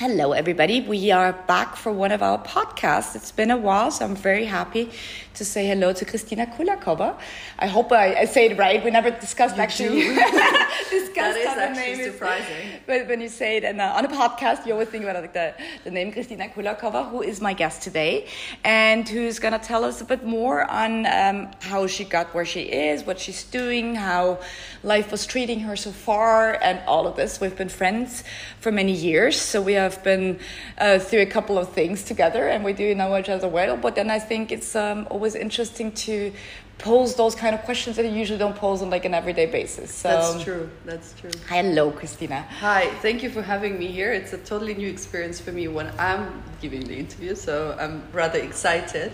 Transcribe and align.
Hello, 0.00 0.32
everybody. 0.32 0.80
We 0.80 1.10
are 1.10 1.34
back 1.46 1.76
for 1.76 1.92
one 1.92 2.10
of 2.10 2.22
our 2.22 2.42
podcasts. 2.42 3.14
It's 3.14 3.32
been 3.32 3.50
a 3.50 3.56
while, 3.58 3.90
so 3.90 4.06
I'm 4.06 4.16
very 4.16 4.46
happy 4.46 4.88
to 5.34 5.44
say 5.44 5.66
hello 5.66 5.92
to 5.92 6.04
Kristina 6.06 6.46
Kulakova. 6.56 7.18
I 7.58 7.66
hope 7.66 7.92
I, 7.92 8.14
I 8.14 8.24
say 8.24 8.46
it 8.46 8.56
right. 8.56 8.82
We 8.82 8.90
never 8.90 9.10
discussed 9.10 9.56
You 9.56 9.62
actually 9.62 10.02
discussed 10.90 11.14
That 11.14 11.36
is 11.36 11.46
how 11.46 11.58
actually 11.58 11.82
name 11.82 12.00
is. 12.00 12.12
surprising. 12.12 12.66
But 12.86 13.08
when 13.08 13.20
you 13.20 13.28
say 13.28 13.58
it 13.58 13.64
and, 13.64 13.78
uh, 13.78 13.92
on 13.94 14.06
a 14.06 14.08
podcast, 14.08 14.64
you 14.64 14.72
always 14.72 14.88
think 14.88 15.04
about 15.04 15.20
like 15.20 15.34
the, 15.34 15.54
the 15.84 15.90
name 15.90 16.12
Kristina 16.12 16.50
Kulakova, 16.52 17.10
who 17.10 17.20
is 17.22 17.42
my 17.42 17.52
guest 17.52 17.82
today, 17.82 18.26
and 18.64 19.06
who's 19.06 19.38
going 19.38 19.52
to 19.52 19.58
tell 19.58 19.84
us 19.84 20.00
a 20.00 20.04
bit 20.06 20.24
more 20.24 20.64
on 20.70 21.04
um, 21.04 21.50
how 21.60 21.86
she 21.86 22.04
got 22.04 22.34
where 22.34 22.46
she 22.46 22.62
is, 22.62 23.04
what 23.04 23.20
she's 23.20 23.44
doing, 23.44 23.96
how 23.96 24.40
life 24.82 25.12
was 25.12 25.26
treating 25.26 25.60
her 25.60 25.76
so 25.76 25.90
far, 25.90 26.58
and 26.62 26.80
all 26.86 27.06
of 27.06 27.16
this. 27.16 27.38
We've 27.38 27.56
been 27.56 27.68
friends 27.68 28.24
for 28.60 28.72
many 28.72 28.92
years, 28.92 29.38
so 29.38 29.60
we 29.60 29.74
have 29.90 30.02
been 30.04 30.38
uh, 30.78 30.98
through 30.98 31.20
a 31.20 31.26
couple 31.26 31.58
of 31.58 31.72
things 31.72 32.02
together, 32.02 32.48
and 32.48 32.64
we 32.64 32.72
do 32.72 32.94
know 32.94 33.16
each 33.16 33.28
other 33.28 33.48
well. 33.48 33.76
But 33.76 33.94
then 33.94 34.10
I 34.10 34.18
think 34.18 34.52
it's 34.52 34.74
um, 34.76 35.06
always 35.10 35.34
interesting 35.34 35.92
to 35.92 36.32
pose 36.78 37.14
those 37.14 37.34
kind 37.34 37.54
of 37.54 37.62
questions 37.62 37.96
that 37.96 38.06
you 38.06 38.12
usually 38.12 38.38
don't 38.38 38.56
pose 38.56 38.80
on 38.80 38.88
like 38.88 39.04
an 39.04 39.14
everyday 39.14 39.46
basis. 39.46 39.92
So 39.92 40.08
That's 40.08 40.42
true. 40.42 40.70
That's 40.86 41.12
true. 41.20 41.30
Hello, 41.48 41.90
Christina. 41.90 42.40
Hi, 42.60 42.86
thank 43.02 43.22
you 43.22 43.30
for 43.30 43.42
having 43.42 43.78
me 43.78 43.88
here. 43.88 44.12
It's 44.12 44.32
a 44.32 44.38
totally 44.38 44.74
new 44.74 44.88
experience 44.88 45.38
for 45.40 45.52
me 45.52 45.68
when 45.68 45.92
I'm 45.98 46.42
giving 46.62 46.80
the 46.80 46.96
interview, 46.96 47.34
so 47.34 47.76
I'm 47.78 48.02
rather 48.12 48.38
excited. 48.38 49.12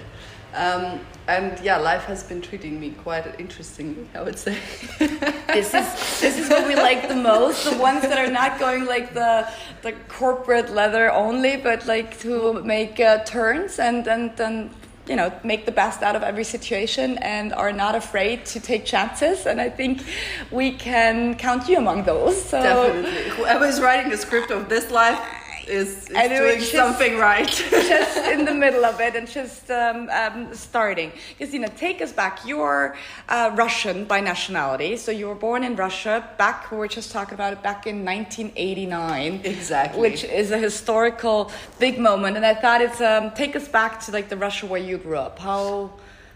Um, 0.57 1.01
and 1.29 1.61
yeah, 1.61 1.77
life 1.77 2.05
has 2.05 2.23
been 2.23 2.41
treating 2.41 2.81
me 2.81 2.91
quite 2.91 3.39
interestingly, 3.39 4.09
I 4.15 4.23
would 4.23 4.39
say. 4.39 4.59
This 5.57 5.73
is 5.73 6.21
this 6.21 6.39
is 6.39 6.51
what 6.51 6.67
we 6.67 6.75
like 6.75 7.09
the 7.09 7.17
most. 7.17 7.65
The 7.65 7.79
ones 7.79 8.03
that 8.03 8.19
are 8.19 8.31
not 8.31 8.59
going 8.59 8.85
like 8.85 9.15
the 9.15 9.49
the 9.83 9.93
corporate 10.09 10.71
leather 10.71 11.11
only, 11.11 11.57
but 11.57 11.87
like 11.87 12.19
to 12.21 12.63
make 12.63 13.01
uh, 13.01 13.25
turns 13.25 13.79
and 13.79 14.07
and 14.07 14.39
and 14.39 14.71
you 15.09 15.17
know 15.17 15.33
make 15.45 15.65
the 15.65 15.73
best 15.73 16.03
out 16.03 16.15
of 16.15 16.23
every 16.23 16.45
situation 16.45 17.17
and 17.19 17.55
are 17.55 17.73
not 17.73 17.95
afraid 17.95 18.45
to 18.47 18.61
take 18.61 18.85
chances. 18.85 19.47
And 19.47 19.61
I 19.61 19.71
think 19.71 20.05
we 20.51 20.73
can 20.73 21.37
count 21.37 21.69
you 21.69 21.79
among 21.79 22.05
those. 22.05 22.37
So 22.43 22.63
Definitely. 22.63 23.31
Whoever 23.37 23.65
is 23.65 23.81
writing 23.81 24.11
the 24.11 24.19
script 24.19 24.51
of 24.51 24.69
this 24.69 24.91
life 24.91 25.21
is, 25.69 26.09
is 26.09 26.11
know 26.11 26.29
doing 26.29 26.59
just- 26.59 26.73
something 26.73 27.19
right. 27.19 27.49
just 27.71 28.17
in 28.35 28.45
the 28.45 28.55
middle 28.55 28.85
of 28.85 29.01
it 29.01 29.17
and 29.17 29.29
just 29.29 29.71
um, 29.71 30.09
um, 30.11 30.55
starting. 30.55 31.13
Christina, 31.37 31.69
take 31.69 32.01
us 32.01 32.13
back. 32.13 32.47
You're 32.47 32.97
uh, 33.29 33.51
Russian 33.55 34.05
by 34.05 34.21
nationality, 34.21 34.97
so 34.97 35.11
you 35.11 35.29
were 35.29 35.35
born 35.35 35.65
in 35.65 35.77
Russia. 35.77 36.29
Back, 36.39 36.71
we 36.71 36.79
were 36.79 36.89
just 36.89 37.13
talking 37.13 37.35
about 37.35 37.53
it 37.53 37.63
back 37.63 37.87
in 37.87 38.05
1989, 38.05 39.41
Exactly. 39.45 40.01
which 40.01 40.25
is 40.25 40.51
a 40.51 40.59
historical 40.59 41.51
big 41.79 41.99
moment. 41.99 42.37
And 42.37 42.47
I 42.47 42.55
thought 42.55 42.81
it's 42.81 43.01
um, 43.01 43.33
take 43.33 43.57
us 43.57 43.69
back 43.69 44.01
to 44.01 44.13
like 44.13 44.29
the 44.29 44.37
Russia 44.37 44.67
where 44.67 44.81
you 44.81 44.99
grew 44.99 45.17
up. 45.19 45.39
How 45.39 45.93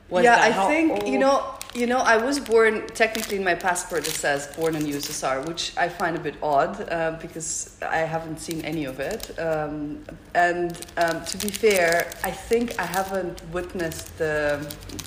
was 0.09 0.25
yeah, 0.25 0.37
that? 0.37 0.41
Yeah, 0.41 0.47
I 0.49 0.51
How 0.51 0.69
think 0.69 1.07
you 1.07 1.19
know, 1.19 1.55
you 1.75 1.87
know, 1.87 1.99
I 1.99 2.17
was 2.17 2.41
born. 2.41 2.87
Technically, 2.89 3.37
in 3.37 3.45
my 3.45 3.55
passport 3.55 4.07
it 4.09 4.13
says 4.13 4.49
born 4.57 4.75
in 4.75 4.83
USSR, 4.85 5.47
which 5.47 5.73
I 5.77 5.89
find 5.89 6.17
a 6.17 6.21
bit 6.21 6.35
odd 6.43 6.89
uh, 6.91 7.17
because 7.23 7.77
I 7.83 7.99
haven't 7.99 8.41
seen 8.41 8.63
any 8.63 8.87
of 8.87 8.99
it. 8.99 9.39
Um, 9.39 10.05
and 10.35 10.87
um, 10.97 11.25
to 11.25 11.39
be 11.39 11.49
fair, 11.49 12.13
I 12.25 12.31
think 12.33 12.79
I 12.79 12.85
haven't 12.85 13.43
witnessed 13.53 14.19
the 14.19 14.59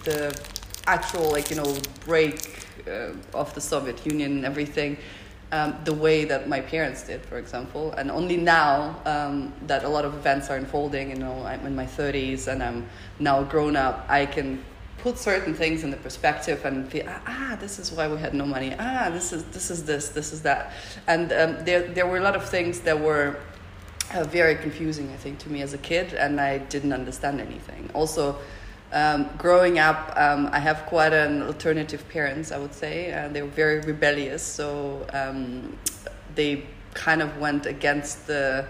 the 0.06 0.40
actual 0.88 1.32
like 1.32 1.50
you 1.50 1.58
know 1.58 1.76
break 2.06 2.66
uh, 2.88 3.12
of 3.34 3.54
the 3.56 3.62
Soviet 3.62 4.06
Union 4.06 4.38
and 4.38 4.46
everything. 4.46 4.98
Um, 5.52 5.76
the 5.84 5.94
way 5.94 6.26
that 6.26 6.50
my 6.50 6.62
parents 6.62 7.04
did, 7.04 7.22
for 7.22 7.38
example, 7.38 7.92
and 7.92 8.10
only 8.10 8.38
now 8.38 9.00
um, 9.06 9.54
that 9.68 9.84
a 9.84 9.88
lot 9.88 10.04
of 10.04 10.16
events 10.16 10.50
are 10.50 10.56
unfolding, 10.56 11.12
you 11.12 11.16
know, 11.16 11.46
I'm 11.46 11.64
in 11.68 11.76
my 11.76 11.86
30s 11.86 12.48
and 12.48 12.64
I'm 12.64 12.90
now 13.20 13.44
grown 13.44 13.76
up, 13.76 14.04
I 14.10 14.26
can 14.26 14.64
put 15.04 15.18
certain 15.20 15.54
things 15.54 15.84
in 15.84 15.92
the 15.92 15.98
perspective 15.98 16.64
and 16.64 16.90
feel 16.90 17.04
ah, 17.10 17.22
ah 17.28 17.58
this 17.60 17.78
is 17.78 17.92
why 17.92 18.08
we 18.08 18.18
had 18.18 18.34
no 18.34 18.46
money. 18.46 18.74
Ah 18.80 19.10
this 19.12 19.34
is 19.34 19.44
this 19.56 19.70
is 19.70 19.84
this 19.84 20.10
this 20.18 20.32
is 20.32 20.42
that. 20.44 20.72
And 21.08 21.32
um, 21.34 21.66
there 21.66 21.82
there 21.96 22.08
were 22.08 22.18
a 22.18 22.26
lot 22.30 22.38
of 22.38 22.46
things 22.48 22.80
that 22.88 22.98
were 22.98 23.36
uh, 24.14 24.24
very 24.24 24.56
confusing 24.56 25.12
I 25.12 25.18
think 25.18 25.40
to 25.40 25.50
me 25.50 25.62
as 25.62 25.74
a 25.74 25.78
kid 25.78 26.14
and 26.14 26.40
I 26.40 26.60
didn't 26.74 26.94
understand 26.94 27.42
anything. 27.42 27.90
Also 27.94 28.38
um, 28.94 29.30
growing 29.38 29.78
up 29.78 30.14
um, 30.16 30.50
I 30.54 30.60
have 30.60 30.86
quite 30.86 31.12
an 31.12 31.44
alternative 31.44 32.08
parents 32.08 32.54
I 32.54 32.58
would 32.58 32.74
say 32.74 33.12
uh, 33.12 33.28
they 33.28 33.42
were 33.42 33.56
very 33.64 33.82
rebellious. 33.82 34.42
So 34.42 35.06
um, 35.12 35.78
they 36.34 36.64
kind 36.94 37.22
of 37.22 37.30
went 37.40 37.66
against 37.66 38.26
the 38.28 38.66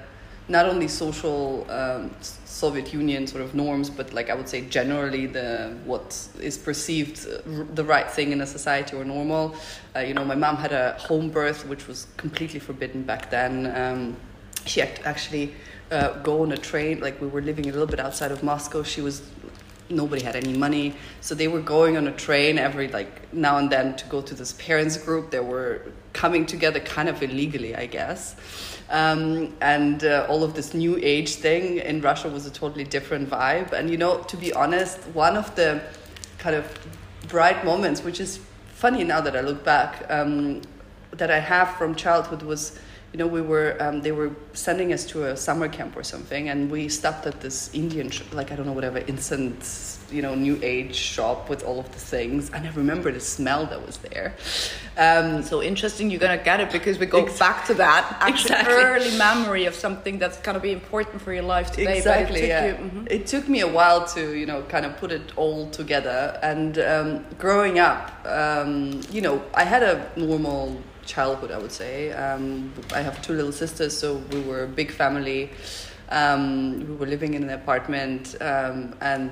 not 0.47 0.65
only 0.65 0.87
social 0.87 1.65
um, 1.69 2.11
Soviet 2.21 2.93
Union 2.93 3.27
sort 3.27 3.43
of 3.43 3.55
norms, 3.55 3.89
but 3.89 4.13
like 4.13 4.29
I 4.29 4.33
would 4.33 4.49
say 4.49 4.61
generally 4.61 5.25
the 5.25 5.77
what 5.85 6.27
is 6.39 6.57
perceived 6.57 7.27
uh, 7.27 7.63
the 7.73 7.83
right 7.83 8.09
thing 8.09 8.31
in 8.31 8.41
a 8.41 8.45
society 8.47 8.95
or 8.95 9.05
normal. 9.05 9.55
Uh, 9.95 9.99
you 9.99 10.13
know, 10.13 10.25
my 10.25 10.35
mom 10.35 10.57
had 10.57 10.73
a 10.73 10.93
home 10.93 11.29
birth, 11.29 11.65
which 11.67 11.87
was 11.87 12.07
completely 12.17 12.59
forbidden 12.59 13.03
back 13.03 13.29
then. 13.29 13.73
Um, 13.75 14.17
she 14.65 14.81
act- 14.81 15.01
actually 15.05 15.53
uh, 15.91 16.19
go 16.21 16.41
on 16.43 16.51
a 16.51 16.57
train. 16.57 16.99
Like 16.99 17.21
we 17.21 17.27
were 17.27 17.41
living 17.41 17.67
a 17.69 17.71
little 17.71 17.87
bit 17.87 17.99
outside 17.99 18.31
of 18.31 18.43
Moscow. 18.43 18.83
She 18.83 19.01
was 19.01 19.21
nobody 19.95 20.23
had 20.23 20.35
any 20.35 20.53
money. 20.57 20.95
So 21.21 21.35
they 21.35 21.47
were 21.47 21.61
going 21.61 21.97
on 21.97 22.07
a 22.07 22.11
train 22.11 22.57
every 22.57 22.87
like 22.87 23.33
now 23.33 23.57
and 23.57 23.69
then 23.69 23.95
to 23.95 24.05
go 24.07 24.21
to 24.21 24.33
this 24.33 24.53
parents 24.53 24.97
group. 24.97 25.31
They 25.31 25.39
were 25.39 25.81
coming 26.13 26.45
together 26.45 26.79
kind 26.79 27.09
of 27.09 27.21
illegally 27.21 27.75
i 27.75 27.85
guess. 27.85 28.35
Um, 28.89 29.55
and 29.61 30.03
uh, 30.03 30.27
all 30.29 30.43
of 30.43 30.53
this 30.53 30.73
new 30.73 30.97
age 31.01 31.35
thing 31.35 31.77
in 31.77 32.01
russia 32.01 32.29
was 32.29 32.45
a 32.45 32.51
totally 32.51 32.83
different 32.83 33.29
vibe. 33.29 33.73
And 33.73 33.89
you 33.89 33.97
know 33.97 34.19
to 34.23 34.37
be 34.37 34.53
honest 34.53 34.99
one 35.13 35.35
of 35.35 35.53
the 35.55 35.81
kind 36.37 36.55
of 36.55 36.65
bright 37.27 37.65
moments 37.65 38.03
which 38.03 38.19
is 38.19 38.39
funny 38.75 39.03
now 39.03 39.21
that 39.21 39.35
i 39.35 39.41
look 39.41 39.63
back 39.63 40.05
um, 40.09 40.61
that 41.11 41.31
i 41.31 41.39
have 41.39 41.69
from 41.77 41.95
childhood 41.95 42.43
was 42.43 42.77
you 43.13 43.19
know, 43.19 43.27
we 43.27 43.41
were 43.41 43.77
um, 43.79 44.01
they 44.01 44.11
were 44.11 44.31
sending 44.53 44.91
us 44.91 45.05
to 45.05 45.27
a 45.27 45.37
summer 45.37 45.67
camp 45.69 45.95
or 45.95 46.03
something, 46.03 46.49
and 46.49 46.71
we 46.71 46.89
stopped 46.89 47.27
at 47.27 47.39
this 47.41 47.69
Indian, 47.73 48.09
sh- 48.09 48.23
like 48.33 48.51
I 48.51 48.55
don't 48.55 48.65
know, 48.65 48.73
whatever 48.73 48.97
incense, 48.97 49.99
you 50.11 50.23
know, 50.23 50.33
new 50.33 50.59
age 50.63 50.95
shop 50.95 51.47
with 51.47 51.63
all 51.63 51.79
of 51.79 51.91
the 51.91 51.99
things, 51.99 52.49
and 52.51 52.65
I 52.67 52.71
remember 52.71 53.11
the 53.11 53.19
smell 53.19 53.67
that 53.67 53.85
was 53.85 53.97
there. 53.97 54.33
Um, 54.97 55.43
So 55.43 55.61
interesting, 55.61 56.09
you're 56.09 56.19
gonna 56.19 56.43
get 56.43 56.59
it 56.59 56.71
because 56.71 56.97
we 56.97 57.05
go 57.05 57.23
Ex- 57.25 57.37
back 57.37 57.65
to 57.67 57.73
that 57.75 58.17
actually 58.19 58.55
Exactly. 58.55 58.83
early 58.83 59.17
memory 59.17 59.65
of 59.67 59.75
something 59.75 60.17
that's 60.17 60.37
gonna 60.39 60.59
be 60.59 60.71
important 60.71 61.21
for 61.21 61.33
your 61.33 61.43
life 61.43 61.69
today. 61.71 61.97
exactly 61.97 62.39
it 62.41 62.41
took 62.41 62.49
yeah 62.49 62.65
you, 62.67 62.73
mhm. 62.89 63.11
it 63.11 63.27
took 63.27 63.47
me 63.47 63.59
a 63.61 63.67
while 63.67 64.05
to 64.15 64.21
you 64.35 64.45
know 64.47 64.61
kind 64.63 64.85
of 64.87 64.97
put 64.97 65.11
it 65.11 65.31
all 65.35 65.69
together 65.69 66.19
and 66.41 66.77
um, 66.79 67.09
growing 67.37 67.77
up 67.79 68.03
um, 68.25 69.01
you 69.11 69.21
know 69.21 69.35
i 69.53 69.63
had 69.63 69.83
a 69.83 69.95
normal 70.15 70.77
childhood 71.05 71.51
i 71.51 71.57
would 71.57 71.71
say 71.71 72.11
um, 72.13 72.71
i 72.93 73.01
have 73.01 73.21
two 73.21 73.33
little 73.33 73.51
sisters 73.51 73.97
so 73.97 74.15
we 74.31 74.41
were 74.41 74.63
a 74.63 74.67
big 74.67 74.91
family 74.91 75.49
um, 76.09 76.87
we 76.87 76.95
were 76.95 77.07
living 77.07 77.33
in 77.33 77.43
an 77.43 77.49
apartment 77.49 78.35
um, 78.41 78.95
and 79.01 79.31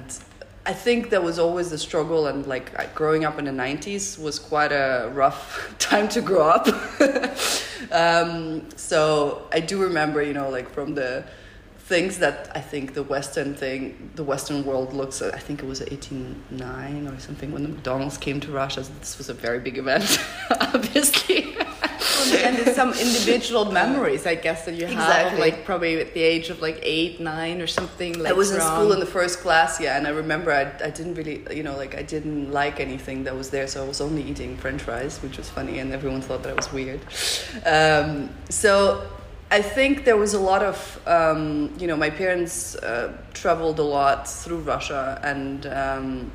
I 0.63 0.73
think 0.73 1.09
there 1.09 1.21
was 1.21 1.39
always 1.39 1.71
a 1.71 1.77
struggle, 1.77 2.27
and 2.27 2.45
like 2.45 2.93
growing 2.93 3.25
up 3.25 3.39
in 3.39 3.45
the 3.45 3.51
90s 3.51 4.21
was 4.21 4.37
quite 4.37 4.71
a 4.71 5.09
rough 5.11 5.75
time 5.79 6.07
to 6.09 6.21
grow 6.21 6.47
up. 6.47 6.67
um, 7.91 8.69
so 8.75 9.47
I 9.51 9.59
do 9.59 9.81
remember, 9.81 10.21
you 10.21 10.33
know, 10.33 10.49
like 10.49 10.69
from 10.69 10.93
the 10.93 11.23
things 11.91 12.19
that 12.19 12.49
I 12.55 12.61
think 12.61 12.93
the 12.93 13.03
Western 13.03 13.53
thing, 13.53 14.11
the 14.15 14.23
Western 14.23 14.63
world 14.63 14.93
looks 14.93 15.21
at, 15.21 15.35
I 15.35 15.39
think 15.39 15.61
it 15.61 15.65
was 15.65 15.81
89 15.81 17.07
or 17.09 17.19
something 17.19 17.51
when 17.51 17.63
the 17.63 17.69
McDonald's 17.75 18.17
came 18.17 18.39
to 18.45 18.49
Russia. 18.49 18.81
This 19.01 19.17
was 19.17 19.27
a 19.27 19.33
very 19.33 19.59
big 19.59 19.77
event, 19.77 20.07
obviously. 20.73 21.53
and 22.45 22.53
it's 22.61 22.77
some 22.77 22.93
individual 22.93 23.65
memories, 23.81 24.25
I 24.25 24.35
guess, 24.35 24.63
that 24.65 24.75
you 24.75 24.85
have, 24.85 24.93
Exactly. 24.93 25.39
like 25.45 25.65
probably 25.65 25.99
at 25.99 26.13
the 26.13 26.21
age 26.21 26.49
of 26.49 26.61
like 26.61 26.79
eight, 26.81 27.19
nine, 27.19 27.61
or 27.61 27.67
something. 27.67 28.17
Like 28.17 28.31
I 28.31 28.37
was 28.43 28.51
in 28.51 28.61
school 28.61 28.93
in 28.93 29.01
the 29.01 29.13
first 29.19 29.39
class, 29.39 29.81
yeah, 29.81 29.97
and 29.97 30.07
I 30.07 30.11
remember 30.11 30.49
I, 30.53 30.63
I 30.87 30.91
didn't 30.97 31.15
really, 31.15 31.37
you 31.57 31.63
know, 31.67 31.75
like 31.75 31.93
I 32.03 32.03
didn't 32.03 32.53
like 32.61 32.79
anything 32.79 33.25
that 33.25 33.35
was 33.35 33.49
there, 33.49 33.67
so 33.67 33.83
I 33.83 33.87
was 33.93 33.99
only 33.99 34.23
eating 34.23 34.55
French 34.55 34.81
fries, 34.81 35.21
which 35.23 35.35
was 35.37 35.49
funny, 35.49 35.79
and 35.79 35.91
everyone 35.91 36.21
thought 36.21 36.41
that 36.43 36.51
I 36.55 36.57
was 36.63 36.71
weird. 36.71 37.01
Um, 37.65 38.29
so 38.49 39.05
I 39.51 39.61
think 39.61 40.05
there 40.05 40.15
was 40.15 40.33
a 40.33 40.39
lot 40.39 40.63
of, 40.63 41.01
um, 41.05 41.73
you 41.77 41.85
know, 41.85 41.97
my 41.97 42.09
parents 42.09 42.75
uh, 42.75 43.17
traveled 43.33 43.79
a 43.79 43.83
lot 43.83 44.25
through 44.25 44.59
Russia, 44.59 45.19
and 45.23 45.65
um, 45.65 46.31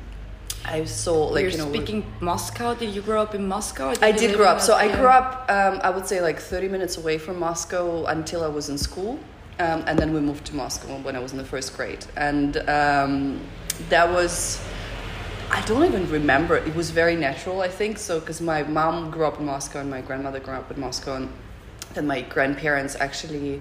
I 0.63 0.85
saw, 0.85 1.25
like, 1.25 1.41
You're 1.41 1.51
you 1.51 1.57
know, 1.57 1.69
speaking 1.69 2.05
Moscow. 2.19 2.75
Did 2.75 2.93
you 2.93 3.01
grow 3.01 3.19
up 3.23 3.33
in 3.33 3.47
Moscow? 3.47 3.89
or 3.89 3.95
I 4.03 4.11
did 4.11 4.35
grow 4.35 4.45
up. 4.45 4.61
So 4.61 4.75
I 4.75 4.95
grew 4.95 5.07
up, 5.07 5.49
um, 5.49 5.79
I 5.81 5.89
would 5.89 6.05
say, 6.05 6.21
like 6.21 6.39
30 6.39 6.67
minutes 6.67 6.97
away 6.97 7.17
from 7.17 7.39
Moscow 7.39 8.05
until 8.05 8.43
I 8.43 8.49
was 8.49 8.69
in 8.69 8.77
school. 8.77 9.17
Um, 9.59 9.83
and 9.87 9.97
then 9.97 10.13
we 10.13 10.19
moved 10.19 10.45
to 10.45 10.55
Moscow 10.55 10.99
when 10.99 11.15
I 11.15 11.19
was 11.19 11.31
in 11.31 11.39
the 11.39 11.43
first 11.43 11.75
grade. 11.75 12.05
And 12.17 12.57
um, 12.69 13.41
that 13.89 14.07
was, 14.11 14.63
I 15.49 15.65
don't 15.65 15.85
even 15.85 16.07
remember. 16.11 16.57
It 16.57 16.75
was 16.75 16.91
very 16.91 17.15
natural, 17.15 17.61
I 17.61 17.67
think. 17.67 17.97
So, 17.97 18.19
because 18.19 18.41
my 18.41 18.61
mom 18.61 19.09
grew 19.09 19.25
up 19.25 19.39
in 19.39 19.45
Moscow 19.45 19.79
and 19.79 19.89
my 19.89 20.01
grandmother 20.01 20.39
grew 20.39 20.53
up 20.53 20.69
in 20.69 20.79
Moscow. 20.79 21.15
And 21.15 21.29
then 21.97 22.07
my 22.07 22.21
grandparents 22.21 22.95
actually 22.95 23.59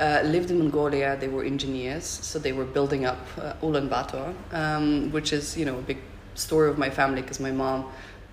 uh, 0.00 0.20
lived 0.24 0.50
in 0.50 0.58
Mongolia. 0.58 1.16
They 1.18 1.28
were 1.28 1.44
engineers, 1.44 2.04
so 2.04 2.38
they 2.38 2.52
were 2.52 2.64
building 2.64 3.06
up 3.06 3.20
uh, 3.40 3.54
Ulaanbaatar, 3.62 4.34
um, 4.52 5.12
which 5.12 5.32
is 5.32 5.56
you 5.56 5.64
know 5.64 5.78
a 5.78 5.82
big 5.82 5.98
story 6.34 6.68
of 6.68 6.78
my 6.78 6.90
family 6.90 7.22
because 7.22 7.40
my 7.40 7.52
mom, 7.52 7.86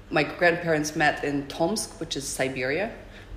my 0.10 0.24
grandparents 0.24 0.96
met 0.96 1.24
in 1.24 1.48
Tomsk, 1.48 2.00
which 2.00 2.18
is 2.18 2.28
Siberia, 2.28 2.92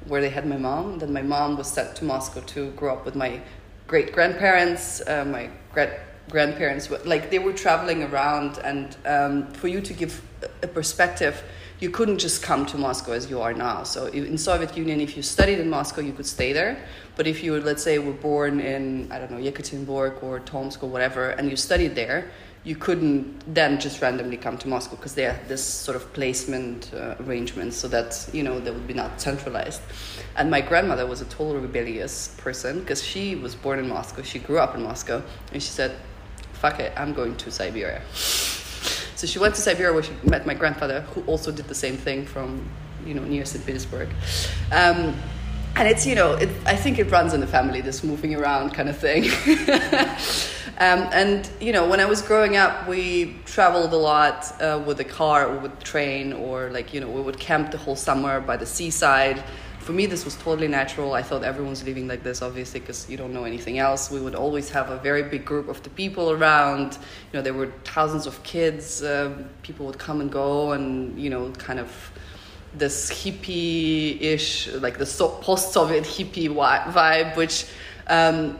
where 0.06 0.20
they 0.20 0.30
had 0.30 0.46
my 0.46 0.56
mom. 0.56 0.98
Then 0.98 1.12
my 1.12 1.22
mom 1.22 1.56
was 1.56 1.68
sent 1.68 1.94
to 1.96 2.04
Moscow 2.04 2.40
to 2.40 2.70
grow 2.72 2.94
up 2.94 3.04
with 3.04 3.14
my 3.14 3.40
great 3.86 4.12
grandparents, 4.12 5.02
uh, 5.06 5.24
my 5.24 5.50
great 5.72 5.90
grandparents. 6.30 6.88
were 6.88 6.98
Like 7.04 7.30
they 7.30 7.38
were 7.38 7.52
traveling 7.52 8.02
around, 8.02 8.58
and 8.58 8.96
um, 9.04 9.52
for 9.52 9.68
you 9.68 9.82
to 9.82 9.92
give 9.92 10.22
a 10.62 10.66
perspective 10.66 11.44
you 11.78 11.90
couldn't 11.90 12.18
just 12.18 12.42
come 12.42 12.64
to 12.66 12.78
Moscow 12.78 13.12
as 13.12 13.28
you 13.28 13.40
are 13.40 13.52
now. 13.52 13.82
So 13.82 14.06
in 14.06 14.38
Soviet 14.38 14.76
Union, 14.76 15.00
if 15.00 15.16
you 15.16 15.22
studied 15.22 15.58
in 15.58 15.68
Moscow, 15.68 16.00
you 16.00 16.12
could 16.12 16.26
stay 16.26 16.52
there. 16.52 16.78
But 17.16 17.26
if 17.26 17.42
you, 17.42 17.60
let's 17.60 17.82
say, 17.82 17.98
were 17.98 18.12
born 18.12 18.60
in 18.60 19.10
I 19.12 19.18
don't 19.18 19.30
know 19.30 19.38
Yekaterinburg 19.38 20.22
or 20.22 20.40
Tomsk 20.40 20.82
or 20.82 20.88
whatever, 20.88 21.30
and 21.30 21.50
you 21.50 21.56
studied 21.56 21.94
there, 21.94 22.30
you 22.64 22.76
couldn't 22.76 23.54
then 23.54 23.78
just 23.78 24.02
randomly 24.02 24.36
come 24.36 24.58
to 24.58 24.68
Moscow 24.68 24.96
because 24.96 25.14
they 25.14 25.22
had 25.22 25.48
this 25.48 25.62
sort 25.62 25.96
of 25.96 26.12
placement 26.14 26.92
uh, 26.94 27.14
arrangement, 27.20 27.72
so 27.74 27.88
that 27.88 28.28
you 28.32 28.42
know 28.42 28.58
they 28.58 28.70
would 28.70 28.86
be 28.86 28.94
not 28.94 29.20
centralized. 29.20 29.82
And 30.36 30.50
my 30.50 30.60
grandmother 30.60 31.06
was 31.06 31.20
a 31.20 31.26
total 31.26 31.60
rebellious 31.60 32.34
person 32.38 32.80
because 32.80 33.02
she 33.02 33.36
was 33.36 33.54
born 33.54 33.78
in 33.78 33.88
Moscow, 33.88 34.22
she 34.22 34.38
grew 34.38 34.58
up 34.58 34.74
in 34.74 34.82
Moscow, 34.82 35.22
and 35.52 35.62
she 35.62 35.70
said, 35.70 35.96
"Fuck 36.54 36.80
it, 36.80 36.92
I'm 36.96 37.12
going 37.12 37.36
to 37.36 37.50
Siberia." 37.50 38.02
She 39.26 39.38
went 39.38 39.54
to 39.54 39.60
Siberia 39.60 39.92
where 39.92 40.02
she 40.02 40.12
met 40.24 40.46
my 40.46 40.54
grandfather, 40.54 41.02
who 41.12 41.22
also 41.22 41.50
did 41.52 41.66
the 41.68 41.74
same 41.74 41.96
thing 41.96 42.26
from, 42.26 42.68
you 43.04 43.14
know, 43.14 43.24
near 43.24 43.44
St. 43.44 43.64
Petersburg. 43.64 44.08
Um, 44.72 45.14
and 45.76 45.86
it's, 45.86 46.06
you 46.06 46.14
know, 46.14 46.32
it, 46.32 46.48
I 46.64 46.74
think 46.74 46.98
it 46.98 47.10
runs 47.10 47.34
in 47.34 47.40
the 47.40 47.46
family, 47.46 47.82
this 47.82 48.02
moving 48.02 48.34
around 48.34 48.70
kind 48.70 48.88
of 48.88 48.96
thing. 48.96 49.24
um, 50.78 51.08
and, 51.12 51.48
you 51.60 51.70
know, 51.70 51.86
when 51.86 52.00
I 52.00 52.06
was 52.06 52.22
growing 52.22 52.56
up, 52.56 52.88
we 52.88 53.36
traveled 53.44 53.92
a 53.92 53.96
lot 53.96 54.58
uh, 54.62 54.82
with 54.86 55.00
a 55.00 55.04
car 55.04 55.46
or 55.46 55.58
with 55.58 55.78
train, 55.84 56.32
or 56.32 56.70
like, 56.70 56.94
you 56.94 57.00
know, 57.00 57.10
we 57.10 57.20
would 57.20 57.38
camp 57.38 57.72
the 57.72 57.78
whole 57.78 57.96
summer 57.96 58.40
by 58.40 58.56
the 58.56 58.64
seaside 58.64 59.44
for 59.86 59.92
me 59.92 60.06
this 60.06 60.24
was 60.24 60.34
totally 60.34 60.66
natural. 60.66 61.12
I 61.14 61.22
thought 61.22 61.44
everyone's 61.44 61.84
living 61.84 62.08
like 62.08 62.24
this 62.24 62.42
obviously 62.42 62.80
because 62.80 63.08
you 63.08 63.16
don't 63.16 63.32
know 63.32 63.44
anything 63.44 63.78
else. 63.78 64.10
We 64.10 64.20
would 64.20 64.34
always 64.34 64.68
have 64.70 64.90
a 64.90 64.98
very 64.98 65.22
big 65.22 65.44
group 65.44 65.68
of 65.68 65.80
the 65.84 65.90
people 65.90 66.32
around. 66.32 66.94
You 66.94 67.34
know 67.34 67.42
there 67.42 67.54
were 67.54 67.72
thousands 67.84 68.26
of 68.26 68.42
kids 68.42 69.04
uh, 69.04 69.44
people 69.62 69.86
would 69.86 69.98
come 69.98 70.20
and 70.20 70.30
go 70.30 70.72
and 70.72 71.16
you 71.16 71.30
know 71.30 71.52
kind 71.52 71.78
of 71.78 71.88
this 72.74 73.12
hippie-ish 73.12 74.72
like 74.74 74.98
the 74.98 75.06
so- 75.06 75.38
post-soviet 75.40 76.02
hippie 76.02 76.48
vibe 76.92 77.36
which 77.36 77.66
um, 78.08 78.58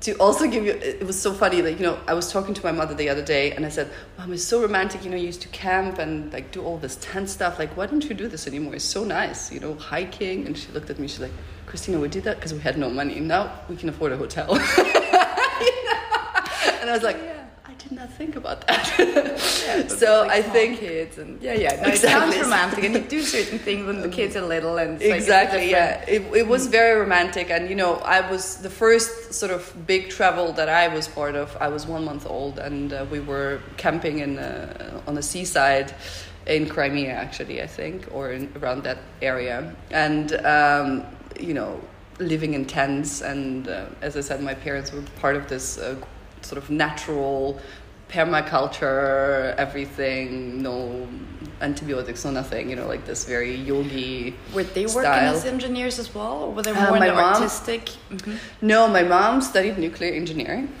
to 0.00 0.12
also 0.18 0.46
give 0.46 0.64
you 0.64 0.72
it 0.72 1.06
was 1.06 1.20
so 1.20 1.32
funny 1.32 1.62
like 1.62 1.78
you 1.78 1.86
know 1.86 1.98
i 2.06 2.12
was 2.12 2.30
talking 2.30 2.52
to 2.52 2.62
my 2.62 2.72
mother 2.72 2.94
the 2.94 3.08
other 3.08 3.24
day 3.24 3.52
and 3.52 3.64
i 3.64 3.68
said 3.68 3.90
mom 4.18 4.32
it's 4.32 4.44
so 4.44 4.60
romantic 4.60 5.02
you 5.02 5.10
know 5.10 5.16
you 5.16 5.26
used 5.26 5.40
to 5.40 5.48
camp 5.48 5.98
and 5.98 6.32
like 6.32 6.52
do 6.52 6.62
all 6.62 6.76
this 6.76 6.96
tent 7.00 7.28
stuff 7.28 7.58
like 7.58 7.74
why 7.76 7.86
don't 7.86 8.04
you 8.04 8.14
do 8.14 8.28
this 8.28 8.46
anymore? 8.46 8.74
It's 8.74 8.84
so 8.84 9.04
nice 9.04 9.52
you 9.52 9.60
know 9.60 9.74
hiking. 9.74 10.46
And 10.46 10.56
she 10.56 10.70
looked 10.72 10.90
at 10.90 10.98
me 10.98 11.08
she's 11.08 11.20
like 11.20 11.32
christina 11.66 11.98
we 11.98 12.08
did 12.08 12.24
that 12.24 12.36
because 12.36 12.52
we 12.52 12.60
had 12.60 12.78
no 12.78 12.90
money. 12.90 13.20
Now 13.20 13.52
we 13.68 13.76
can 13.76 13.88
afford 13.88 14.12
a 14.12 14.16
hotel. 14.16 14.48
And 16.80 16.90
i 16.90 16.94
was 16.94 17.02
like 17.02 17.16
yeah 17.16 17.35
did 17.88 17.98
not 17.98 18.12
think 18.12 18.36
about 18.36 18.66
that. 18.66 18.94
yeah, 18.98 19.86
so 19.86 20.22
like 20.22 20.30
I 20.30 20.42
think 20.42 20.78
kids 20.78 21.18
and 21.18 21.40
yeah, 21.40 21.54
yeah, 21.54 21.80
no, 21.80 21.88
exactly. 21.88 21.90
it 21.90 21.98
sounds 21.98 22.36
romantic, 22.36 22.84
and 22.84 22.94
you 22.94 23.00
do 23.00 23.22
certain 23.36 23.58
things 23.58 23.86
when 23.86 24.00
the 24.00 24.08
kids 24.08 24.36
are 24.36 24.42
little, 24.42 24.78
and 24.78 25.00
exactly, 25.00 25.60
like 25.60 25.70
yeah, 25.70 26.04
it, 26.08 26.22
it 26.34 26.46
was 26.46 26.66
very 26.66 26.98
romantic, 26.98 27.50
and 27.50 27.68
you 27.68 27.76
know, 27.76 27.96
I 27.96 28.28
was 28.30 28.56
the 28.56 28.70
first 28.70 29.34
sort 29.34 29.52
of 29.52 29.86
big 29.86 30.10
travel 30.10 30.52
that 30.52 30.68
I 30.68 30.88
was 30.88 31.08
part 31.08 31.36
of. 31.36 31.56
I 31.60 31.68
was 31.68 31.86
one 31.86 32.04
month 32.04 32.26
old, 32.26 32.58
and 32.58 32.92
uh, 32.92 33.06
we 33.10 33.20
were 33.20 33.60
camping 33.76 34.18
in 34.18 34.38
uh, 34.38 35.00
on 35.06 35.14
the 35.14 35.22
seaside 35.22 35.94
in 36.46 36.68
Crimea, 36.68 37.10
actually, 37.10 37.60
I 37.60 37.66
think, 37.66 38.06
or 38.12 38.32
in, 38.32 38.52
around 38.56 38.84
that 38.84 38.98
area, 39.22 39.74
and 39.90 40.32
um, 40.44 41.04
you 41.38 41.54
know 41.54 41.80
living 42.18 42.54
in 42.54 42.64
tents 42.64 43.20
and 43.20 43.68
uh, 43.68 43.84
as 44.00 44.16
i 44.16 44.22
said 44.22 44.42
my 44.42 44.54
parents 44.54 44.90
were 44.90 45.02
part 45.20 45.36
of 45.36 45.50
this 45.50 45.76
uh, 45.76 45.94
sort 46.42 46.62
of 46.62 46.70
natural 46.70 47.60
permaculture, 48.08 49.54
everything, 49.56 50.62
no 50.62 51.08
antibiotics, 51.60 52.24
no 52.24 52.30
nothing, 52.30 52.70
you 52.70 52.76
know, 52.76 52.86
like 52.86 53.04
this 53.06 53.24
very 53.24 53.54
yogi. 53.54 54.34
Were 54.54 54.62
they 54.62 54.86
style. 54.86 55.04
working 55.04 55.38
as 55.38 55.44
engineers 55.44 55.98
as 55.98 56.14
well, 56.14 56.44
or 56.44 56.52
were 56.52 56.62
they 56.62 56.70
uh, 56.70 56.74
more 56.74 56.96
uh, 56.96 57.00
my 57.00 57.10
mom, 57.10 57.34
artistic? 57.34 57.86
Mm-hmm. 58.10 58.36
No, 58.62 58.86
my 58.88 59.02
mom 59.02 59.40
studied 59.40 59.78
nuclear 59.78 60.12
engineering. 60.12 60.72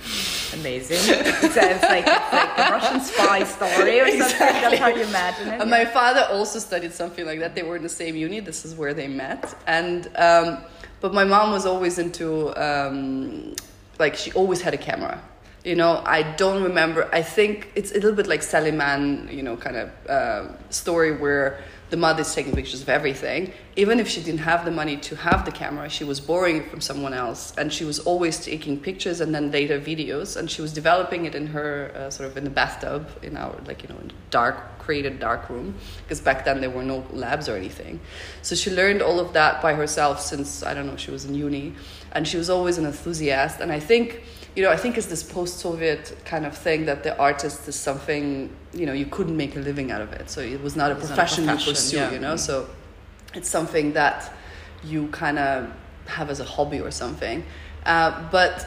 Amazing. 0.54 0.98
it's, 1.00 1.56
it's, 1.56 1.56
like, 1.56 2.04
it's 2.06 2.32
like 2.32 2.58
a 2.58 2.70
Russian 2.70 3.00
spy 3.00 3.44
story 3.44 4.00
or 4.00 4.06
exactly. 4.06 4.38
something. 4.38 4.62
That's 4.62 4.78
how 4.78 4.88
you 4.88 5.02
imagine 5.02 5.48
it. 5.48 5.60
And 5.60 5.70
yeah. 5.70 5.78
my 5.78 5.84
father 5.84 6.26
also 6.30 6.58
studied 6.58 6.92
something 6.92 7.26
like 7.26 7.40
that. 7.40 7.54
They 7.54 7.62
were 7.62 7.76
in 7.76 7.82
the 7.82 7.88
same 7.88 8.14
uni. 8.14 8.40
This 8.40 8.64
is 8.64 8.74
where 8.74 8.94
they 8.94 9.08
met. 9.08 9.54
And 9.66 10.08
um, 10.16 10.58
but 11.00 11.12
my 11.12 11.24
mom 11.24 11.50
was 11.50 11.66
always 11.66 11.98
into 11.98 12.54
um, 12.56 13.54
like 13.98 14.14
she 14.14 14.32
always 14.32 14.60
had 14.60 14.74
a 14.74 14.78
camera 14.78 15.20
you 15.66 15.74
know 15.74 16.00
i 16.06 16.22
don't 16.22 16.62
remember 16.62 17.08
i 17.12 17.20
think 17.20 17.70
it's 17.74 17.90
a 17.90 17.94
little 17.94 18.12
bit 18.12 18.28
like 18.28 18.42
Sally 18.42 18.70
Mann 18.70 19.28
you 19.30 19.42
know 19.42 19.56
kind 19.56 19.76
of 19.76 19.90
uh, 20.08 20.70
story 20.70 21.16
where 21.16 21.58
the 21.90 21.96
mother 21.96 22.22
is 22.22 22.34
taking 22.34 22.52
pictures 22.52 22.82
of 22.82 22.88
everything. 22.88 23.52
Even 23.76 24.00
if 24.00 24.08
she 24.08 24.20
didn't 24.20 24.40
have 24.40 24.64
the 24.64 24.72
money 24.72 24.96
to 24.96 25.14
have 25.14 25.44
the 25.44 25.52
camera 25.52 25.88
she 25.88 26.02
was 26.02 26.18
borrowing 26.20 26.56
it 26.56 26.70
from 26.70 26.80
someone 26.80 27.14
else 27.14 27.54
and 27.56 27.72
she 27.72 27.84
was 27.84 28.00
always 28.00 28.44
taking 28.44 28.80
pictures 28.80 29.20
and 29.20 29.32
then 29.34 29.52
later 29.52 29.78
videos 29.78 30.36
and 30.36 30.50
she 30.50 30.62
was 30.62 30.72
developing 30.72 31.26
it 31.26 31.34
in 31.36 31.46
her 31.46 31.92
uh, 31.94 32.10
sort 32.10 32.28
of 32.28 32.36
in 32.36 32.42
the 32.42 32.50
bathtub 32.50 33.08
in 33.22 33.36
our 33.36 33.54
like 33.66 33.82
you 33.82 33.88
know 33.88 34.00
dark 34.30 34.56
created 34.78 35.20
dark 35.20 35.48
room 35.48 35.74
because 36.02 36.20
back 36.20 36.44
then 36.44 36.60
there 36.60 36.70
were 36.70 36.82
no 36.82 37.06
labs 37.12 37.48
or 37.48 37.56
anything. 37.56 38.00
So 38.42 38.56
she 38.56 38.70
learned 38.70 39.00
all 39.00 39.20
of 39.20 39.32
that 39.34 39.62
by 39.62 39.74
herself 39.74 40.20
since 40.20 40.64
i 40.64 40.74
don't 40.74 40.86
know 40.86 40.96
she 40.96 41.12
was 41.12 41.24
in 41.24 41.34
uni 41.34 41.74
and 42.12 42.26
she 42.26 42.36
was 42.36 42.50
always 42.50 42.78
an 42.78 42.86
enthusiast 42.86 43.60
and 43.60 43.70
i 43.70 43.78
think 43.78 44.22
you 44.56 44.62
know, 44.62 44.70
I 44.70 44.76
think 44.78 44.96
it's 44.96 45.06
this 45.06 45.22
post-Soviet 45.22 46.16
kind 46.24 46.46
of 46.46 46.56
thing 46.56 46.86
that 46.86 47.02
the 47.02 47.16
artist 47.18 47.68
is 47.68 47.76
something, 47.76 48.50
you 48.72 48.86
know, 48.86 48.94
you 48.94 49.04
couldn't 49.04 49.36
make 49.36 49.54
a 49.54 49.58
living 49.58 49.92
out 49.92 50.00
of 50.00 50.14
it. 50.14 50.30
So 50.30 50.40
it 50.40 50.62
was 50.62 50.74
not 50.74 50.90
a, 50.90 50.94
profession, 50.94 51.44
not 51.44 51.60
a 51.60 51.64
profession, 51.64 51.68
you 51.68 51.74
pursue, 51.74 51.96
yeah. 51.98 52.10
you 52.10 52.18
know. 52.18 52.34
Mm-hmm. 52.34 52.38
So 52.38 52.68
it's 53.34 53.50
something 53.50 53.92
that 53.92 54.32
you 54.82 55.08
kind 55.08 55.38
of 55.38 55.70
have 56.06 56.30
as 56.30 56.40
a 56.40 56.44
hobby 56.44 56.80
or 56.80 56.90
something. 56.90 57.44
Uh, 57.84 58.28
but 58.30 58.66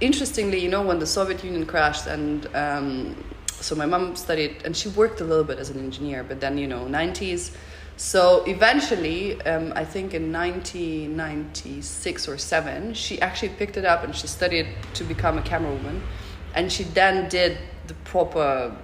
interestingly, 0.00 0.60
you 0.60 0.68
know, 0.68 0.82
when 0.82 1.00
the 1.00 1.06
Soviet 1.06 1.42
Union 1.42 1.66
crashed, 1.66 2.06
and 2.06 2.46
um, 2.54 3.24
so 3.46 3.74
my 3.74 3.84
mom 3.84 4.14
studied, 4.14 4.62
and 4.64 4.76
she 4.76 4.88
worked 4.90 5.20
a 5.20 5.24
little 5.24 5.44
bit 5.44 5.58
as 5.58 5.70
an 5.70 5.78
engineer, 5.78 6.22
but 6.22 6.40
then 6.40 6.56
you 6.56 6.68
know, 6.68 6.86
90s 6.86 7.50
so 7.96 8.44
eventually, 8.44 9.40
um, 9.42 9.72
I 9.74 9.84
think 9.84 10.12
in 10.12 10.30
1996 10.30 12.28
or 12.28 12.36
7, 12.36 12.92
she 12.92 13.20
actually 13.22 13.48
picked 13.50 13.78
it 13.78 13.86
up 13.86 14.04
and 14.04 14.14
she 14.14 14.26
studied 14.26 14.68
to 14.94 15.04
become 15.04 15.38
a 15.38 15.42
camerawoman. 15.42 16.00
And 16.54 16.70
she 16.70 16.84
then 16.84 17.28
did 17.28 17.58
the 17.86 17.94
proper 18.04 18.76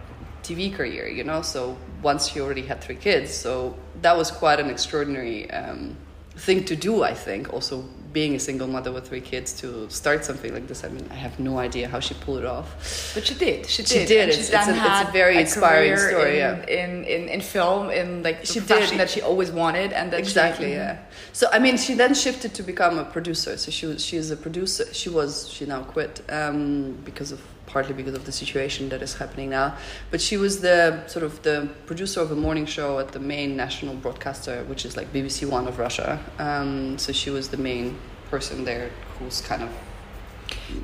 TV 0.42 0.75
career, 0.75 1.09
you 1.09 1.25
know. 1.25 1.42
So 1.42 1.76
once 2.02 2.28
she 2.28 2.40
already 2.40 2.62
had 2.62 2.81
three 2.81 2.97
kids, 2.97 3.33
so 3.33 3.76
that 4.00 4.16
was 4.16 4.31
quite 4.31 4.61
an 4.61 4.71
extraordinary 4.71 5.50
um, 5.50 5.97
thing 6.37 6.64
to 6.64 6.76
do, 6.76 7.02
I 7.02 7.14
think. 7.14 7.52
Also, 7.52 7.85
being 8.12 8.35
a 8.35 8.38
single 8.38 8.69
mother 8.69 8.92
with 8.92 9.09
three 9.09 9.21
kids 9.21 9.52
to 9.61 9.88
start 9.90 10.25
something 10.25 10.52
like 10.52 10.66
this. 10.66 10.85
I 10.85 10.88
mean, 10.88 11.07
I 11.11 11.14
have 11.14 11.38
no 11.38 11.59
idea 11.59 11.88
how 11.88 12.00
she 12.00 12.14
pulled 12.14 12.38
it 12.38 12.45
off. 12.45 13.12
But 13.14 13.26
she 13.26 13.35
did. 13.35 13.66
She 13.66 13.83
did. 13.83 13.88
She 13.88 14.07
did. 14.07 14.28
It's, 14.28 14.50
it's, 14.50 14.69
a, 14.69 14.71
it's, 14.71 15.09
a, 15.09 15.12
very 15.12 15.37
a 15.37 15.40
inspiring 15.40 15.97
story. 15.97 16.33
In, 16.33 16.37
yeah. 16.37 16.66
in, 16.66 17.04
in, 17.04 17.28
in 17.28 17.40
film, 17.40 17.90
in 17.90 18.23
like 18.23 18.45
she 18.45 18.61
did 18.61 18.99
that 18.99 19.11
she 19.11 19.23
always 19.23 19.50
wanted, 19.50 19.92
and 19.92 20.12
that 20.12 20.21
exactly. 20.21 20.66
She, 20.66 20.73
yeah. 20.73 20.99
So 21.33 21.49
I 21.52 21.59
mean, 21.59 21.76
she 21.78 21.95
then 21.95 22.14
shifted 22.14 22.54
to 22.54 22.62
become 22.62 22.99
a 22.99 23.04
producer. 23.04 23.57
So 23.57 23.71
she 23.71 23.87
was 23.87 24.04
she 24.04 24.16
is 24.16 24.31
a 24.31 24.37
producer. 24.37 24.92
She 24.92 25.09
was 25.09 25.49
she 25.49 25.64
now 25.66 25.83
quit 25.83 26.23
um, 26.28 26.99
because 27.04 27.33
of 27.33 27.40
partly 27.73 27.95
because 27.95 28.14
of 28.14 28.25
the 28.26 28.33
situation 28.33 28.88
that 28.91 29.02
is 29.02 29.14
happening 29.14 29.50
now. 29.50 29.76
But 30.11 30.21
she 30.21 30.37
was 30.37 30.61
the 30.61 31.02
sort 31.07 31.25
of 31.25 31.43
the 31.43 31.69
producer 31.87 32.21
of 32.21 32.31
a 32.31 32.37
morning 32.37 32.67
show 32.67 32.99
at 32.99 33.12
the 33.12 33.21
main 33.21 33.57
national 33.57 33.95
broadcaster, 33.95 34.62
which 34.64 34.85
is 34.85 34.97
like 34.97 35.12
BBC 35.12 35.49
One 35.49 35.67
of 35.67 35.79
Russia. 35.79 36.21
Um, 36.38 36.99
so 36.99 37.12
she 37.12 37.31
was 37.31 37.49
the 37.49 37.57
main 37.57 37.97
person 38.31 38.64
there 38.64 38.91
who's 39.19 39.41
kind 39.41 39.62
of 39.62 39.71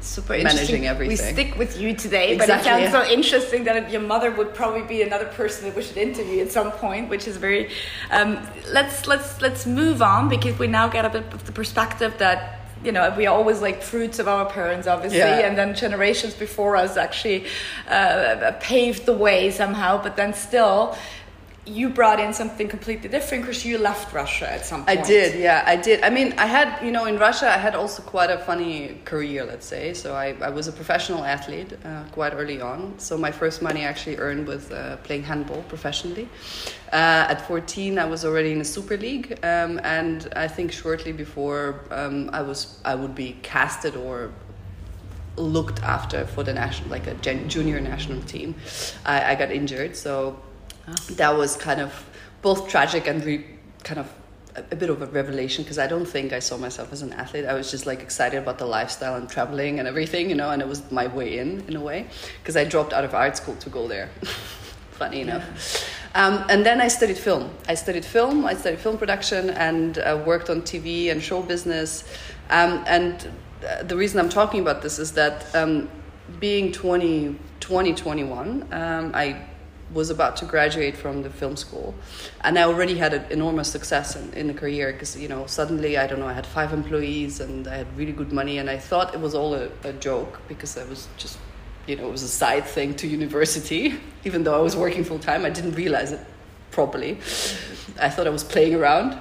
super 0.00 0.32
managing 0.38 0.86
everything. 0.86 1.10
We 1.10 1.16
stick 1.16 1.58
with 1.58 1.78
you 1.80 1.94
today, 1.94 2.32
exactly, 2.32 2.70
but 2.70 2.82
it 2.82 2.90
sounds 2.90 3.08
so 3.08 3.12
interesting 3.12 3.64
that 3.64 3.90
your 3.90 4.00
mother 4.00 4.30
would 4.30 4.54
probably 4.54 4.82
be 4.82 5.02
another 5.02 5.26
person 5.26 5.66
that 5.66 5.76
we 5.76 5.82
should 5.82 5.96
interview 5.96 6.42
at 6.42 6.50
some 6.50 6.72
point, 6.72 7.08
which 7.08 7.26
is 7.28 7.36
very. 7.36 7.70
Um, 8.10 8.38
let's 8.72 9.06
let's 9.06 9.40
let's 9.40 9.66
move 9.66 10.00
on 10.02 10.28
because 10.28 10.58
we 10.58 10.66
now 10.66 10.88
get 10.88 11.04
a 11.04 11.10
bit 11.10 11.32
of 11.32 11.44
the 11.44 11.52
perspective 11.52 12.14
that 12.18 12.57
you 12.84 12.92
know 12.92 13.12
we 13.16 13.26
are 13.26 13.34
always 13.34 13.60
like 13.60 13.82
fruits 13.82 14.18
of 14.18 14.28
our 14.28 14.46
parents 14.46 14.86
obviously 14.86 15.18
yeah. 15.18 15.40
and 15.40 15.58
then 15.58 15.74
generations 15.74 16.34
before 16.34 16.76
us 16.76 16.96
actually 16.96 17.44
uh, 17.88 18.52
paved 18.60 19.06
the 19.06 19.12
way 19.12 19.50
somehow 19.50 20.00
but 20.02 20.16
then 20.16 20.32
still 20.32 20.96
you 21.68 21.88
brought 21.90 22.18
in 22.18 22.32
something 22.32 22.68
completely 22.68 23.08
different 23.08 23.44
because 23.44 23.64
you 23.64 23.78
left 23.78 24.12
Russia 24.12 24.50
at 24.50 24.64
some 24.64 24.84
point. 24.84 24.98
I 24.98 25.02
did, 25.02 25.38
yeah, 25.38 25.62
I 25.66 25.76
did. 25.76 26.02
I 26.02 26.10
mean, 26.10 26.32
I 26.38 26.46
had, 26.46 26.82
you 26.82 26.90
know, 26.90 27.04
in 27.04 27.18
Russia, 27.18 27.48
I 27.48 27.58
had 27.58 27.74
also 27.74 28.02
quite 28.02 28.30
a 28.30 28.38
funny 28.38 29.00
career, 29.04 29.44
let's 29.44 29.66
say. 29.66 29.94
So 29.94 30.14
I, 30.14 30.34
I 30.40 30.48
was 30.48 30.68
a 30.68 30.72
professional 30.72 31.24
athlete 31.24 31.74
uh, 31.84 32.04
quite 32.12 32.32
early 32.34 32.60
on. 32.60 32.98
So 32.98 33.18
my 33.18 33.30
first 33.30 33.60
money 33.62 33.82
I 33.82 33.88
actually 33.88 34.16
earned 34.16 34.46
was 34.46 34.70
uh, 34.70 34.96
playing 35.04 35.24
handball 35.24 35.62
professionally. 35.64 36.28
Uh, 36.92 37.32
at 37.32 37.46
14, 37.46 37.98
I 37.98 38.06
was 38.06 38.24
already 38.24 38.52
in 38.52 38.60
a 38.60 38.64
super 38.64 38.96
league, 38.96 39.38
um, 39.42 39.78
and 39.84 40.26
I 40.34 40.48
think 40.48 40.72
shortly 40.72 41.12
before 41.12 41.84
um, 41.90 42.30
I 42.32 42.40
was, 42.40 42.80
I 42.84 42.94
would 42.94 43.14
be 43.14 43.36
casted 43.42 43.94
or 43.94 44.32
looked 45.36 45.82
after 45.82 46.26
for 46.26 46.42
the 46.42 46.52
national, 46.52 46.88
like 46.88 47.06
a 47.06 47.14
gen- 47.14 47.48
junior 47.48 47.80
national 47.80 48.22
team. 48.22 48.54
I, 49.04 49.32
I 49.32 49.34
got 49.34 49.52
injured, 49.52 49.96
so 49.96 50.40
that 51.12 51.36
was 51.36 51.56
kind 51.56 51.80
of 51.80 52.04
both 52.42 52.68
tragic 52.68 53.06
and 53.06 53.24
re- 53.24 53.44
kind 53.84 54.00
of 54.00 54.12
a, 54.56 54.64
a 54.72 54.76
bit 54.76 54.90
of 54.90 55.02
a 55.02 55.06
revelation 55.06 55.64
because 55.64 55.78
I 55.78 55.86
don't 55.86 56.06
think 56.06 56.32
I 56.32 56.38
saw 56.38 56.56
myself 56.56 56.92
as 56.92 57.02
an 57.02 57.12
athlete. 57.12 57.44
I 57.46 57.54
was 57.54 57.70
just 57.70 57.86
like 57.86 58.00
excited 58.00 58.38
about 58.38 58.58
the 58.58 58.66
lifestyle 58.66 59.16
and 59.16 59.28
traveling 59.28 59.78
and 59.78 59.88
everything, 59.88 60.28
you 60.30 60.36
know, 60.36 60.50
and 60.50 60.62
it 60.62 60.68
was 60.68 60.90
my 60.90 61.06
way 61.06 61.38
in, 61.38 61.64
in 61.68 61.76
a 61.76 61.80
way, 61.80 62.06
because 62.42 62.56
I 62.56 62.64
dropped 62.64 62.92
out 62.92 63.04
of 63.04 63.14
art 63.14 63.36
school 63.36 63.56
to 63.56 63.70
go 63.70 63.88
there. 63.88 64.10
Funny 64.92 65.20
enough. 65.20 65.88
Um, 66.16 66.44
and 66.48 66.66
then 66.66 66.80
I 66.80 66.88
studied 66.88 67.18
film. 67.18 67.50
I 67.68 67.74
studied 67.74 68.04
film, 68.04 68.44
I 68.44 68.54
studied 68.54 68.80
film 68.80 68.98
production 68.98 69.50
and 69.50 69.98
uh, 69.98 70.20
worked 70.26 70.50
on 70.50 70.62
TV 70.62 71.12
and 71.12 71.22
show 71.22 71.40
business. 71.42 72.02
Um, 72.50 72.82
and 72.86 73.30
uh, 73.64 73.84
the 73.84 73.96
reason 73.96 74.18
I'm 74.18 74.28
talking 74.28 74.60
about 74.60 74.82
this 74.82 74.98
is 74.98 75.12
that 75.12 75.54
um, 75.54 75.88
being 76.40 76.72
20, 76.72 77.38
20 77.60 77.94
21, 77.94 78.72
um, 78.72 79.12
I 79.14 79.46
was 79.92 80.10
about 80.10 80.36
to 80.36 80.44
graduate 80.44 80.96
from 80.96 81.22
the 81.22 81.30
film 81.30 81.56
school. 81.56 81.94
And 82.42 82.58
i 82.58 82.62
already 82.62 82.96
had 82.96 83.14
an 83.14 83.24
enormous 83.30 83.70
success 83.70 84.16
in, 84.16 84.32
in 84.34 84.46
the 84.46 84.54
career 84.54 84.92
because 84.92 85.18
you 85.18 85.28
know 85.28 85.46
suddenly 85.46 85.96
i 85.96 86.06
don't 86.06 86.20
know 86.20 86.26
i 86.26 86.32
had 86.32 86.46
five 86.46 86.72
employees 86.72 87.40
and 87.40 87.66
i 87.66 87.76
had 87.76 87.96
really 87.96 88.12
good 88.12 88.32
money. 88.32 88.58
And 88.58 88.68
i 88.68 88.78
thought 88.78 89.14
it 89.14 89.20
was 89.20 89.34
all 89.34 89.54
a, 89.54 89.70
a 89.84 89.92
joke 89.94 90.40
because 90.48 90.76
i 90.76 90.84
was 90.84 91.08
just 91.16 91.38
you 91.86 91.96
know 91.96 92.08
it 92.08 92.12
was 92.12 92.22
a 92.22 92.28
side 92.28 92.66
thing 92.66 92.94
to 92.96 93.06
university. 93.06 93.98
Even 94.24 94.44
though 94.44 94.58
i 94.58 94.62
was 94.62 94.76
working 94.76 95.04
full 95.04 95.18
time 95.18 95.44
i 95.44 95.50
didn't 95.50 95.74
realize 95.74 96.12
it 96.12 96.20
properly. 96.70 97.12
I 98.00 98.10
thought 98.10 98.26
i 98.26 98.30
was 98.30 98.44
playing 98.44 98.74
around 98.74 99.16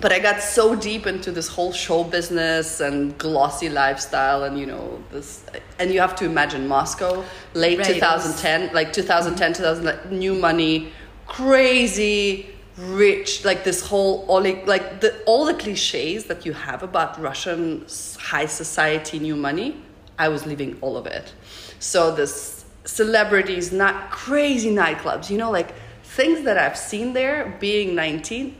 but 0.00 0.12
I 0.12 0.18
got 0.18 0.40
so 0.42 0.74
deep 0.74 1.06
into 1.06 1.30
this 1.32 1.48
whole 1.48 1.72
show 1.72 2.04
business 2.04 2.80
and 2.80 3.16
glossy 3.18 3.68
lifestyle, 3.68 4.44
and 4.44 4.58
you 4.58 4.66
know 4.66 5.02
this, 5.10 5.44
and 5.78 5.92
you 5.92 6.00
have 6.00 6.14
to 6.16 6.24
imagine 6.24 6.66
Moscow, 6.68 7.24
late 7.54 7.78
Right, 7.78 7.90
it 7.90 8.02
was- 8.02 8.40
2010, 8.40 8.74
like 8.74 8.92
2010, 8.92 9.52
2000, 9.54 9.84
like, 9.84 10.10
new 10.10 10.34
money, 10.34 10.92
crazy 11.26 12.46
rich, 12.76 13.44
like 13.44 13.64
this 13.64 13.80
whole 13.88 14.24
all 14.28 14.42
like 14.66 15.00
the 15.00 15.10
all 15.24 15.46
the 15.46 15.54
cliches 15.54 16.24
that 16.24 16.44
you 16.44 16.52
have 16.52 16.82
about 16.82 17.18
Russian 17.20 17.86
high 18.18 18.46
society 18.46 19.18
new 19.18 19.36
money. 19.36 19.76
I 20.18 20.28
was 20.28 20.46
living 20.46 20.76
all 20.82 20.96
of 20.96 21.06
it. 21.06 21.32
So 21.78 22.14
this 22.14 22.64
celebrities, 22.84 23.72
not 23.72 24.10
crazy 24.10 24.70
nightclubs, 24.70 25.30
you 25.30 25.38
know, 25.38 25.50
like 25.50 25.74
things 26.04 26.42
that 26.44 26.56
I've 26.58 26.76
seen 26.76 27.12
there. 27.14 27.56
Being 27.60 27.94
19, 27.94 28.54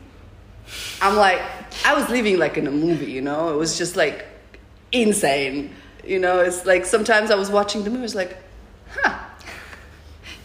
I'm 1.00 1.16
like, 1.16 1.40
I 1.85 1.94
was 1.94 2.08
living 2.08 2.38
like 2.38 2.56
in 2.56 2.66
a 2.66 2.70
movie, 2.70 3.11
you 3.11 3.20
know? 3.23 3.52
It 3.52 3.56
was 3.56 3.76
just 3.78 3.96
like 3.96 4.26
insane. 4.92 5.75
You 6.04 6.18
know, 6.20 6.40
it's 6.40 6.64
like 6.66 6.85
sometimes 6.87 7.30
I 7.30 7.35
was 7.37 7.50
watching 7.50 7.85
the 7.85 7.90
movie, 7.90 8.04
it's 8.04 8.14
like, 8.14 8.37
huh. 8.90 9.18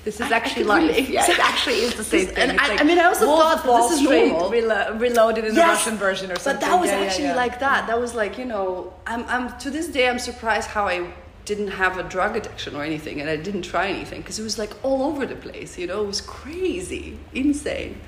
This 0.04 0.16
is 0.20 0.22
I- 0.22 0.30
I 0.30 0.38
actually 0.38 0.64
could 0.64 0.70
life. 0.70 0.82
relate. 0.90 1.10
Yeah, 1.10 1.30
it 1.30 1.40
actually 1.40 1.76
is 1.76 1.94
the 1.94 2.04
same 2.04 2.26
This- 2.26 2.34
thing. 2.34 2.50
and 2.50 2.60
I- 2.60 2.68
like 2.70 2.82
I 2.82 2.84
mean, 2.84 2.98
I 2.98 3.04
also 3.06 3.28
Wolf 3.28 3.40
thought 3.62 3.66
Wall 3.68 3.90
this 3.90 4.00
is 4.00 4.06
Street 4.06 4.30
normal. 4.30 4.50
relo- 4.50 5.00
reloaded 5.00 5.46
in 5.46 5.54
the 5.54 5.62
Russian 5.62 5.96
version 5.98 6.32
or 6.32 6.38
something. 6.40 6.60
But 6.60 6.68
that 6.68 6.80
was 6.80 6.90
Yeah, 6.90 7.00
yeah, 7.02 7.06
actually 7.06 7.24
yeah. 7.26 7.36
like 7.36 7.60
that. 7.60 7.86
That 7.86 8.02
was 8.02 8.16
like, 8.16 8.40
you 8.40 8.46
know, 8.46 8.94
I'm, 9.06 9.24
I'm 9.28 9.56
to 9.60 9.70
this 9.70 9.88
day, 9.88 10.10
I'm 10.10 10.18
surprised 10.18 10.70
how 10.70 10.88
I 10.88 11.06
didn't 11.46 11.70
have 11.70 11.98
a 11.98 12.04
drug 12.04 12.36
addiction 12.36 12.76
or 12.76 12.84
anything 12.84 13.20
and 13.20 13.30
I 13.30 13.36
didn't 13.36 13.64
try 13.64 13.88
anything 13.88 14.22
because 14.22 14.38
it 14.38 14.44
was 14.44 14.60
like 14.60 14.74
all 14.84 15.02
over 15.04 15.26
the 15.26 15.36
place, 15.36 15.78
you 15.78 15.88
know, 15.88 16.04
it 16.04 16.08
was 16.08 16.22
crazy, 16.22 17.18
insane. 17.34 18.00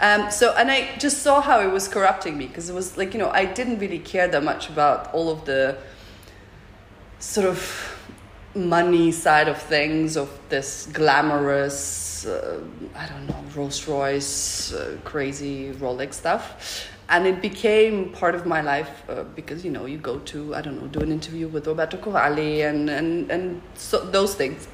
Um, 0.00 0.30
so, 0.30 0.54
and 0.56 0.70
I 0.70 0.96
just 0.98 1.22
saw 1.22 1.40
how 1.40 1.60
it 1.60 1.70
was 1.70 1.86
corrupting 1.86 2.36
me 2.36 2.46
because 2.46 2.68
it 2.68 2.74
was 2.74 2.96
like, 2.96 3.14
you 3.14 3.20
know, 3.20 3.30
I 3.30 3.44
didn't 3.44 3.78
really 3.78 4.00
care 4.00 4.26
that 4.28 4.42
much 4.42 4.68
about 4.68 5.12
all 5.14 5.30
of 5.30 5.44
the 5.44 5.78
sort 7.20 7.46
of 7.46 7.94
money 8.54 9.10
side 9.10 9.48
of 9.48 9.60
things 9.60 10.16
of 10.16 10.30
this 10.48 10.86
glamorous 10.92 12.24
uh, 12.26 12.60
i 12.94 13.06
don't 13.06 13.26
know 13.26 13.44
rolls 13.56 13.88
royce 13.88 14.72
uh, 14.72 14.96
crazy 15.02 15.72
rolex 15.72 16.14
stuff 16.14 16.88
and 17.08 17.26
it 17.26 17.42
became 17.42 18.10
part 18.12 18.34
of 18.34 18.46
my 18.46 18.60
life 18.60 19.02
uh, 19.08 19.24
because 19.34 19.64
you 19.64 19.70
know 19.70 19.86
you 19.86 19.98
go 19.98 20.18
to 20.20 20.54
i 20.54 20.60
don't 20.60 20.80
know 20.80 20.86
do 20.88 21.00
an 21.00 21.12
interview 21.12 21.48
with 21.48 21.66
roberto 21.66 21.96
cavalli 21.96 22.62
and 22.62 22.88
and 22.88 23.30
and 23.30 23.60
so 23.74 24.04
those 24.10 24.34
things 24.34 24.68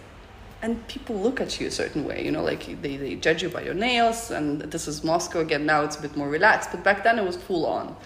and 0.62 0.86
people 0.88 1.16
look 1.16 1.40
at 1.40 1.60
you 1.60 1.66
a 1.66 1.70
certain 1.70 2.04
way 2.04 2.24
you 2.24 2.30
know 2.30 2.42
like 2.42 2.80
they, 2.82 2.96
they 2.96 3.14
judge 3.14 3.42
you 3.42 3.48
by 3.48 3.62
your 3.62 3.74
nails 3.74 4.30
and 4.30 4.60
this 4.62 4.86
is 4.86 5.02
moscow 5.02 5.40
again 5.40 5.66
now 5.66 5.82
it's 5.82 5.96
a 5.96 6.02
bit 6.02 6.16
more 6.16 6.28
relaxed 6.28 6.70
but 6.70 6.84
back 6.84 7.02
then 7.02 7.18
it 7.18 7.24
was 7.24 7.36
full 7.36 7.66
on 7.66 7.96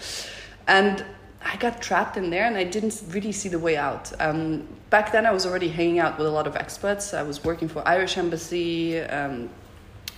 and 0.67 1.05
I 1.47 1.57
got 1.57 1.83
trapped 1.83 2.17
in 2.17 2.31
there 2.31 2.47
and 2.47 2.57
I 2.57 2.65
didn't 2.65 3.03
really 3.11 3.33
see 3.33 3.51
the 3.51 3.59
way 3.59 3.77
out. 3.77 4.11
Um, 4.19 4.67
back 4.89 5.13
then, 5.13 5.27
I 5.27 5.31
was 5.31 5.45
already 5.45 5.69
hanging 5.69 5.99
out 5.99 6.17
with 6.17 6.27
a 6.27 6.31
lot 6.31 6.47
of 6.47 6.57
experts. 6.57 7.13
I 7.13 7.23
was 7.23 7.45
working 7.45 7.69
for 7.69 7.87
Irish 7.87 8.17
Embassy, 8.17 8.99
um, 9.01 9.51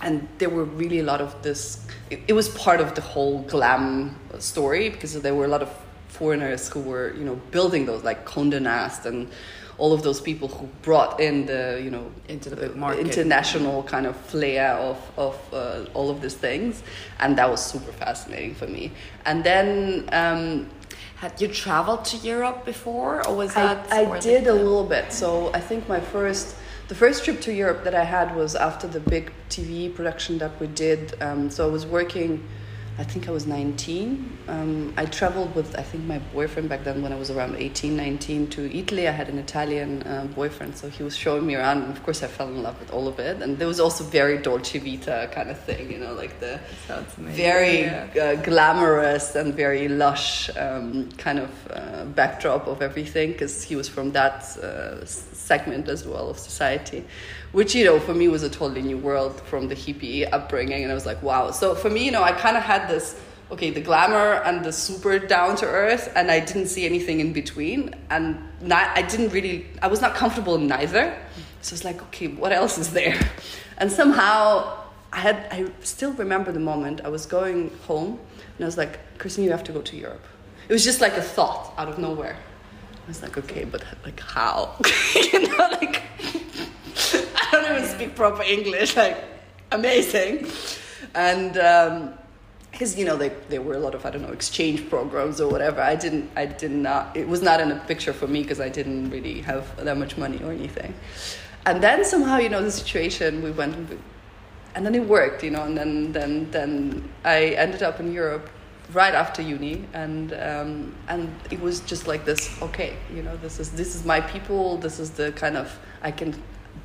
and 0.01 0.27
there 0.37 0.49
were 0.49 0.65
really 0.65 0.99
a 0.99 1.03
lot 1.03 1.21
of 1.21 1.41
this. 1.41 1.85
It, 2.09 2.19
it 2.27 2.33
was 2.33 2.49
part 2.49 2.79
of 2.79 2.95
the 2.95 3.01
whole 3.01 3.41
glam 3.43 4.15
story 4.39 4.89
because 4.89 5.19
there 5.21 5.35
were 5.35 5.45
a 5.45 5.49
lot 5.49 5.61
of 5.61 5.69
foreigners 6.07 6.69
who 6.69 6.79
were, 6.79 7.13
you 7.15 7.23
know, 7.23 7.35
building 7.51 7.85
those 7.85 8.03
like 8.03 8.25
Condé 8.25 8.61
Nast 8.61 9.05
and 9.05 9.29
all 9.77 9.93
of 9.93 10.01
those 10.01 10.19
people 10.19 10.47
who 10.47 10.67
brought 10.81 11.19
in 11.19 11.45
the, 11.45 11.79
you 11.83 11.91
know, 11.91 12.11
Into 12.27 12.49
the 12.49 12.69
market. 12.69 13.05
international 13.05 13.83
kind 13.83 14.07
of 14.07 14.15
flair 14.15 14.73
of, 14.73 14.97
of 15.17 15.53
uh, 15.53 15.85
all 15.93 16.09
of 16.09 16.19
these 16.21 16.33
things. 16.33 16.81
And 17.19 17.37
that 17.37 17.49
was 17.49 17.63
super 17.63 17.91
fascinating 17.91 18.55
for 18.55 18.65
me. 18.67 18.91
And 19.25 19.43
then 19.43 20.09
um, 20.11 20.67
Had 21.17 21.39
you 21.41 21.47
traveled 21.47 22.05
to 22.05 22.17
Europe 22.17 22.65
before, 22.65 23.27
or 23.27 23.35
was 23.35 23.53
that? 23.53 23.91
I 23.91 24.05
or 24.05 24.19
did 24.19 24.47
a 24.47 24.53
little 24.53 24.83
bit. 24.83 25.11
So 25.11 25.51
I 25.53 25.59
think 25.59 25.87
my 25.87 25.99
first, 25.99 26.55
the 26.87 26.95
first 26.95 27.25
trip 27.25 27.41
to 27.41 27.53
Europe 27.53 27.83
that 27.83 27.93
I 27.93 28.03
had 28.03 28.35
was 28.35 28.55
after 28.55 28.87
the 28.87 28.99
big 28.99 29.33
TV 29.49 29.93
production 29.93 30.37
that 30.37 30.57
we 30.59 30.67
did. 30.67 31.21
Um, 31.21 31.49
so 31.49 31.67
I 31.67 31.71
was 31.71 31.85
working, 31.85 32.47
I 32.99 33.03
think 33.03 33.27
I 33.27 33.31
was 33.31 33.45
19. 33.45 34.39
Um, 34.47 34.91
I 34.97 35.05
traveled 35.05 35.53
with, 35.53 35.77
I 35.77 35.83
think, 35.83 36.05
my 36.05 36.17
boyfriend 36.33 36.67
back 36.67 36.83
then 36.83 37.03
when 37.03 37.13
I 37.13 37.15
was 37.15 37.29
around 37.29 37.55
18, 37.55 37.95
19 37.95 38.47
to 38.49 38.75
Italy. 38.75 39.07
I 39.07 39.11
had 39.11 39.29
an 39.29 39.37
Italian 39.37 40.01
uh, 40.01 40.25
boyfriend, 40.33 40.75
so 40.75 40.89
he 40.89 41.03
was 41.03 41.15
showing 41.15 41.45
me 41.45 41.53
around. 41.53 41.83
And 41.83 41.91
of 41.95 42.01
course, 42.03 42.23
I 42.23 42.27
fell 42.27 42.47
in 42.47 42.63
love 42.63 42.79
with 42.79 42.91
all 42.91 43.07
of 43.07 43.19
it. 43.19 43.39
And 43.43 43.59
there 43.59 43.67
was 43.67 43.79
also 43.79 44.03
very 44.03 44.39
Dolce 44.39 44.79
Vita 44.79 45.29
kind 45.31 45.51
of 45.51 45.59
thing, 45.59 45.91
you 45.91 45.99
know, 45.99 46.13
like 46.13 46.39
the 46.39 46.59
very 47.19 47.81
Yeah. 47.81 48.07
uh, 48.19 48.35
glamorous 48.41 49.35
and 49.35 49.53
very 49.53 49.87
lush 49.87 50.49
um, 50.57 51.09
kind 51.17 51.37
of 51.37 51.51
uh, 51.69 52.05
backdrop 52.05 52.65
of 52.65 52.81
everything 52.81 53.33
because 53.33 53.61
he 53.63 53.75
was 53.75 53.87
from 53.87 54.11
that 54.13 54.41
uh, 54.57 55.05
segment 55.05 55.87
as 55.87 56.07
well 56.07 56.29
of 56.31 56.39
society 56.39 57.05
which 57.51 57.73
you 57.75 57.85
know 57.85 57.99
for 57.99 58.13
me 58.13 58.27
was 58.27 58.43
a 58.43 58.49
totally 58.49 58.81
new 58.81 58.97
world 58.97 59.39
from 59.41 59.67
the 59.67 59.75
hippie 59.75 60.27
upbringing 60.31 60.83
and 60.83 60.91
i 60.91 60.95
was 60.95 61.05
like 61.05 61.21
wow 61.23 61.51
so 61.51 61.73
for 61.73 61.89
me 61.89 62.05
you 62.05 62.11
know 62.11 62.23
i 62.23 62.31
kind 62.31 62.57
of 62.57 62.63
had 62.63 62.87
this 62.87 63.19
okay 63.51 63.69
the 63.69 63.81
glamour 63.81 64.41
and 64.45 64.65
the 64.65 64.71
super 64.71 65.17
down 65.19 65.55
to 65.55 65.65
earth 65.65 66.11
and 66.15 66.29
i 66.29 66.39
didn't 66.39 66.67
see 66.67 66.85
anything 66.85 67.19
in 67.19 67.31
between 67.33 67.93
and 68.09 68.37
not, 68.61 68.89
i 68.97 69.01
didn't 69.01 69.29
really 69.29 69.65
i 69.81 69.87
was 69.87 70.01
not 70.01 70.15
comfortable 70.15 70.55
in 70.55 70.67
neither 70.67 71.17
so 71.61 71.73
it's 71.73 71.83
like 71.83 72.01
okay 72.01 72.27
what 72.27 72.51
else 72.51 72.77
is 72.77 72.91
there 72.91 73.17
and 73.77 73.91
somehow 73.91 74.83
I 75.11 75.19
had 75.19 75.47
I 75.51 75.71
still 75.81 76.13
remember 76.13 76.51
the 76.51 76.59
moment 76.59 77.01
I 77.03 77.09
was 77.09 77.25
going 77.25 77.71
home 77.87 78.19
and 78.57 78.63
I 78.63 78.65
was 78.65 78.77
like, 78.77 78.99
Christine, 79.17 79.45
you 79.45 79.51
have 79.51 79.63
to 79.65 79.71
go 79.71 79.81
to 79.81 79.97
Europe. 79.97 80.25
It 80.67 80.73
was 80.73 80.83
just 80.83 81.01
like 81.01 81.13
a 81.13 81.21
thought 81.21 81.73
out 81.77 81.87
of 81.87 81.97
nowhere. 81.97 82.35
I 82.35 83.07
was 83.07 83.21
like, 83.21 83.37
okay, 83.37 83.63
but 83.63 83.83
like 84.03 84.19
how? 84.19 84.75
you 85.15 85.47
know, 85.47 85.69
like 85.81 86.03
don't 87.67 87.77
even 87.77 87.89
speak 87.89 88.15
proper 88.15 88.43
English. 88.43 88.95
Like 89.03 89.23
amazing, 89.71 90.47
and 91.13 91.53
because 92.71 92.97
you 92.97 93.05
know 93.05 93.17
there 93.17 93.61
were 93.61 93.73
a 93.73 93.79
lot 93.79 93.95
of 93.95 94.05
I 94.05 94.09
don't 94.11 94.21
know 94.21 94.31
exchange 94.31 94.89
programs 94.89 95.39
or 95.41 95.49
whatever. 95.49 95.81
I 95.81 95.95
didn't 95.95 96.29
I 96.35 96.45
did 96.45 96.71
not. 96.71 97.15
It 97.15 97.27
was 97.27 97.41
not 97.41 97.59
in 97.59 97.71
a 97.71 97.79
picture 97.87 98.13
for 98.13 98.27
me 98.27 98.41
because 98.41 98.59
I 98.59 98.69
didn't 98.69 99.09
really 99.09 99.41
have 99.41 99.63
that 99.83 99.97
much 99.97 100.17
money 100.17 100.41
or 100.43 100.51
anything. 100.51 100.93
And 101.65 101.83
then 101.83 102.05
somehow 102.05 102.37
you 102.37 102.49
know 102.49 102.63
the 102.63 102.71
situation 102.71 103.43
we 103.43 103.51
went 103.51 103.75
and 104.77 104.85
then 104.85 104.93
it 104.93 105.07
worked, 105.07 105.43
you 105.43 105.49
know, 105.49 105.63
and 105.63 105.75
then 105.75 106.11
then 106.11 106.51
then 106.51 107.09
I 107.25 107.55
ended 107.57 107.81
up 107.81 107.99
in 107.99 108.13
Europe 108.13 108.49
right 108.93 109.13
after 109.13 109.41
uni, 109.41 109.83
and 109.93 110.33
um, 110.33 110.95
and 111.07 111.33
it 111.49 111.59
was 111.59 111.79
just 111.81 112.07
like 112.07 112.25
this. 112.25 112.61
Okay, 112.61 112.95
you 113.13 113.23
know, 113.23 113.35
this 113.37 113.59
is 113.59 113.71
this 113.71 113.95
is 113.95 114.05
my 114.05 114.21
people. 114.21 114.77
This 114.77 114.99
is 114.99 115.09
the 115.11 115.31
kind 115.31 115.57
of 115.57 115.77
I 116.03 116.11
can 116.11 116.35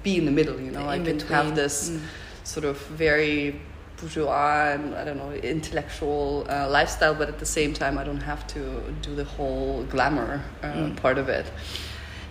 be 0.02 0.16
in 0.18 0.24
the 0.24 0.30
middle, 0.30 0.58
you 0.60 0.70
know. 0.70 0.84
The 0.84 0.88
I 0.90 0.98
can 0.98 1.18
have 1.20 1.54
this 1.54 1.90
Mm. 1.90 2.00
sort 2.44 2.64
of 2.64 2.76
very 2.98 3.60
bourgeois 4.00 4.72
and 4.74 4.94
I 4.94 5.04
don't 5.04 5.16
know 5.16 5.32
intellectual 5.32 6.46
uh, 6.48 6.68
lifestyle, 6.68 7.14
but 7.14 7.28
at 7.28 7.38
the 7.38 7.46
same 7.46 7.72
time, 7.72 7.98
I 7.98 8.04
don't 8.04 8.22
have 8.22 8.46
to 8.48 8.60
do 9.02 9.14
the 9.14 9.24
whole 9.24 9.84
glamour 9.84 10.40
uh, 10.62 10.66
Mm. 10.66 10.96
part 10.96 11.18
of 11.18 11.28
it. 11.28 11.46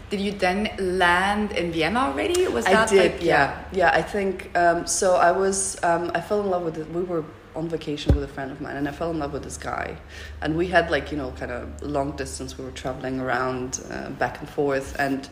Did 0.10 0.20
you 0.20 0.34
then 0.34 0.70
land 0.78 1.54
in 1.54 1.72
Vienna 1.72 2.00
already? 2.00 2.46
Was 2.48 2.66
I 2.66 2.74
that 2.74 2.90
did, 2.90 2.98
like, 3.14 3.24
yeah, 3.24 3.64
yeah. 3.72 3.92
I 3.94 4.02
think 4.02 4.50
um, 4.58 4.86
so. 4.86 5.16
I 5.16 5.32
was, 5.32 5.78
um, 5.84 6.12
I 6.14 6.20
fell 6.20 6.42
in 6.42 6.50
love 6.50 6.64
with 6.66 6.78
it. 6.78 6.88
We 6.92 7.02
were 7.04 7.24
on 7.56 7.70
vacation 7.70 8.14
with 8.16 8.24
a 8.24 8.28
friend 8.28 8.52
of 8.52 8.60
mine, 8.60 8.76
and 8.76 8.88
I 8.90 8.92
fell 8.92 9.10
in 9.12 9.20
love 9.20 9.32
with 9.32 9.44
this 9.44 9.58
guy, 9.58 9.96
and 10.42 10.58
we 10.58 10.68
had 10.68 10.92
like 10.92 11.12
you 11.14 11.18
know 11.18 11.32
kind 11.40 11.52
of 11.52 11.82
long 11.82 12.12
distance. 12.18 12.58
We 12.58 12.66
were 12.66 12.72
traveling 12.84 13.22
around 13.22 13.80
uh, 13.90 14.10
back 14.20 14.40
and 14.42 14.50
forth, 14.50 14.98
and 15.00 15.30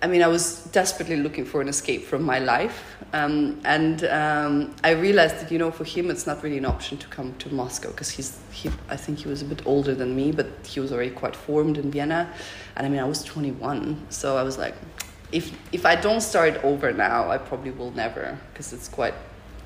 I 0.00 0.06
mean, 0.06 0.22
I 0.22 0.28
was 0.28 0.62
desperately 0.66 1.16
looking 1.16 1.44
for 1.44 1.60
an 1.60 1.68
escape 1.68 2.04
from 2.04 2.22
my 2.22 2.38
life, 2.38 2.96
um, 3.12 3.60
and 3.64 4.04
um, 4.04 4.76
I 4.84 4.90
realized 4.90 5.40
that 5.40 5.50
you 5.50 5.58
know 5.58 5.72
for 5.72 5.84
him 5.84 6.08
it's 6.08 6.24
not 6.24 6.42
really 6.44 6.58
an 6.58 6.66
option 6.66 6.98
to 6.98 7.08
come 7.08 7.34
to 7.38 7.52
Moscow 7.52 7.90
because 7.90 8.10
he's 8.10 8.38
he. 8.52 8.70
I 8.88 8.96
think 8.96 9.18
he 9.18 9.28
was 9.28 9.42
a 9.42 9.44
bit 9.44 9.66
older 9.66 9.96
than 9.96 10.14
me, 10.14 10.30
but 10.30 10.46
he 10.64 10.78
was 10.78 10.92
already 10.92 11.10
quite 11.10 11.34
formed 11.34 11.78
in 11.78 11.90
Vienna, 11.90 12.32
and 12.76 12.86
I 12.86 12.88
mean 12.88 13.00
I 13.00 13.06
was 13.06 13.24
twenty 13.24 13.50
one, 13.50 14.06
so 14.08 14.36
I 14.36 14.44
was 14.44 14.56
like 14.56 14.74
if 15.32 15.52
if 15.72 15.84
I 15.84 15.96
don't 15.96 16.20
start 16.20 16.62
over 16.64 16.92
now, 16.92 17.30
I 17.30 17.38
probably 17.38 17.70
will 17.70 17.90
never 17.90 18.38
because 18.52 18.72
it's 18.72 18.88
quite, 18.88 19.14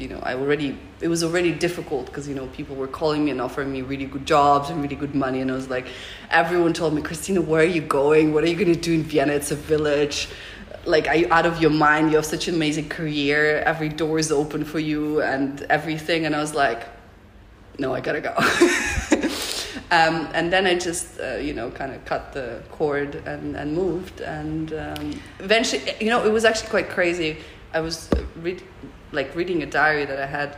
you 0.02 0.08
know, 0.08 0.18
I 0.20 0.34
already 0.34 0.76
it 1.00 1.06
was 1.06 1.22
already 1.22 1.52
difficult 1.52 2.06
because 2.06 2.26
you 2.26 2.34
know 2.34 2.48
people 2.48 2.74
were 2.74 2.88
calling 2.88 3.24
me 3.24 3.30
and 3.30 3.40
offering 3.40 3.70
me 3.72 3.82
really 3.82 4.06
good 4.06 4.26
jobs 4.26 4.68
and 4.68 4.82
really 4.82 4.96
good 4.96 5.14
money, 5.14 5.40
and 5.40 5.50
I 5.50 5.54
was 5.54 5.70
like, 5.70 5.86
everyone 6.30 6.72
told 6.72 6.92
me, 6.92 7.02
Christina, 7.02 7.40
where 7.40 7.62
are 7.62 7.74
you 7.78 7.82
going? 7.82 8.34
What 8.34 8.42
are 8.42 8.48
you 8.48 8.56
going 8.56 8.74
to 8.74 8.80
do 8.80 8.94
in 8.94 9.04
Vienna? 9.04 9.32
It's 9.34 9.52
a 9.52 9.56
village. 9.56 10.28
Like, 10.84 11.06
are 11.06 11.14
you 11.14 11.28
out 11.30 11.46
of 11.46 11.62
your 11.62 11.70
mind? 11.70 12.10
You 12.10 12.16
have 12.16 12.26
such 12.26 12.48
an 12.48 12.56
amazing 12.56 12.88
career. 12.88 13.60
Every 13.60 13.88
door 13.88 14.18
is 14.18 14.32
open 14.32 14.64
for 14.64 14.80
you 14.80 15.22
and 15.22 15.62
everything. 15.70 16.26
And 16.26 16.34
I 16.34 16.40
was 16.40 16.54
like, 16.54 16.82
no, 17.78 17.94
I 17.94 18.00
gotta 18.00 18.20
go. 18.20 18.34
um, 19.96 20.28
and 20.34 20.52
then 20.52 20.66
I 20.66 20.76
just, 20.76 21.20
uh, 21.20 21.36
you 21.36 21.54
know, 21.54 21.70
kind 21.70 21.92
of 21.92 22.04
cut 22.04 22.32
the 22.32 22.60
cord 22.72 23.22
and, 23.26 23.54
and 23.54 23.72
moved. 23.72 24.20
And 24.20 24.72
um, 24.72 25.20
eventually, 25.38 25.82
you 26.00 26.10
know, 26.10 26.26
it 26.26 26.32
was 26.32 26.44
actually 26.44 26.70
quite 26.70 26.90
crazy. 26.90 27.38
I 27.72 27.80
was 27.80 28.10
uh, 28.12 28.24
read, 28.42 28.60
like 29.12 29.34
reading 29.34 29.62
a 29.62 29.66
diary 29.66 30.04
that 30.04 30.18
I 30.18 30.26
had. 30.26 30.56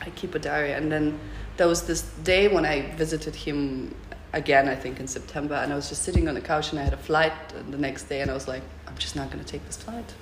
I 0.00 0.10
keep 0.10 0.34
a 0.34 0.38
diary, 0.38 0.72
and 0.72 0.92
then 0.92 1.18
there 1.56 1.66
was 1.66 1.86
this 1.86 2.02
day 2.22 2.48
when 2.48 2.66
I 2.66 2.90
visited 2.96 3.34
him 3.34 3.94
again. 4.32 4.68
I 4.68 4.74
think 4.74 5.00
in 5.00 5.08
September, 5.08 5.54
and 5.54 5.72
I 5.72 5.76
was 5.76 5.88
just 5.88 6.02
sitting 6.02 6.28
on 6.28 6.34
the 6.34 6.40
couch, 6.40 6.70
and 6.70 6.78
I 6.78 6.82
had 6.82 6.92
a 6.92 6.98
flight 6.98 7.32
the 7.70 7.78
next 7.78 8.04
day, 8.04 8.20
and 8.20 8.30
I 8.30 8.34
was 8.34 8.46
like, 8.46 8.62
I'm 8.86 8.96
just 8.98 9.16
not 9.16 9.30
going 9.30 9.42
to 9.42 9.50
take 9.50 9.64
this 9.66 9.76
flight 9.76 10.12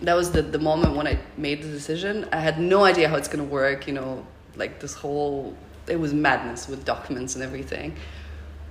that 0.00 0.14
was 0.14 0.30
the, 0.30 0.42
the 0.42 0.58
moment 0.58 0.94
when 0.94 1.06
I 1.06 1.18
made 1.36 1.62
the 1.62 1.68
decision. 1.68 2.28
I 2.32 2.40
had 2.40 2.60
no 2.60 2.84
idea 2.84 3.08
how 3.08 3.16
it's 3.16 3.28
going 3.28 3.44
to 3.44 3.50
work, 3.50 3.86
you 3.86 3.94
know, 3.94 4.26
like 4.54 4.80
this 4.80 4.94
whole, 4.94 5.56
it 5.88 5.98
was 5.98 6.12
madness 6.12 6.68
with 6.68 6.84
documents 6.84 7.34
and 7.34 7.42
everything. 7.42 7.96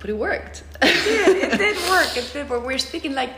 But 0.06 0.10
it 0.14 0.18
worked. 0.18 0.62
it, 0.82 1.52
it 1.52 1.58
did 1.58 1.76
work. 1.90 2.16
It 2.16 2.30
did 2.32 2.48
work. 2.48 2.64
We're 2.64 2.78
speaking 2.78 3.16
like 3.16 3.30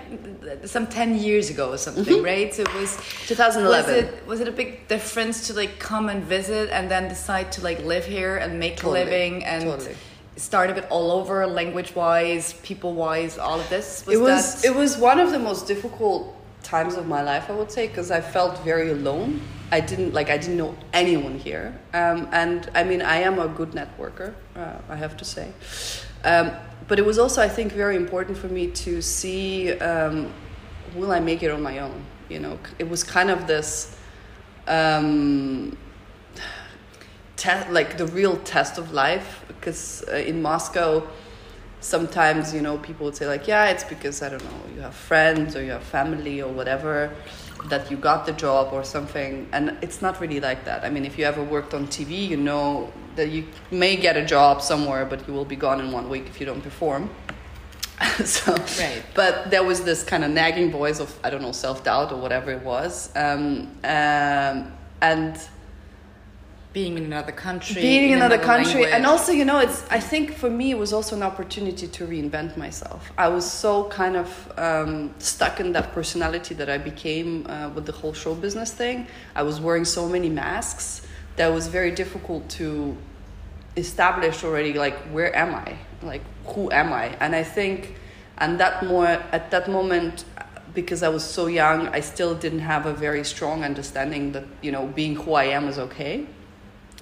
some 0.66 0.86
ten 0.86 1.16
years 1.16 1.48
ago 1.48 1.70
or 1.72 1.78
something, 1.78 2.22
right? 2.22 2.52
So 2.52 2.60
it 2.60 2.74
was 2.74 2.94
2011. 3.26 3.64
Was 3.64 3.88
it 4.04 4.26
was 4.26 4.40
it 4.40 4.48
a 4.48 4.52
big 4.52 4.86
difference 4.86 5.46
to 5.46 5.54
like 5.54 5.78
come 5.78 6.10
and 6.10 6.22
visit 6.22 6.68
and 6.70 6.90
then 6.90 7.08
decide 7.08 7.50
to 7.52 7.62
like 7.62 7.82
live 7.86 8.04
here 8.04 8.36
and 8.36 8.60
make 8.60 8.76
Totally. 8.76 9.00
a 9.00 9.04
living 9.06 9.44
and 9.46 9.62
Totally. 9.64 9.96
start 10.36 10.68
a 10.68 10.74
bit 10.74 10.86
all 10.90 11.10
over, 11.10 11.46
language 11.46 11.94
wise, 11.94 12.52
people 12.62 12.92
wise, 12.92 13.38
all 13.38 13.58
of 13.60 13.68
this? 13.70 14.06
it 14.06 14.18
was 14.20 14.60
that- 14.60 14.68
it 14.68 14.76
was 14.76 14.98
one 14.98 15.18
of 15.18 15.30
the 15.32 15.38
most 15.38 15.66
difficult 15.66 16.34
times 16.62 16.96
of 16.96 17.06
my 17.06 17.22
life, 17.22 17.48
I 17.48 17.54
would 17.54 17.72
say, 17.72 17.88
because 17.88 18.10
I 18.10 18.20
felt 18.20 18.58
very 18.62 18.90
alone. 18.90 19.40
I 19.70 19.80
didn't 19.80 20.12
like 20.12 20.28
I 20.28 20.36
didn't 20.36 20.58
know 20.58 20.74
anyone 20.92 21.38
here, 21.38 21.72
um, 21.94 22.28
and 22.32 22.70
I 22.74 22.84
mean 22.84 23.00
I 23.00 23.16
am 23.28 23.38
a 23.38 23.48
good 23.48 23.72
networker, 23.72 24.34
uh, 24.56 24.76
I 24.90 24.96
have 24.96 25.16
to 25.16 25.24
say. 25.24 25.46
Um, 26.24 26.52
but 26.86 26.98
it 26.98 27.04
was 27.04 27.18
also, 27.18 27.42
I 27.42 27.48
think, 27.48 27.72
very 27.72 27.96
important 27.96 28.38
for 28.38 28.48
me 28.48 28.68
to 28.68 29.02
see 29.02 29.72
um, 29.78 30.32
will 30.94 31.12
I 31.12 31.20
make 31.20 31.42
it 31.42 31.50
on 31.50 31.62
my 31.62 31.78
own. 31.78 32.04
You 32.28 32.40
know, 32.40 32.58
it 32.78 32.88
was 32.88 33.04
kind 33.04 33.30
of 33.30 33.46
this. 33.46 33.96
Um, 34.66 35.76
te- 37.38 37.70
like 37.70 37.96
the 37.96 38.06
real 38.06 38.36
test 38.38 38.76
of 38.78 38.92
life 38.92 39.44
because 39.48 40.04
uh, 40.08 40.16
in 40.16 40.42
Moscow 40.42 41.06
sometimes 41.80 42.52
you 42.52 42.60
know 42.60 42.76
people 42.78 43.06
would 43.06 43.16
say 43.16 43.26
like 43.26 43.46
yeah 43.46 43.68
it's 43.68 43.84
because 43.84 44.20
I 44.20 44.28
don't 44.28 44.44
know 44.44 44.74
you 44.74 44.80
have 44.80 44.94
friends 44.94 45.54
or 45.54 45.62
you 45.62 45.70
have 45.70 45.84
family 45.84 46.42
or 46.42 46.52
whatever 46.52 47.14
that 47.66 47.90
you 47.90 47.96
got 47.96 48.26
the 48.26 48.32
job 48.32 48.72
or 48.72 48.82
something 48.82 49.48
and 49.52 49.78
it's 49.80 50.02
not 50.02 50.20
really 50.20 50.40
like 50.40 50.64
that 50.64 50.84
I 50.84 50.90
mean 50.90 51.04
if 51.04 51.16
you 51.16 51.24
ever 51.24 51.42
worked 51.42 51.72
on 51.74 51.86
TV 51.86 52.28
you 52.28 52.36
know 52.36 52.92
that 53.18 53.28
you 53.28 53.44
may 53.70 53.94
get 53.96 54.16
a 54.16 54.24
job 54.24 54.62
somewhere 54.62 55.04
but 55.04 55.18
you 55.28 55.34
will 55.34 55.44
be 55.44 55.56
gone 55.56 55.78
in 55.80 55.92
one 55.92 56.08
week 56.08 56.26
if 56.26 56.40
you 56.40 56.46
don't 56.46 56.62
perform. 56.62 57.10
So 58.24 58.52
Right. 58.54 59.02
but 59.14 59.50
there 59.50 59.64
was 59.70 59.78
this 59.82 60.00
kind 60.04 60.22
of 60.24 60.30
nagging 60.30 60.70
voice 60.70 60.98
of 61.00 61.08
I 61.24 61.30
don't 61.30 61.42
know 61.42 61.52
self 61.66 61.78
doubt 61.84 62.12
or 62.12 62.18
whatever 62.24 62.50
it 62.58 62.62
was. 62.62 63.10
Um, 63.14 63.68
um, 63.84 64.72
and 65.00 65.34
being 66.72 66.96
in 66.96 67.04
another 67.04 67.32
country, 67.32 67.80
being 67.80 68.10
in 68.10 68.18
another 68.18 68.38
country. 68.38 68.84
And 68.94 69.04
also 69.06 69.32
you 69.32 69.44
know 69.50 69.58
it's 69.66 69.78
i 69.90 70.00
think 70.10 70.24
for 70.42 70.50
me 70.50 70.66
it 70.74 70.78
was 70.84 70.92
also 70.92 71.12
an 71.16 71.24
opportunity 71.30 71.86
to 71.96 72.06
reinvent 72.06 72.56
myself. 72.56 73.00
I 73.26 73.28
was 73.36 73.44
so 73.64 73.72
kind 74.00 74.16
of 74.16 74.28
um, 74.66 75.14
stuck 75.18 75.54
in 75.60 75.72
that 75.76 75.86
personality 75.98 76.54
that 76.60 76.68
i 76.76 76.78
became 76.78 77.30
uh, 77.46 77.70
with 77.74 77.84
the 77.90 77.96
whole 78.00 78.14
show 78.22 78.34
business 78.34 78.70
thing. 78.72 79.06
I 79.34 79.42
was 79.42 79.56
wearing 79.66 79.86
so 79.98 80.02
many 80.08 80.30
masks 80.44 81.02
that 81.36 81.50
it 81.50 81.54
was 81.54 81.66
very 81.78 81.92
difficult 82.02 82.48
to 82.60 82.96
establish 83.78 84.44
already 84.44 84.74
like 84.74 84.96
where 85.12 85.34
am 85.34 85.54
i? 85.54 85.76
Like 86.02 86.22
who 86.46 86.70
am 86.70 86.92
i? 86.92 87.06
And 87.20 87.34
i 87.34 87.42
think 87.42 87.94
and 88.38 88.60
that 88.60 88.84
more 88.84 89.06
at 89.06 89.50
that 89.50 89.68
moment 89.68 90.24
because 90.74 91.02
i 91.02 91.08
was 91.08 91.24
so 91.24 91.46
young 91.46 91.88
i 91.88 92.00
still 92.00 92.34
didn't 92.34 92.60
have 92.60 92.86
a 92.86 92.92
very 92.92 93.24
strong 93.24 93.64
understanding 93.64 94.32
that 94.32 94.44
you 94.62 94.70
know 94.70 94.86
being 94.86 95.16
who 95.16 95.32
i 95.32 95.44
am 95.44 95.68
is 95.68 95.78
okay. 95.78 96.26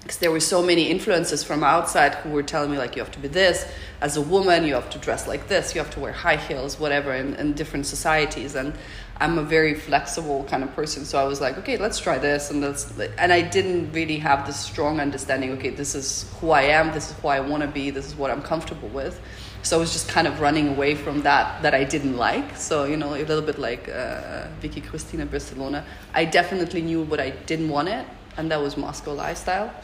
Because 0.07 0.19
there 0.19 0.31
were 0.31 0.39
so 0.39 0.63
many 0.63 0.85
influences 0.89 1.43
from 1.43 1.65
outside 1.65 2.15
who 2.15 2.31
were 2.31 2.45
telling 2.45 2.71
me 2.71 2.79
like 2.79 2.95
you 2.95 3.03
have 3.03 3.11
to 3.11 3.19
be 3.19 3.27
this. 3.27 3.69
As 4.01 4.17
a 4.17 4.21
woman 4.21 4.63
you 4.63 4.75
have 4.75 4.89
to 4.91 4.99
dress 4.99 5.27
like 5.27 5.49
this. 5.49 5.75
You 5.75 5.81
have 5.81 5.91
to 5.95 6.01
wear 6.01 6.13
high 6.13 6.37
heels 6.37 6.79
whatever 6.79 7.13
in, 7.13 7.35
in 7.35 7.55
different 7.55 7.87
societies. 7.87 8.55
And 8.55 8.73
i'm 9.21 9.39
a 9.39 9.43
very 9.43 9.75
flexible 9.75 10.45
kind 10.45 10.63
of 10.63 10.75
person 10.75 11.05
so 11.05 11.19
i 11.19 11.25
was 11.25 11.41
like 11.41 11.57
okay 11.59 11.77
let's 11.77 11.99
try 11.99 12.19
this 12.19 12.51
and 12.51 12.61
let's 12.61 12.93
and 13.19 13.33
i 13.33 13.41
didn't 13.41 13.91
really 13.93 14.19
have 14.19 14.47
this 14.47 14.59
strong 14.59 15.01
understanding 15.01 15.53
okay 15.53 15.71
this 15.71 15.95
is 15.95 16.31
who 16.41 16.51
i 16.51 16.63
am 16.63 16.93
this 16.93 17.11
is 17.11 17.17
who 17.19 17.29
i 17.29 17.41
want 17.41 17.63
to 17.63 17.69
be 17.69 17.91
this 17.91 18.07
is 18.07 18.15
what 18.15 18.31
i'm 18.31 18.43
comfortable 18.43 18.89
with 18.89 19.21
so 19.67 19.77
I 19.77 19.81
was 19.81 19.93
just 19.93 20.07
kind 20.09 20.29
of 20.29 20.41
running 20.41 20.69
away 20.69 20.95
from 20.95 21.23
that 21.23 21.61
that 21.63 21.75
I 21.75 21.83
didn't 21.83 22.17
like. 22.17 22.57
So 22.57 22.85
you 22.85 22.97
know, 22.97 23.15
a 23.15 23.25
little 23.25 23.43
bit 23.43 23.59
like 23.59 23.89
uh, 23.89 24.47
Vicky 24.61 24.81
Cristina 24.81 25.27
Barcelona. 25.27 25.85
I 26.15 26.25
definitely 26.25 26.83
knew 26.83 27.03
what 27.03 27.19
I 27.19 27.31
didn't 27.31 27.69
want 27.69 27.89
it, 27.89 28.07
and 28.37 28.49
that 28.53 28.63
was 28.63 28.77
Moscow 28.77 29.15
lifestyle. 29.15 29.75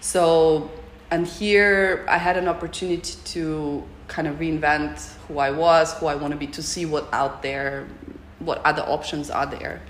So 0.00 0.70
and 1.10 1.26
here 1.26 2.06
I 2.08 2.18
had 2.18 2.36
an 2.36 2.46
opportunity 2.46 3.16
to 3.32 3.82
kind 4.06 4.28
of 4.28 4.36
reinvent 4.36 5.12
who 5.26 5.38
I 5.40 5.50
was, 5.50 5.92
who 5.94 6.06
I 6.06 6.14
want 6.14 6.32
to 6.32 6.38
be, 6.38 6.46
to 6.48 6.62
see 6.62 6.86
what 6.86 7.08
out 7.12 7.42
there, 7.42 7.88
what 8.44 8.64
other 8.64 8.82
options 8.82 9.30
are 9.30 9.46
there. 9.46 9.80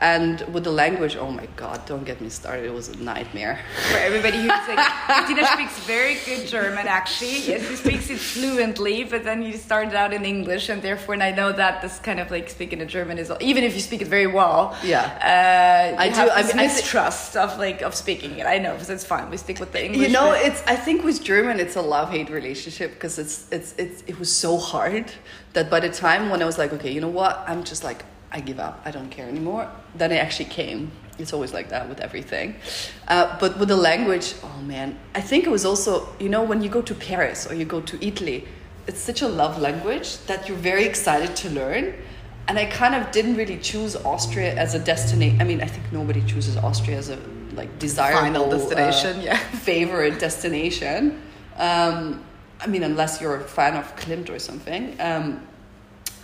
And 0.00 0.40
with 0.54 0.62
the 0.64 0.70
language, 0.70 1.16
oh 1.16 1.30
my 1.30 1.46
God, 1.56 1.84
don't 1.86 2.04
get 2.04 2.20
me 2.20 2.28
started. 2.28 2.64
It 2.66 2.72
was 2.72 2.88
a 2.88 2.96
nightmare. 3.02 3.58
For 3.90 3.98
everybody 3.98 4.38
who's 4.38 4.48
like, 4.48 5.48
speaks 5.54 5.78
very 5.80 6.16
good 6.24 6.46
German, 6.46 6.86
actually. 6.86 7.38
Yes, 7.48 7.68
she 7.68 7.76
speaks 7.76 8.08
it 8.10 8.18
fluently, 8.18 9.04
but 9.04 9.24
then 9.24 9.42
you 9.42 9.54
started 9.56 9.94
out 9.94 10.12
in 10.12 10.24
English, 10.24 10.68
and 10.68 10.80
therefore, 10.82 11.14
and 11.14 11.22
I 11.22 11.32
know 11.32 11.50
that 11.52 11.82
this 11.82 11.98
kind 11.98 12.20
of 12.20 12.30
like 12.30 12.48
speaking 12.48 12.80
a 12.80 12.86
German 12.86 13.18
is, 13.18 13.32
even 13.40 13.64
if 13.64 13.74
you 13.74 13.80
speak 13.80 14.00
it 14.02 14.08
very 14.08 14.26
well, 14.28 14.76
Yeah. 14.84 15.02
uh, 15.96 16.00
I 16.00 16.08
do- 16.10 16.30
I 16.30 16.42
mean, 16.44 16.58
I 16.58 16.62
mistrust 16.68 17.36
of 17.36 17.58
like 17.58 17.82
of 17.82 17.94
speaking 17.94 18.38
it. 18.38 18.46
I 18.46 18.58
know, 18.58 18.72
because 18.74 18.90
it's 18.90 19.04
fine. 19.04 19.28
We 19.30 19.36
stick 19.36 19.58
with 19.58 19.72
the 19.72 19.84
English. 19.84 20.06
you 20.06 20.12
know 20.12 20.28
but- 20.30 20.46
it's 20.46 20.62
i 20.66 20.76
think 20.76 21.02
with 21.04 21.22
german 21.24 21.58
it's 21.60 21.76
a 21.76 21.82
love-hate 21.82 22.30
relationship 22.30 22.90
because 22.94 23.18
it's, 23.18 23.36
it's 23.50 23.74
it's 23.78 24.02
it 24.06 24.16
was 24.18 24.30
so 24.44 24.56
hard 24.56 25.06
that 25.54 25.68
by 25.70 25.80
the 25.80 25.88
time 25.90 26.22
when 26.30 26.40
i 26.42 26.44
was 26.44 26.56
like 26.58 26.72
okay 26.72 26.90
you 26.96 27.00
know 27.00 27.08
what 27.20 27.34
i'm 27.50 27.62
just 27.64 27.82
like 27.84 28.04
i 28.32 28.40
give 28.40 28.58
up 28.58 28.80
i 28.84 28.90
don't 28.90 29.10
care 29.10 29.28
anymore 29.28 29.70
then 29.94 30.12
it 30.12 30.16
actually 30.16 30.44
came 30.44 30.90
it's 31.18 31.32
always 31.32 31.52
like 31.52 31.68
that 31.70 31.88
with 31.88 32.00
everything 32.00 32.54
uh, 33.08 33.36
but 33.40 33.58
with 33.58 33.68
the 33.68 33.76
language 33.76 34.34
oh 34.42 34.62
man 34.62 34.98
i 35.14 35.20
think 35.20 35.44
it 35.44 35.50
was 35.50 35.64
also 35.64 36.08
you 36.20 36.28
know 36.28 36.42
when 36.42 36.62
you 36.62 36.68
go 36.68 36.82
to 36.82 36.94
paris 36.94 37.46
or 37.50 37.54
you 37.54 37.64
go 37.64 37.80
to 37.80 38.04
italy 38.04 38.46
it's 38.86 39.00
such 39.00 39.22
a 39.22 39.28
love 39.28 39.60
language 39.60 40.18
that 40.26 40.48
you're 40.48 40.56
very 40.56 40.84
excited 40.84 41.34
to 41.34 41.50
learn 41.50 41.94
and 42.46 42.58
i 42.58 42.64
kind 42.64 42.94
of 42.94 43.10
didn't 43.10 43.34
really 43.34 43.58
choose 43.58 43.96
austria 43.96 44.54
as 44.54 44.74
a 44.74 44.78
destination 44.78 45.40
i 45.40 45.44
mean 45.44 45.60
i 45.60 45.66
think 45.66 45.90
nobody 45.92 46.22
chooses 46.24 46.56
austria 46.56 46.96
as 46.96 47.08
a 47.08 47.18
like 47.58 47.78
desirable 47.78 48.20
Final 48.20 48.50
destination, 48.50 49.18
uh, 49.18 49.22
yeah. 49.22 49.36
favorite 49.70 50.18
destination. 50.18 51.20
Um, 51.56 52.24
I 52.60 52.66
mean, 52.66 52.82
unless 52.82 53.20
you're 53.20 53.36
a 53.36 53.44
fan 53.44 53.76
of 53.76 53.94
Klimt 53.96 54.30
or 54.30 54.38
something. 54.38 54.96
Um, 55.00 55.46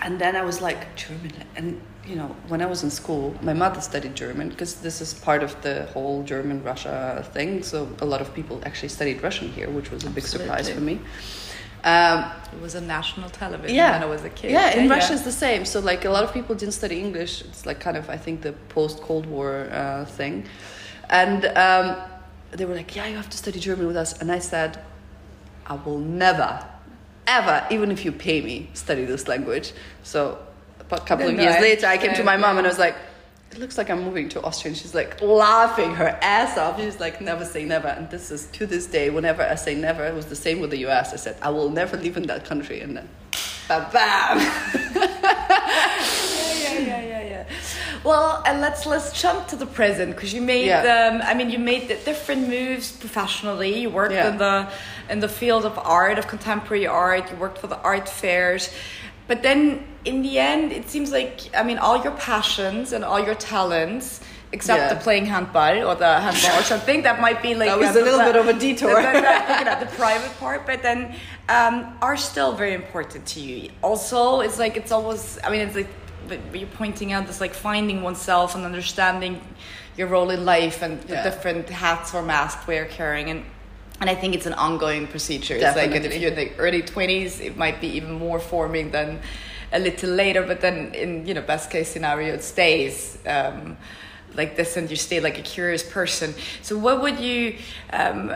and 0.01 0.19
then 0.19 0.37
I 0.37 0.43
was 0.43 0.61
like 0.61 0.97
German, 0.97 1.33
and 1.57 1.81
you 2.07 2.17
know, 2.17 2.37
when 2.49 2.61
I 2.61 2.67
was 2.67 2.83
in 2.83 2.91
school, 2.91 3.35
my 3.41 3.55
mother 3.55 3.81
studied 3.81 4.15
German 4.15 4.51
because 4.51 4.75
this 4.77 5.01
is 5.01 5.15
part 5.15 5.43
of 5.43 5.61
the 5.63 5.87
whole 5.87 6.23
German 6.23 6.63
Russia 6.63 7.27
thing. 7.33 7.63
So 7.63 7.89
a 8.01 8.05
lot 8.05 8.21
of 8.21 8.35
people 8.35 8.61
actually 8.67 8.91
studied 8.91 9.23
Russian 9.23 9.49
here, 9.49 9.71
which 9.71 9.91
was 9.91 10.05
a 10.05 10.11
big 10.11 10.27
surprise 10.27 10.69
for 10.69 10.81
me. 10.81 11.01
Um, 11.83 12.31
it 12.53 12.61
was 12.61 12.75
a 12.75 12.81
national 12.81 13.29
television 13.29 13.77
yeah. 13.77 13.93
when 13.93 14.03
I 14.03 14.07
was 14.07 14.25
a 14.25 14.31
kid. 14.31 14.51
Yeah, 14.53 14.75
in 14.75 14.87
yeah, 14.87 14.95
Russia 14.95 15.15
it's 15.15 15.23
the 15.23 15.33
same. 15.33 15.65
So 15.65 15.81
like 15.81 16.05
a 16.05 16.11
lot 16.11 16.25
of 16.25 16.33
people 16.33 16.55
didn't 16.55 16.75
study 16.75 16.99
English. 16.99 17.43
It's 17.43 17.67
like 17.67 17.81
kind 17.81 17.97
of 17.97 18.09
I 18.09 18.17
think 18.17 18.41
the 18.43 18.53
post 18.71 19.01
Cold 19.03 19.27
War 19.27 19.69
uh, 19.71 20.05
thing, 20.07 20.47
and 21.11 21.45
um, 21.45 21.97
they 22.53 22.65
were 22.65 22.75
like, 22.75 22.97
"Yeah, 22.97 23.07
you 23.07 23.17
have 23.17 23.29
to 23.29 23.37
study 23.37 23.61
German 23.61 23.87
with 23.87 23.97
us." 23.97 24.19
And 24.19 24.33
I 24.33 24.39
said, 24.39 24.83
"I 25.67 25.75
will 25.75 25.99
never, 25.99 26.67
ever, 27.27 27.67
even 27.71 27.91
if 27.91 28.03
you 28.03 28.13
pay 28.13 28.41
me, 28.41 28.71
study 28.73 29.05
this 29.05 29.29
language." 29.29 29.73
So 30.03 30.39
a 30.91 31.01
couple 31.01 31.29
of 31.29 31.39
years 31.39 31.61
later, 31.61 31.87
I 31.87 31.99
came 31.99 32.15
to 32.15 32.25
my 32.25 32.37
mom 32.37 32.59
and 32.59 32.67
I 32.67 32.71
was 32.71 32.79
like 32.79 32.97
it 33.55 33.61
looks 33.61 33.79
like 33.79 33.89
I'm 33.89 34.03
moving 34.03 34.29
to 34.31 34.43
Austria. 34.43 34.73
And 34.73 34.77
she's 34.77 34.95
like 34.95 35.21
laughing 35.23 35.95
her 35.95 36.19
ass 36.21 36.59
off. 36.59 36.81
She's 36.81 36.99
like, 36.99 37.21
never 37.21 37.45
say 37.45 37.65
never. 37.65 37.87
And 37.87 38.11
this 38.11 38.33
is 38.33 38.47
to 38.49 38.67
this 38.67 38.87
day, 38.87 39.11
whenever 39.11 39.43
I 39.43 39.55
say 39.55 39.77
never, 39.77 40.05
it 40.05 40.15
was 40.15 40.27
the 40.27 40.37
same 40.37 40.61
with 40.61 40.71
the 40.71 40.87
US. 40.87 41.13
I 41.13 41.17
said, 41.17 41.37
I 41.41 41.51
will 41.51 41.71
never 41.71 41.97
live 41.97 42.17
in 42.17 42.25
that 42.25 42.45
country. 42.45 42.81
And 42.81 42.97
then, 42.97 43.09
bam, 43.69 43.91
bam. 43.93 44.39
yeah, 44.97 45.09
yeah, 46.63 46.79
yeah, 46.81 47.01
yeah, 47.01 47.23
yeah. 47.23 47.45
Well, 48.03 48.43
and 48.45 48.61
let's 48.61 48.87
let's 48.87 49.19
jump 49.19 49.47
to 49.49 49.57
the 49.57 49.67
present 49.67 50.15
because 50.15 50.35
you 50.35 50.43
made 50.43 50.67
yeah. 50.67 51.13
um, 51.13 51.23
I 51.23 51.33
mean, 51.33 51.49
you 51.49 51.59
made 51.59 51.89
the 51.89 51.95
different 51.95 52.49
moves 52.49 52.91
professionally. 52.93 53.81
You 53.81 53.89
worked 53.89 54.15
yeah. 54.15 54.31
in 54.31 54.39
the 54.39 54.69
in 55.09 55.21
the 55.21 55.29
field 55.29 55.65
of 55.65 55.79
art, 55.79 56.19
of 56.19 56.27
contemporary 56.27 56.89
art. 56.89 57.31
You 57.31 57.37
worked 57.37 57.59
for 57.59 57.69
the 57.69 57.79
art 57.79 58.09
fairs, 58.09 58.69
but 59.29 59.43
then 59.43 59.87
in 60.05 60.23
the 60.23 60.39
end, 60.39 60.73
it 60.73 60.89
seems 60.89 61.13
like 61.13 61.41
I 61.55 61.63
mean, 61.63 61.79
all 61.79 62.03
your 62.03 62.13
passions 62.13 62.93
and 62.93 63.05
all 63.05 63.25
your 63.25 63.35
talents, 63.35 64.21
except 64.53 64.81
yeah. 64.81 64.95
the 64.95 65.01
playing 65.01 65.27
handball 65.27 65.89
or 65.89 65.95
the 65.95 66.21
handball 66.21 66.61
or 66.61 66.63
something, 66.63 67.03
that 67.03 67.21
might 67.21 67.43
be 67.43 67.55
like 67.55 67.69
that 67.69 67.79
was 67.79 67.97
a 67.97 68.03
little 68.03 68.19
the, 68.19 68.25
bit 68.25 68.37
of 68.37 68.49
a 68.49 68.53
detour. 68.53 69.03
The, 69.03 69.13
the, 69.13 69.65
the, 69.81 69.85
the 69.87 69.97
private 69.97 70.37
part, 70.39 70.67
but 70.67 70.83
then 70.83 71.15
um, 71.49 71.97
are 72.03 72.17
still 72.17 72.53
very 72.55 72.75
important 72.75 73.27
to 73.27 73.41
you. 73.41 73.71
Also, 73.83 74.41
it's 74.41 74.59
like 74.59 74.77
it's 74.77 74.93
always. 74.93 75.39
I 75.43 75.51
mean, 75.51 75.61
it's 75.61 75.77
like 75.77 75.89
you're 76.53 76.69
pointing 76.69 77.13
out 77.13 77.27
this 77.27 77.41
like 77.41 77.55
finding 77.55 78.03
oneself 78.03 78.55
and 78.55 78.65
understanding 78.65 79.41
your 79.97 80.09
role 80.09 80.31
in 80.31 80.45
life 80.45 80.83
and 80.83 81.01
the 81.03 81.15
yeah. 81.15 81.23
different 81.23 81.69
hats 81.69 82.15
or 82.15 82.23
masks 82.23 82.67
we're 82.67 82.87
carrying 82.87 83.31
and 83.31 83.45
and 84.01 84.11
I 84.11 84.15
think 84.17 84.35
it's 84.35 84.47
an 84.47 84.55
ongoing 84.55 85.07
procedure. 85.07 85.59
Definitely. 85.59 85.97
It's 85.97 86.05
like 86.05 86.15
if 86.15 86.21
you're 86.21 86.31
in 86.33 86.37
the 86.37 86.57
early 86.59 86.83
20s, 86.83 87.41
it 87.41 87.57
might 87.57 87.81
be 87.81 87.87
even 87.89 88.13
more 88.13 88.41
forming 88.41 88.91
than 88.91 89.21
a 89.75 89.79
little 89.79 90.11
later, 90.11 90.43
but 90.43 90.61
then 90.61 90.95
in 90.95 91.27
you 91.27 91.35
know 91.35 91.43
best 91.43 91.71
case 91.71 91.91
scenario, 91.91 92.35
it 92.35 92.43
stays. 92.43 93.19
Um, 93.27 93.77
like 94.37 94.57
this 94.57 94.77
and 94.77 94.91
you 94.91 94.97
stay 94.97 95.21
like 95.21 95.39
a 95.39 95.43
curious 95.43 95.83
person 95.83 96.35
so 96.61 96.77
what 96.77 97.01
would 97.01 97.21
you 97.21 97.57
um, 97.93 98.31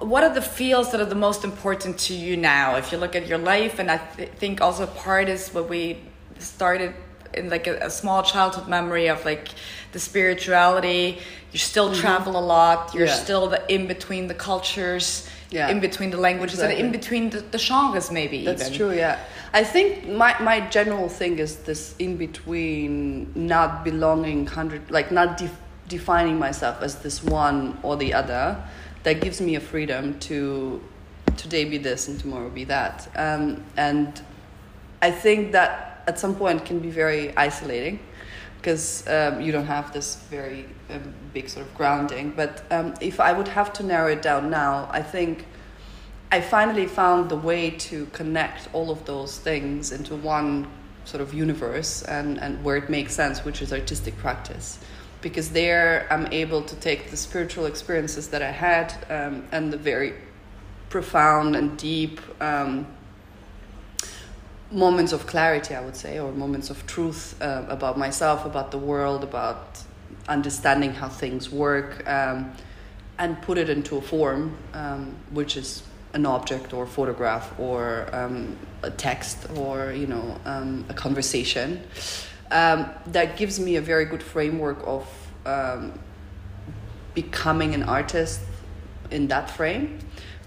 what 0.00 0.24
are 0.24 0.34
the 0.34 0.42
fields 0.42 0.90
that 0.90 1.00
are 1.00 1.06
the 1.06 1.14
most 1.14 1.44
important 1.44 1.96
to 1.96 2.12
you 2.14 2.36
now 2.36 2.76
if 2.76 2.90
you 2.90 2.98
look 2.98 3.14
at 3.14 3.26
your 3.26 3.38
life 3.38 3.78
and 3.78 3.90
i 3.90 3.98
th- 3.98 4.30
think 4.30 4.60
also 4.60 4.86
part 4.86 5.28
is 5.28 5.50
what 5.50 5.68
we 5.68 5.98
started 6.38 6.92
in 7.34 7.48
like 7.50 7.66
a, 7.66 7.76
a, 7.86 7.90
small 7.90 8.22
childhood 8.22 8.68
memory 8.68 9.08
of 9.08 9.24
like 9.24 9.48
the 9.92 9.98
spirituality 9.98 11.18
you 11.52 11.58
still 11.58 11.90
mm-hmm. 11.90 12.00
travel 12.00 12.36
a 12.36 12.40
lot 12.40 12.92
you're 12.94 13.06
yeah. 13.06 13.14
still 13.14 13.48
the 13.48 13.72
in 13.72 13.86
between 13.86 14.26
the 14.26 14.34
cultures 14.34 15.28
yeah. 15.50 15.68
in 15.68 15.80
between 15.80 16.10
the 16.10 16.16
languages 16.16 16.58
exactly. 16.58 16.76
and 16.76 16.86
in 16.86 16.92
between 17.00 17.30
the, 17.30 17.40
the 17.40 17.58
genres 17.58 18.10
maybe 18.10 18.44
that's 18.44 18.66
even. 18.66 18.74
true 18.74 18.92
yeah 18.92 19.18
I 19.52 19.64
think 19.64 20.06
my, 20.06 20.38
my 20.40 20.60
general 20.68 21.08
thing 21.08 21.38
is 21.38 21.56
this 21.56 21.94
in 21.98 22.16
between 22.16 23.32
not 23.34 23.84
belonging 23.84 24.46
hundred 24.46 24.90
like 24.90 25.10
not 25.10 25.38
def- 25.38 25.60
defining 25.88 26.38
myself 26.38 26.82
as 26.82 26.96
this 26.96 27.24
one 27.24 27.78
or 27.82 27.96
the 27.96 28.12
other 28.12 28.62
that 29.04 29.20
gives 29.20 29.40
me 29.40 29.54
a 29.54 29.60
freedom 29.60 30.18
to 30.20 30.82
today 31.36 31.64
be 31.64 31.78
this 31.78 32.08
and 32.08 32.20
tomorrow 32.20 32.50
be 32.50 32.64
that. 32.64 33.08
Um, 33.16 33.64
and 33.76 34.20
I 35.00 35.10
think 35.10 35.52
that 35.52 36.02
at 36.06 36.18
some 36.18 36.34
point 36.34 36.64
can 36.64 36.80
be 36.80 36.90
very 36.90 37.34
isolating 37.36 38.00
because 38.58 39.06
um, 39.08 39.40
you 39.40 39.52
don't 39.52 39.66
have 39.66 39.92
this 39.92 40.16
very 40.30 40.66
um, 40.90 41.14
big 41.32 41.48
sort 41.48 41.64
of 41.64 41.74
grounding. 41.74 42.32
But 42.32 42.64
um, 42.70 42.92
if 43.00 43.20
I 43.20 43.32
would 43.32 43.48
have 43.48 43.72
to 43.74 43.82
narrow 43.82 44.12
it 44.12 44.20
down 44.20 44.50
now 44.50 44.88
I 44.92 45.00
think 45.00 45.46
I 46.30 46.42
finally 46.42 46.86
found 46.86 47.30
the 47.30 47.36
way 47.36 47.70
to 47.70 48.04
connect 48.06 48.68
all 48.74 48.90
of 48.90 49.06
those 49.06 49.38
things 49.38 49.92
into 49.92 50.14
one 50.14 50.68
sort 51.06 51.22
of 51.22 51.32
universe 51.32 52.02
and, 52.02 52.38
and 52.38 52.62
where 52.62 52.76
it 52.76 52.90
makes 52.90 53.14
sense, 53.14 53.46
which 53.46 53.62
is 53.62 53.72
artistic 53.72 54.16
practice. 54.18 54.78
Because 55.22 55.50
there 55.50 56.06
I'm 56.10 56.26
able 56.30 56.62
to 56.62 56.76
take 56.76 57.10
the 57.10 57.16
spiritual 57.16 57.64
experiences 57.64 58.28
that 58.28 58.42
I 58.42 58.50
had 58.50 58.92
um, 59.08 59.48
and 59.52 59.72
the 59.72 59.78
very 59.78 60.14
profound 60.90 61.56
and 61.56 61.78
deep 61.78 62.20
um, 62.42 62.86
moments 64.70 65.12
of 65.12 65.26
clarity, 65.26 65.74
I 65.74 65.80
would 65.80 65.96
say, 65.96 66.18
or 66.18 66.30
moments 66.32 66.68
of 66.68 66.86
truth 66.86 67.40
uh, 67.40 67.64
about 67.70 67.98
myself, 67.98 68.44
about 68.44 68.70
the 68.70 68.78
world, 68.78 69.24
about 69.24 69.82
understanding 70.28 70.92
how 70.92 71.08
things 71.08 71.50
work, 71.50 72.06
um, 72.06 72.52
and 73.18 73.40
put 73.40 73.56
it 73.56 73.70
into 73.70 73.96
a 73.96 74.02
form 74.02 74.56
um, 74.74 75.16
which 75.32 75.56
is 75.56 75.82
an 76.14 76.26
object 76.26 76.72
or 76.72 76.84
a 76.84 76.86
photograph 76.86 77.58
or 77.58 78.08
um, 78.12 78.56
a 78.82 78.90
text 78.90 79.46
or 79.56 79.92
you 79.92 80.06
know 80.06 80.38
um, 80.44 80.84
a 80.88 80.94
conversation 80.94 81.82
um, 82.50 82.90
that 83.06 83.36
gives 83.36 83.60
me 83.60 83.76
a 83.76 83.80
very 83.80 84.04
good 84.04 84.22
framework 84.22 84.78
of 84.86 85.06
um, 85.44 85.98
becoming 87.14 87.74
an 87.74 87.82
artist 87.82 88.40
in 89.10 89.28
that 89.28 89.50
frame. 89.50 89.98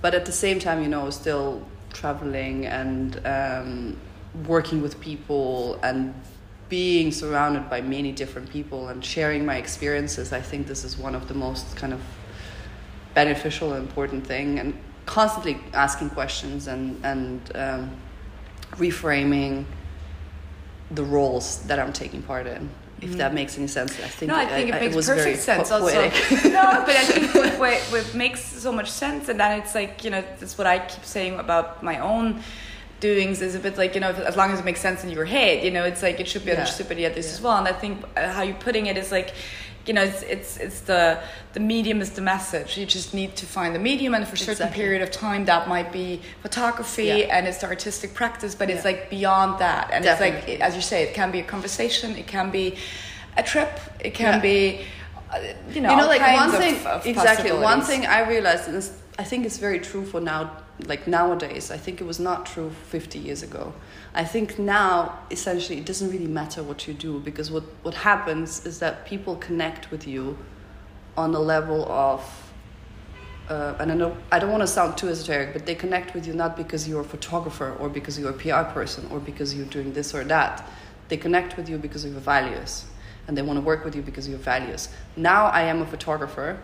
But 0.02 0.16
at 0.16 0.26
the 0.26 0.32
same 0.32 0.60
time 0.60 0.82
you 0.82 0.90
know 0.90 1.10
still 1.10 1.68
traveling 1.94 2.66
and 2.66 3.26
um, 3.26 3.98
working 4.48 4.82
with 4.82 5.00
people 5.00 5.80
and 5.84 6.14
being 6.70 7.12
surrounded 7.12 7.70
by 7.70 7.82
many 7.82 8.14
different 8.14 8.50
people 8.50 8.88
and 8.88 9.04
sharing 9.04 9.46
my 9.46 9.58
experiences 9.58 10.32
i 10.32 10.40
think 10.40 10.68
this 10.68 10.86
is 10.86 10.98
one 10.98 11.14
of 11.14 11.28
the 11.28 11.34
most 11.34 11.76
kind 11.76 11.92
of 11.92 12.00
beneficial 13.14 13.74
and 13.74 13.86
important 13.88 14.26
thing. 14.26 14.60
And 14.60 14.78
constantly 15.06 15.60
asking 15.74 16.10
questions 16.12 16.68
and 16.68 17.04
and 17.06 17.52
um, 17.56 17.92
reframing 18.74 19.66
the 20.92 21.04
roles 21.04 21.64
that 21.64 21.80
I'm 21.80 21.94
taking 21.94 22.22
part 22.22 22.48
in. 22.48 22.70
If 23.02 23.14
that 23.14 23.28
mm-hmm. 23.30 23.36
makes 23.36 23.58
any 23.58 23.66
sense, 23.66 23.94
I 23.94 24.08
think 24.08 24.30
no, 24.30 24.36
I 24.36 24.46
think 24.46 24.70
it, 24.70 24.76
it 24.76 24.94
makes 24.94 25.08
it 25.08 25.16
perfect 25.16 25.40
sense. 25.40 25.70
Po- 25.70 25.82
also, 25.82 26.02
no, 26.50 26.84
but 26.86 26.96
I 26.96 27.04
think 27.06 27.34
what, 27.60 27.60
what, 27.60 27.80
what 27.92 28.14
makes 28.14 28.44
so 28.44 28.72
much 28.72 28.92
sense, 28.92 29.28
and 29.28 29.40
then 29.40 29.60
it's 29.60 29.74
like 29.74 30.04
you 30.04 30.12
know 30.12 30.24
that's 30.40 30.56
what 30.56 30.68
I 30.68 30.80
keep 30.80 31.04
saying 31.04 31.40
about 31.40 31.82
my 31.82 31.98
own 31.98 32.44
doings 33.02 33.42
is 33.42 33.56
a 33.56 33.60
bit 33.60 33.78
like 33.78 33.96
you 33.96 34.00
know 34.02 34.12
as 34.12 34.38
long 34.38 34.52
as 34.52 34.60
it 34.60 34.66
makes 34.66 34.80
sense 34.80 35.04
in 35.04 35.10
your 35.10 35.26
head 35.26 35.64
you 35.64 35.72
know 35.72 35.84
it's 35.84 36.04
like 36.04 36.20
it 36.20 36.28
should 36.28 36.46
be 36.46 36.52
understood 36.52 36.88
by 36.88 36.94
the 36.94 37.06
others 37.06 37.26
as 37.34 37.42
well 37.42 37.58
and 37.58 37.68
i 37.68 37.74
think 37.74 38.00
uh, 38.16 38.32
how 38.32 38.44
you're 38.44 38.56
putting 38.58 38.86
it 38.86 38.96
is 38.96 39.12
like 39.12 39.34
you 39.86 39.94
know 39.94 40.04
it's 40.04 40.22
it's 40.24 40.58
it's 40.58 40.82
the 40.82 41.20
the 41.54 41.60
medium 41.60 42.02
is 42.02 42.12
the 42.12 42.22
message 42.22 42.78
you 42.78 42.86
just 42.86 43.14
need 43.14 43.36
to 43.36 43.46
find 43.46 43.74
the 43.74 43.80
medium 43.80 44.14
and 44.14 44.28
for 44.28 44.36
a 44.36 44.38
certain 44.38 44.68
exactly. 44.68 44.82
period 44.82 45.02
of 45.02 45.12
time 45.12 45.46
that 45.46 45.68
might 45.68 45.92
be 45.92 46.22
photography 46.42 47.06
yeah. 47.06 47.36
and 47.38 47.48
it's 47.48 47.58
the 47.58 47.68
artistic 47.68 48.14
practice 48.14 48.54
but 48.54 48.70
yeah. 48.70 48.76
it's 48.76 48.86
like 48.86 49.10
beyond 49.10 49.60
that 49.60 49.90
and 49.92 50.04
Definitely. 50.04 50.54
it's 50.54 50.62
like 50.62 50.68
as 50.68 50.76
you 50.76 50.82
say 50.82 51.04
it 51.04 51.14
can 51.14 51.32
be 51.32 51.40
a 51.40 51.44
conversation 51.44 52.16
it 52.16 52.28
can 52.28 52.52
be 52.52 52.76
a 53.38 53.44
trip 53.44 53.80
it 54.00 54.14
can 54.14 54.36
yeah. 54.36 54.40
be 54.40 54.86
uh, 55.32 55.40
you 55.72 55.82
know, 55.82 55.92
you 55.92 55.98
know 55.98 56.08
like 56.08 56.22
one 56.22 56.52
thing 56.52 56.76
of, 56.76 56.86
of 56.86 57.06
exactly 57.06 57.52
one 57.52 57.82
thing 57.82 58.06
i 58.06 58.28
realized 58.28 58.68
and 58.68 58.90
i 59.18 59.24
think 59.24 59.46
it's 59.46 59.58
very 59.58 59.80
true 59.80 60.06
for 60.06 60.22
now 60.22 60.52
like 60.88 61.08
nowadays 61.08 61.72
i 61.72 61.78
think 61.78 62.02
it 62.02 62.06
was 62.06 62.20
not 62.20 62.46
true 62.46 62.72
50 62.90 63.20
years 63.20 63.44
ago 63.44 63.74
I 64.14 64.26
think 64.26 64.60
now, 64.60 65.20
essentially, 65.32 65.78
it 65.78 65.86
doesn't 65.86 66.12
really 66.12 66.28
matter 66.28 66.64
what 66.64 66.86
you 66.88 66.94
do 66.94 67.20
because 67.20 67.50
what, 67.50 67.64
what 67.84 67.94
happens 67.94 68.66
is 68.66 68.80
that 68.80 69.06
people 69.06 69.38
connect 69.38 69.90
with 69.90 70.06
you 70.06 70.38
on 71.16 71.34
a 71.34 71.40
level 71.40 71.90
of, 71.90 72.22
uh, 73.48 73.76
and 73.80 73.90
I, 73.90 73.96
know, 73.96 74.18
I 74.30 74.40
don't 74.40 74.52
want 74.52 74.64
to 74.64 74.68
sound 74.68 74.98
too 74.98 75.08
esoteric, 75.08 75.54
but 75.54 75.66
they 75.66 75.76
connect 75.76 76.14
with 76.14 76.28
you 76.28 76.34
not 76.34 76.58
because 76.58 76.90
you're 76.90 77.02
a 77.02 77.06
photographer 77.06 77.74
or 77.80 77.88
because 77.88 78.20
you're 78.20 78.32
a 78.32 78.34
PR 78.34 78.70
person 78.74 79.08
or 79.12 79.20
because 79.20 79.56
you're 79.56 79.66
doing 79.66 79.94
this 79.94 80.14
or 80.14 80.26
that. 80.26 80.70
They 81.08 81.16
connect 81.16 81.56
with 81.56 81.70
you 81.70 81.78
because 81.78 82.04
of 82.04 82.12
your 82.12 82.22
values 82.22 82.86
and 83.28 83.38
they 83.38 83.42
want 83.42 83.58
to 83.58 83.62
work 83.62 83.86
with 83.86 83.96
you 83.96 84.02
because 84.02 84.26
of 84.26 84.32
your 84.32 84.40
values. 84.40 84.90
Now 85.16 85.46
I 85.46 85.62
am 85.62 85.82
a 85.82 85.86
photographer 85.86 86.60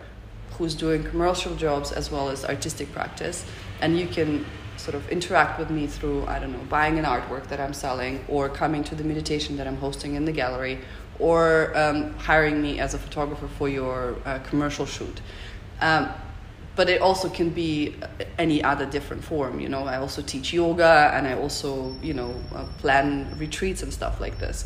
who's 0.58 0.74
doing 0.74 1.02
commercial 1.02 1.54
jobs 1.54 1.92
as 1.92 2.10
well 2.10 2.28
as 2.28 2.44
artistic 2.44 2.92
practice, 2.92 3.46
and 3.80 3.98
you 3.98 4.06
can 4.06 4.44
sort 4.76 4.94
of 4.94 5.08
interact 5.10 5.58
with 5.58 5.70
me 5.70 5.86
through, 5.86 6.24
I 6.26 6.38
don't 6.38 6.52
know, 6.52 6.64
buying 6.68 6.98
an 6.98 7.04
artwork 7.04 7.48
that 7.48 7.60
I'm 7.60 7.74
selling, 7.74 8.24
or 8.28 8.48
coming 8.48 8.84
to 8.84 8.94
the 8.94 9.04
meditation 9.04 9.56
that 9.56 9.66
I'm 9.66 9.76
hosting 9.76 10.14
in 10.14 10.24
the 10.24 10.32
gallery, 10.32 10.78
or 11.18 11.76
um, 11.76 12.14
hiring 12.14 12.62
me 12.62 12.78
as 12.78 12.94
a 12.94 12.98
photographer 12.98 13.48
for 13.48 13.68
your 13.68 14.16
uh, 14.24 14.38
commercial 14.40 14.86
shoot. 14.86 15.20
Um, 15.80 16.08
but 16.76 16.88
it 16.88 17.02
also 17.02 17.28
can 17.28 17.50
be 17.50 17.96
any 18.38 18.62
other 18.62 18.86
different 18.86 19.24
form. 19.24 19.58
You 19.58 19.68
know, 19.68 19.82
I 19.82 19.96
also 19.96 20.22
teach 20.22 20.52
yoga 20.52 21.10
and 21.12 21.26
I 21.26 21.34
also, 21.34 21.92
you 22.00 22.14
know, 22.14 22.40
uh, 22.54 22.66
plan 22.78 23.34
retreats 23.36 23.82
and 23.82 23.92
stuff 23.92 24.20
like 24.20 24.38
this. 24.38 24.64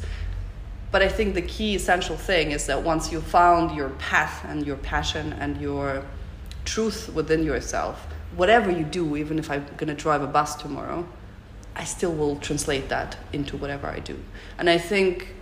But 0.90 1.00
I 1.00 1.08
think 1.08 1.34
the 1.34 1.40
key 1.40 1.74
essential 1.74 2.18
thing 2.18 2.50
is 2.50 2.66
that 2.66 2.82
once 2.82 3.10
you 3.10 3.22
found 3.22 3.74
your 3.74 3.88
path 3.90 4.44
and 4.44 4.66
your 4.66 4.76
passion 4.76 5.32
and 5.40 5.58
your 5.58 6.04
truth 6.66 7.10
within 7.14 7.44
yourself, 7.44 8.06
whatever 8.36 8.70
you 8.70 8.84
do, 8.84 9.16
even 9.16 9.38
if 9.38 9.50
I'm 9.50 9.66
going 9.76 9.88
to 9.88 9.94
drive 9.94 10.22
a 10.22 10.26
bus 10.26 10.54
tomorrow, 10.56 11.06
I 11.74 11.84
still 11.84 12.12
will 12.12 12.36
translate 12.36 12.88
that 12.88 13.16
into 13.32 13.56
whatever 13.56 13.86
I 13.86 13.98
do. 13.98 14.18
And 14.58 14.68
I 14.68 14.78
think 14.78 15.34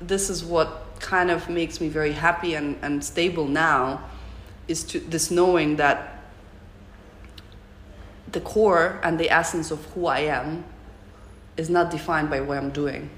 this 0.00 0.30
is 0.30 0.44
what 0.44 1.00
kind 1.00 1.30
of 1.30 1.48
makes 1.48 1.80
me 1.80 1.88
very 1.88 2.12
happy 2.12 2.54
and, 2.54 2.78
and 2.82 3.04
stable 3.04 3.46
now 3.46 4.02
is 4.68 4.82
to 4.84 5.00
this 5.00 5.30
knowing 5.30 5.76
that 5.76 6.24
the 8.32 8.40
core 8.40 9.00
and 9.02 9.18
the 9.18 9.30
essence 9.30 9.70
of 9.70 9.84
who 9.86 10.06
I 10.06 10.20
am 10.20 10.64
is 11.56 11.70
not 11.70 11.90
defined 11.90 12.30
by 12.30 12.40
what 12.40 12.58
I'm 12.58 12.70
doing. 12.70 13.10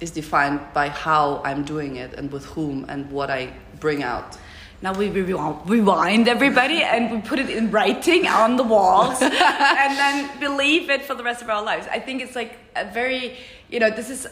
Is 0.00 0.10
defined 0.10 0.60
by 0.72 0.88
how 0.88 1.42
I'm 1.44 1.64
doing 1.64 1.96
it 1.96 2.14
and 2.14 2.32
with 2.32 2.46
whom 2.46 2.86
and 2.88 3.10
what 3.10 3.30
I 3.30 3.52
bring 3.78 4.02
out. 4.02 4.38
Now 4.82 4.94
we 4.94 5.10
rewind 5.10 6.26
everybody 6.26 6.82
and 6.82 7.10
we 7.10 7.20
put 7.20 7.38
it 7.38 7.50
in 7.50 7.70
writing 7.70 8.26
on 8.26 8.56
the 8.56 8.62
walls 8.62 9.20
and 9.22 9.32
then 9.32 10.40
believe 10.40 10.88
it 10.88 11.04
for 11.04 11.14
the 11.14 11.22
rest 11.22 11.42
of 11.42 11.50
our 11.50 11.62
lives. 11.62 11.86
I 11.90 12.00
think 12.00 12.22
it's 12.22 12.34
like 12.34 12.56
a 12.74 12.90
very 12.90 13.36
you 13.70 13.78
know 13.78 13.88
this 13.90 14.10
is 14.10 14.26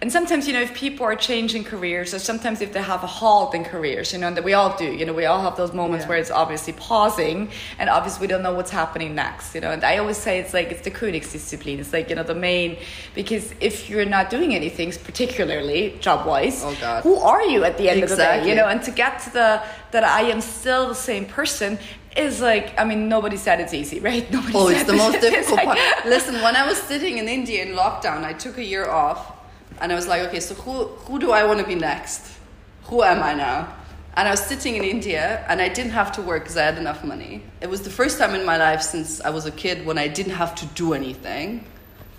and 0.00 0.10
sometimes 0.10 0.46
you 0.46 0.52
know 0.52 0.60
if 0.60 0.72
people 0.74 1.04
are 1.04 1.16
changing 1.16 1.64
careers 1.64 2.14
or 2.14 2.18
sometimes 2.18 2.60
if 2.60 2.72
they 2.72 2.82
have 2.82 3.02
a 3.02 3.06
halt 3.06 3.54
in 3.54 3.64
careers 3.64 4.12
you 4.12 4.18
know 4.18 4.32
that 4.32 4.44
we 4.44 4.52
all 4.52 4.76
do 4.76 4.84
you 4.84 5.04
know 5.04 5.12
we 5.12 5.24
all 5.24 5.42
have 5.42 5.56
those 5.56 5.72
moments 5.72 6.04
yeah. 6.04 6.10
where 6.10 6.18
it's 6.18 6.30
obviously 6.30 6.72
pausing 6.74 7.50
and 7.78 7.90
obviously 7.90 8.20
we 8.20 8.26
don't 8.28 8.42
know 8.42 8.54
what's 8.54 8.70
happening 8.70 9.14
next 9.14 9.54
you 9.54 9.60
know 9.60 9.72
and 9.72 9.82
i 9.82 9.96
always 9.96 10.16
say 10.16 10.38
it's 10.38 10.54
like 10.54 10.70
it's 10.70 10.82
the 10.82 10.90
königsdisziplin 10.90 11.78
it's 11.78 11.92
like 11.92 12.08
you 12.08 12.14
know 12.14 12.22
the 12.22 12.34
main 12.34 12.76
because 13.14 13.52
if 13.60 13.90
you're 13.90 14.04
not 14.04 14.30
doing 14.30 14.54
anything 14.54 14.92
particularly 15.04 15.96
job 16.00 16.26
wise 16.26 16.62
oh 16.64 16.76
God. 16.80 17.02
who 17.02 17.16
are 17.16 17.42
you 17.42 17.64
at 17.64 17.76
the 17.78 17.88
end 17.88 18.02
exactly. 18.02 18.24
of 18.24 18.40
the 18.40 18.44
day 18.44 18.48
you 18.48 18.54
know 18.54 18.68
and 18.68 18.82
to 18.82 18.92
get 18.92 19.18
to 19.18 19.30
the 19.32 19.62
that 19.90 20.04
i 20.04 20.22
am 20.22 20.40
still 20.40 20.86
the 20.86 20.94
same 20.94 21.24
person 21.26 21.78
is 22.16 22.40
like 22.40 22.78
I 22.78 22.84
mean 22.84 23.08
nobody 23.08 23.36
said 23.36 23.60
it's 23.60 23.74
easy, 23.74 24.00
right? 24.08 24.30
Nobody 24.30 24.52
oh, 24.54 24.68
it's 24.68 24.84
the 24.84 24.94
most 24.94 25.20
difficult 25.20 25.64
like, 25.64 25.66
part. 25.66 26.06
Listen, 26.06 26.34
when 26.42 26.56
I 26.56 26.66
was 26.66 26.78
sitting 26.78 27.18
in 27.18 27.28
India 27.28 27.64
in 27.64 27.74
lockdown, 27.74 28.24
I 28.24 28.32
took 28.32 28.58
a 28.58 28.64
year 28.64 28.88
off, 28.88 29.32
and 29.80 29.92
I 29.92 29.94
was 29.94 30.06
like, 30.06 30.22
okay, 30.28 30.40
so 30.40 30.54
who 30.54 30.86
who 31.06 31.18
do 31.18 31.32
I 31.32 31.44
want 31.44 31.60
to 31.60 31.66
be 31.66 31.74
next? 31.74 32.38
Who 32.84 33.02
am 33.02 33.22
I 33.22 33.34
now? 33.34 33.74
And 34.16 34.28
I 34.28 34.30
was 34.30 34.40
sitting 34.40 34.76
in 34.76 34.84
India, 34.84 35.44
and 35.48 35.60
I 35.60 35.68
didn't 35.68 35.90
have 35.90 36.12
to 36.12 36.22
work 36.22 36.44
because 36.44 36.56
I 36.56 36.62
had 36.62 36.78
enough 36.78 37.02
money. 37.02 37.42
It 37.60 37.68
was 37.68 37.82
the 37.82 37.90
first 37.90 38.16
time 38.18 38.34
in 38.36 38.46
my 38.46 38.56
life 38.56 38.80
since 38.80 39.20
I 39.20 39.30
was 39.30 39.44
a 39.44 39.50
kid 39.50 39.84
when 39.84 39.98
I 39.98 40.06
didn't 40.06 40.34
have 40.34 40.54
to 40.56 40.66
do 40.66 40.92
anything 40.92 41.64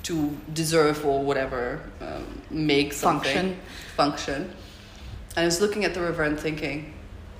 to 0.03 0.37
deserve 0.53 1.05
or 1.05 1.23
whatever 1.23 1.81
um, 2.01 2.41
make 2.49 2.91
something 2.91 3.55
function. 3.95 4.43
function. 4.43 4.55
And 5.35 5.43
I 5.43 5.45
was 5.45 5.61
looking 5.61 5.85
at 5.85 5.93
the 5.93 6.01
river 6.01 6.23
and 6.23 6.39
thinking, 6.39 6.93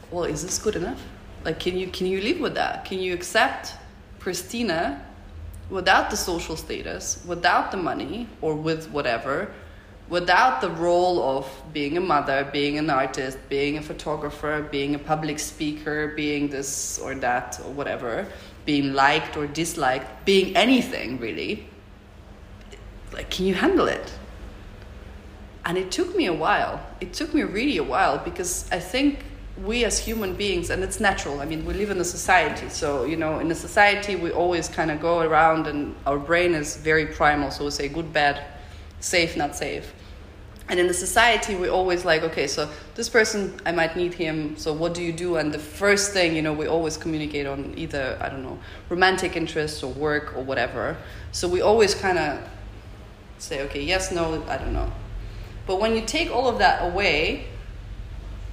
well, 0.10 0.24
is 0.24 0.42
this 0.44 0.58
good 0.58 0.76
enough? 0.78 1.02
Like, 1.46 1.60
can 1.60 1.78
you 1.78 1.88
can 1.88 2.08
you 2.08 2.22
live 2.22 2.40
with 2.40 2.56
that? 2.56 2.86
Can 2.86 3.00
you 3.00 3.14
accept 3.14 3.74
Christina 4.20 5.06
without 5.70 6.10
the 6.10 6.18
social 6.18 6.58
status, 6.58 7.24
without 7.28 7.70
the 7.70 7.78
money, 7.78 8.28
or 8.42 8.56
with 8.56 8.90
whatever, 8.90 9.52
without 10.10 10.60
the 10.60 10.72
role 10.72 11.38
of 11.38 11.48
being 11.72 11.98
a 11.98 12.02
mother, 12.02 12.50
being 12.52 12.80
an 12.80 12.90
artist, 12.90 13.38
being 13.48 13.78
a 13.78 13.82
photographer, 13.82 14.68
being 14.72 14.96
a 14.96 15.00
public 15.00 15.38
speaker, 15.38 16.14
being 16.16 16.50
this 16.50 16.98
or 16.98 17.14
that 17.14 17.60
or 17.64 17.72
whatever, 17.72 18.26
being 18.66 18.94
liked 18.94 19.38
or 19.38 19.46
disliked, 19.46 20.26
being 20.26 20.56
anything 20.58 21.20
really? 21.20 21.68
Like, 23.14 23.30
can 23.30 23.46
you 23.46 23.54
handle 23.54 23.88
it? 23.88 24.12
And 25.64 25.78
it 25.78 25.92
took 25.92 26.16
me 26.16 26.26
a 26.26 26.34
while. 26.34 26.80
It 27.02 27.14
took 27.14 27.36
me 27.36 27.44
really 27.44 27.78
a 27.78 27.84
while 27.84 28.18
because 28.18 28.68
I 28.72 28.80
think 28.80 29.20
we 29.64 29.86
as 29.86 29.98
human 29.98 30.36
beings 30.36 30.70
and 30.70 30.84
it's 30.84 31.00
natural. 31.00 31.40
I 31.40 31.46
mean 31.46 31.66
we 31.66 31.74
live 31.74 31.90
in 31.90 32.00
a 32.00 32.06
society 32.06 32.68
so 32.70 33.06
you 33.06 33.16
know 33.16 33.40
in 33.40 33.50
a 33.52 33.56
society 33.56 34.16
we 34.16 34.32
always 34.32 34.68
kind 34.68 34.92
of 34.92 35.00
go 35.00 35.22
around 35.22 35.68
and 35.68 35.96
our 36.06 36.20
brain 36.20 36.54
is 36.54 36.76
very 36.78 37.06
primal 37.06 37.52
so 37.52 37.66
we 37.66 37.72
say 37.72 37.88
good 37.88 38.12
bad 38.12 38.44
safe 39.00 39.38
not 39.38 39.56
safe. 39.56 39.94
And 40.68 40.80
in 40.80 40.88
the 40.88 40.94
society 40.94 41.56
we 41.56 41.70
always 41.70 42.04
like 42.04 42.24
okay 42.24 42.48
so 42.48 42.70
this 42.96 43.08
person 43.08 43.58
i 43.66 43.72
might 43.72 43.96
need 43.96 44.14
him 44.14 44.58
so 44.58 44.74
what 44.74 44.94
do 44.94 45.02
you 45.02 45.14
do? 45.14 45.38
And 45.38 45.54
the 45.54 45.60
first 45.60 46.12
thing 46.12 46.36
you 46.36 46.42
know 46.42 46.52
we 46.52 46.68
always 46.68 46.98
communicate 46.98 47.48
on 47.48 47.74
either 47.78 48.18
i 48.20 48.28
don't 48.28 48.44
know 48.44 48.60
romantic 48.90 49.38
interests 49.38 49.84
or 49.84 49.94
work 49.94 50.36
or 50.36 50.44
whatever. 50.44 50.98
So 51.32 51.48
we 51.48 51.62
always 51.62 51.96
kind 51.96 52.18
of 52.18 52.42
say 53.38 53.62
okay 53.68 53.82
yes 53.82 54.12
no 54.12 54.44
i 54.50 54.58
don't 54.58 54.74
know. 54.74 54.92
But 55.66 55.80
when 55.80 55.96
you 55.96 56.02
take 56.02 56.30
all 56.30 56.50
of 56.50 56.58
that 56.58 56.84
away 56.92 57.48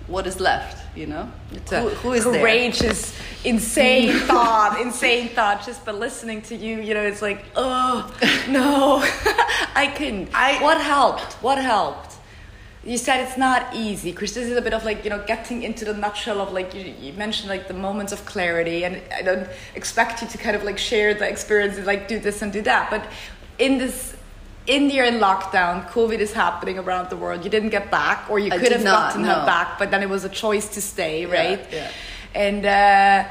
what 0.06 0.28
is 0.28 0.38
left 0.38 0.81
you 0.94 1.06
know? 1.06 1.30
It's 1.52 1.70
who, 1.70 1.88
who 1.88 2.12
is 2.12 2.24
courageous 2.24 3.12
there? 3.42 3.52
insane 3.52 4.12
thought 4.26 4.80
insane 4.80 5.28
thought 5.30 5.64
just 5.64 5.84
by 5.84 5.92
listening 5.92 6.42
to 6.42 6.54
you 6.54 6.80
you 6.80 6.94
know 6.94 7.02
it's 7.02 7.22
like 7.22 7.44
oh 7.56 8.14
no 8.48 9.00
i 9.74 9.92
couldn't. 9.96 10.28
I 10.34 10.62
what 10.62 10.80
helped? 10.80 11.32
What 11.42 11.58
helped? 11.58 12.16
You 12.84 12.98
said 12.98 13.20
it's 13.26 13.38
not 13.38 13.74
easy 13.74 14.12
chris. 14.12 14.34
This 14.34 14.48
is 14.48 14.56
a 14.56 14.62
bit 14.62 14.74
of 14.74 14.84
like 14.84 15.04
you 15.04 15.10
know 15.10 15.24
getting 15.26 15.62
into 15.62 15.84
the 15.84 15.94
nutshell 15.94 16.40
of 16.40 16.52
like 16.52 16.74
you, 16.74 16.94
you 17.00 17.12
mentioned 17.14 17.48
like 17.48 17.68
the 17.68 17.74
moments 17.74 18.12
of 18.12 18.24
clarity 18.24 18.84
and 18.84 19.00
i 19.16 19.22
don't 19.22 19.48
expect 19.74 20.20
you 20.20 20.28
to 20.28 20.38
kind 20.38 20.56
of 20.56 20.64
like 20.64 20.78
share 20.78 21.14
the 21.14 21.28
experiences 21.28 21.86
like 21.86 22.08
do 22.08 22.18
this 22.18 22.42
and 22.42 22.52
do 22.52 22.62
that. 22.62 22.90
But 22.90 23.06
in 23.58 23.78
this 23.78 24.16
India 24.66 25.04
in 25.06 25.14
lockdown, 25.14 25.88
COVID 25.90 26.18
is 26.18 26.32
happening 26.32 26.78
around 26.78 27.10
the 27.10 27.16
world. 27.16 27.44
You 27.44 27.50
didn't 27.50 27.70
get 27.70 27.90
back, 27.90 28.30
or 28.30 28.38
you 28.38 28.52
I 28.52 28.58
could 28.58 28.72
have 28.72 28.84
not, 28.84 29.10
gotten 29.10 29.22
no. 29.22 29.34
her 29.34 29.46
back, 29.46 29.78
but 29.78 29.90
then 29.90 30.02
it 30.02 30.08
was 30.08 30.24
a 30.24 30.28
choice 30.28 30.68
to 30.70 30.80
stay, 30.80 31.26
right? 31.26 31.60
Yeah, 31.70 31.74
yeah. 31.76 31.90
And 32.34 32.66
uh, 32.66 33.28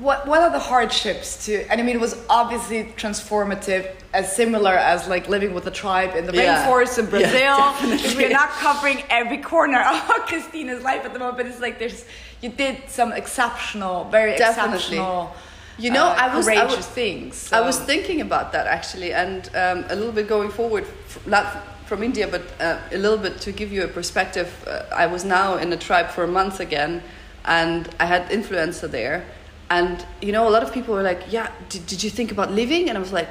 what 0.00 0.26
what 0.26 0.42
are 0.42 0.50
the 0.50 0.58
hardships 0.58 1.46
to? 1.46 1.70
And 1.70 1.80
I 1.80 1.84
mean, 1.84 1.96
it 1.96 2.00
was 2.00 2.16
obviously 2.30 2.84
transformative, 2.96 3.92
as 4.14 4.34
similar 4.34 4.74
as 4.74 5.08
like 5.08 5.28
living 5.28 5.52
with 5.52 5.66
a 5.66 5.70
tribe 5.70 6.14
in 6.14 6.26
the 6.26 6.34
yeah. 6.34 6.64
rainforest 6.64 6.98
in 6.98 7.06
Brazil. 7.06 8.16
We're 8.16 8.30
not 8.30 8.50
covering 8.50 9.02
every 9.10 9.38
corner 9.38 9.80
of 9.80 10.00
Christina's 10.26 10.82
life 10.82 11.04
at 11.04 11.12
the 11.12 11.18
moment, 11.18 11.38
but 11.38 11.46
it's 11.46 11.60
like 11.60 11.78
there's 11.78 12.04
you 12.40 12.50
did 12.50 12.88
some 12.88 13.12
exceptional, 13.12 14.04
very 14.10 14.36
definitely. 14.36 14.76
exceptional 14.76 15.34
you 15.78 15.90
know, 15.90 16.06
uh, 16.06 16.16
I 16.18 16.36
was 16.36 16.46
courageous 16.46 16.72
I 16.72 16.76
was, 16.76 16.86
things. 16.86 17.36
So. 17.36 17.56
I 17.56 17.60
was 17.60 17.78
thinking 17.78 18.20
about 18.20 18.52
that 18.52 18.66
actually, 18.66 19.12
and 19.12 19.48
um, 19.54 19.84
a 19.88 19.96
little 19.96 20.12
bit 20.12 20.28
going 20.28 20.50
forward, 20.50 20.86
not 21.26 21.46
from 21.86 22.02
India, 22.02 22.26
but 22.26 22.42
uh, 22.60 22.80
a 22.90 22.98
little 22.98 23.18
bit 23.18 23.40
to 23.42 23.52
give 23.52 23.72
you 23.72 23.84
a 23.84 23.88
perspective. 23.88 24.48
Uh, 24.66 24.84
I 24.94 25.06
was 25.06 25.24
now 25.24 25.56
in 25.56 25.72
a 25.72 25.76
tribe 25.76 26.08
for 26.08 26.24
a 26.24 26.28
month 26.28 26.60
again, 26.60 27.02
and 27.44 27.88
I 28.00 28.06
had 28.06 28.28
influencer 28.30 28.90
there, 28.90 29.24
and 29.70 30.04
you 30.22 30.32
know, 30.32 30.48
a 30.48 30.50
lot 30.50 30.62
of 30.62 30.72
people 30.72 30.94
were 30.94 31.02
like, 31.02 31.30
"Yeah, 31.30 31.50
did, 31.68 31.86
did 31.86 32.02
you 32.02 32.10
think 32.10 32.32
about 32.32 32.52
leaving?" 32.52 32.88
And 32.88 32.96
I 32.96 33.00
was 33.00 33.12
like, 33.12 33.28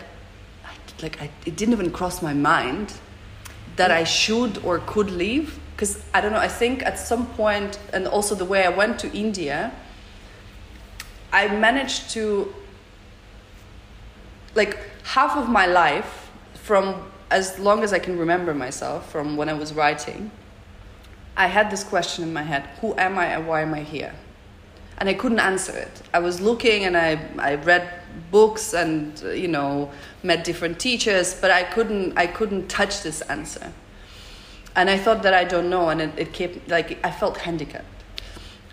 I, 0.63 1.01
"Like, 1.01 1.21
I, 1.21 1.31
it 1.45 1.55
didn't 1.55 1.73
even 1.73 1.91
cross 1.91 2.21
my 2.21 2.33
mind 2.33 2.93
that 3.75 3.91
I 3.91 4.03
should 4.03 4.59
or 4.63 4.79
could 4.79 5.09
leave." 5.09 5.59
Because 5.75 6.01
I 6.13 6.21
don't 6.21 6.31
know. 6.31 6.39
I 6.39 6.47
think 6.47 6.83
at 6.83 6.99
some 6.99 7.25
point, 7.33 7.79
and 7.91 8.07
also 8.07 8.35
the 8.35 8.45
way 8.45 8.63
I 8.65 8.69
went 8.69 8.99
to 8.99 9.11
India 9.11 9.73
I 11.35 11.49
managed 11.49 12.11
to, 12.11 12.55
like, 14.55 14.77
half 15.03 15.35
of 15.35 15.49
my 15.49 15.65
life, 15.65 16.31
from 16.53 17.11
as 17.29 17.59
long 17.59 17.83
as 17.83 17.91
I 17.91 17.99
can 17.99 18.17
remember 18.17 18.53
myself, 18.53 19.11
from 19.11 19.35
when 19.35 19.49
I 19.49 19.53
was 19.53 19.73
writing, 19.73 20.31
I 21.35 21.47
had 21.47 21.69
this 21.69 21.83
question 21.83 22.23
in 22.23 22.31
my 22.31 22.43
head 22.43 22.63
Who 22.79 22.95
am 22.97 23.17
I 23.17 23.25
and 23.25 23.45
why 23.49 23.63
am 23.63 23.73
I 23.73 23.81
here? 23.81 24.13
And 24.97 25.09
I 25.09 25.13
couldn't 25.13 25.41
answer 25.41 25.75
it. 25.77 26.01
I 26.13 26.19
was 26.19 26.39
looking 26.39 26.85
and 26.85 26.95
I, 26.95 27.19
I 27.37 27.55
read 27.55 27.85
books 28.31 28.73
and, 28.73 29.19
you 29.35 29.49
know, 29.49 29.91
met 30.23 30.45
different 30.45 30.79
teachers, 30.79 31.33
but 31.33 31.51
I 31.51 31.63
couldn't, 31.63 32.17
I 32.17 32.27
couldn't 32.27 32.69
touch 32.69 33.03
this 33.03 33.19
answer. 33.23 33.73
And 34.73 34.89
I 34.89 34.97
thought 34.97 35.21
that 35.23 35.33
I 35.33 35.43
don't 35.43 35.69
know, 35.69 35.89
and 35.89 35.99
it, 36.01 36.11
it 36.17 36.31
kept, 36.31 36.69
like, 36.69 37.05
I 37.05 37.11
felt 37.11 37.39
handicapped 37.39 37.94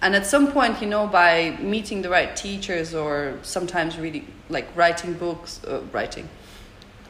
and 0.03 0.15
at 0.15 0.27
some 0.27 0.53
point 0.53 0.81
you 0.83 0.89
know 0.89 1.07
by 1.07 1.57
meeting 1.61 2.03
the 2.03 2.11
right 2.11 2.37
teachers 2.37 2.95
or 2.95 3.39
sometimes 3.43 3.99
reading 3.99 4.31
like 4.49 4.69
writing 4.77 5.15
books 5.15 5.61
uh, 5.65 5.81
writing 5.93 6.29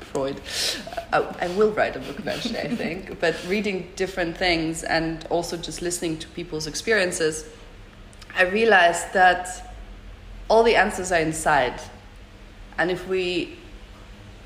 freud 0.01 0.41
uh, 1.13 1.33
I, 1.41 1.47
I, 1.47 1.49
will 1.57 1.73
write 1.73 1.97
a 1.97 1.99
book 1.99 2.19
eventually 2.19 2.61
i 2.61 2.69
think 2.69 3.19
but 3.25 3.35
reading 3.49 3.91
different 3.97 4.37
things 4.37 4.85
and 4.85 5.27
also 5.31 5.57
just 5.57 5.83
listening 5.83 6.19
to 6.19 6.29
people's 6.29 6.67
experiences 6.67 7.47
i 8.37 8.43
realized 8.45 9.13
that 9.15 9.73
all 10.53 10.63
the 10.63 10.77
answers 10.77 11.11
are 11.11 11.21
inside. 11.21 11.81
And 12.77 12.91
if 12.91 13.09
we 13.09 13.57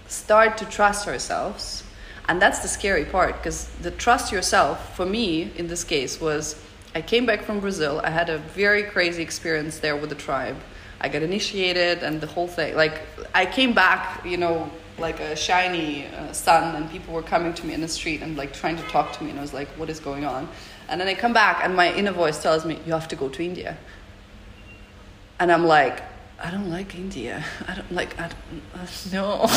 start 0.07 0.57
to 0.59 0.65
trust 0.67 1.09
ourselves 1.09 1.83
and 2.29 2.41
that's 2.41 2.61
the 2.61 2.69
scary 2.69 3.05
part 3.05 3.37
because 3.39 3.67
the 3.83 3.91
trust 3.91 4.31
yourself 4.31 4.95
for 4.95 5.05
me 5.05 5.51
in 5.57 5.67
this 5.67 5.83
case 5.83 6.21
was 6.21 6.55
I 6.97 7.03
came 7.03 7.27
back 7.27 7.43
from 7.43 7.61
Brazil. 7.61 8.01
I 8.03 8.09
had 8.09 8.31
a 8.31 8.39
very 8.39 8.83
crazy 8.83 9.23
experience 9.23 9.81
there 9.81 9.97
with 9.97 10.09
the 10.09 10.17
tribe. 10.17 10.57
I 10.99 11.11
got 11.11 11.21
initiated 11.21 12.03
and 12.03 12.23
the 12.23 12.27
whole 12.27 12.49
thing. 12.49 12.75
Like 12.75 13.03
I 13.35 13.45
came 13.45 13.75
back, 13.75 14.25
you 14.25 14.39
know, 14.39 14.71
like 14.97 15.21
a 15.21 15.37
shiny 15.37 16.07
uh, 16.07 16.33
sun, 16.33 16.75
and 16.75 16.91
people 16.91 17.13
were 17.13 17.23
coming 17.23 17.53
to 17.53 17.67
me 17.67 17.75
in 17.75 17.83
the 17.83 17.89
street 17.89 18.23
and 18.23 18.35
like 18.35 18.55
trying 18.55 18.79
to 18.79 18.83
talk 18.85 19.13
to 19.19 19.25
me, 19.25 19.29
and 19.29 19.39
I 19.39 19.43
was 19.43 19.53
like, 19.53 19.69
"What 19.77 19.91
is 19.91 20.01
going 20.01 20.25
on?" 20.25 20.49
And 20.89 20.99
then 20.99 21.07
I 21.07 21.13
come 21.13 21.35
back, 21.35 21.61
and 21.63 21.77
my 21.77 21.93
inner 21.93 22.13
voice 22.13 22.43
tells 22.43 22.65
me, 22.65 22.79
"You 22.87 22.95
have 22.95 23.09
to 23.09 23.17
go 23.17 23.29
to 23.29 23.45
India." 23.45 23.77
And 25.39 25.53
I'm 25.53 25.67
like, 25.67 26.03
I 26.39 26.51
don't 26.51 26.69
like 26.69 26.95
India. 26.95 27.43
I 27.67 27.75
don't 27.75 27.91
like. 27.93 28.19
I 28.21 28.29
don't, 28.29 28.63
uh, 28.75 28.87
no, 29.11 29.41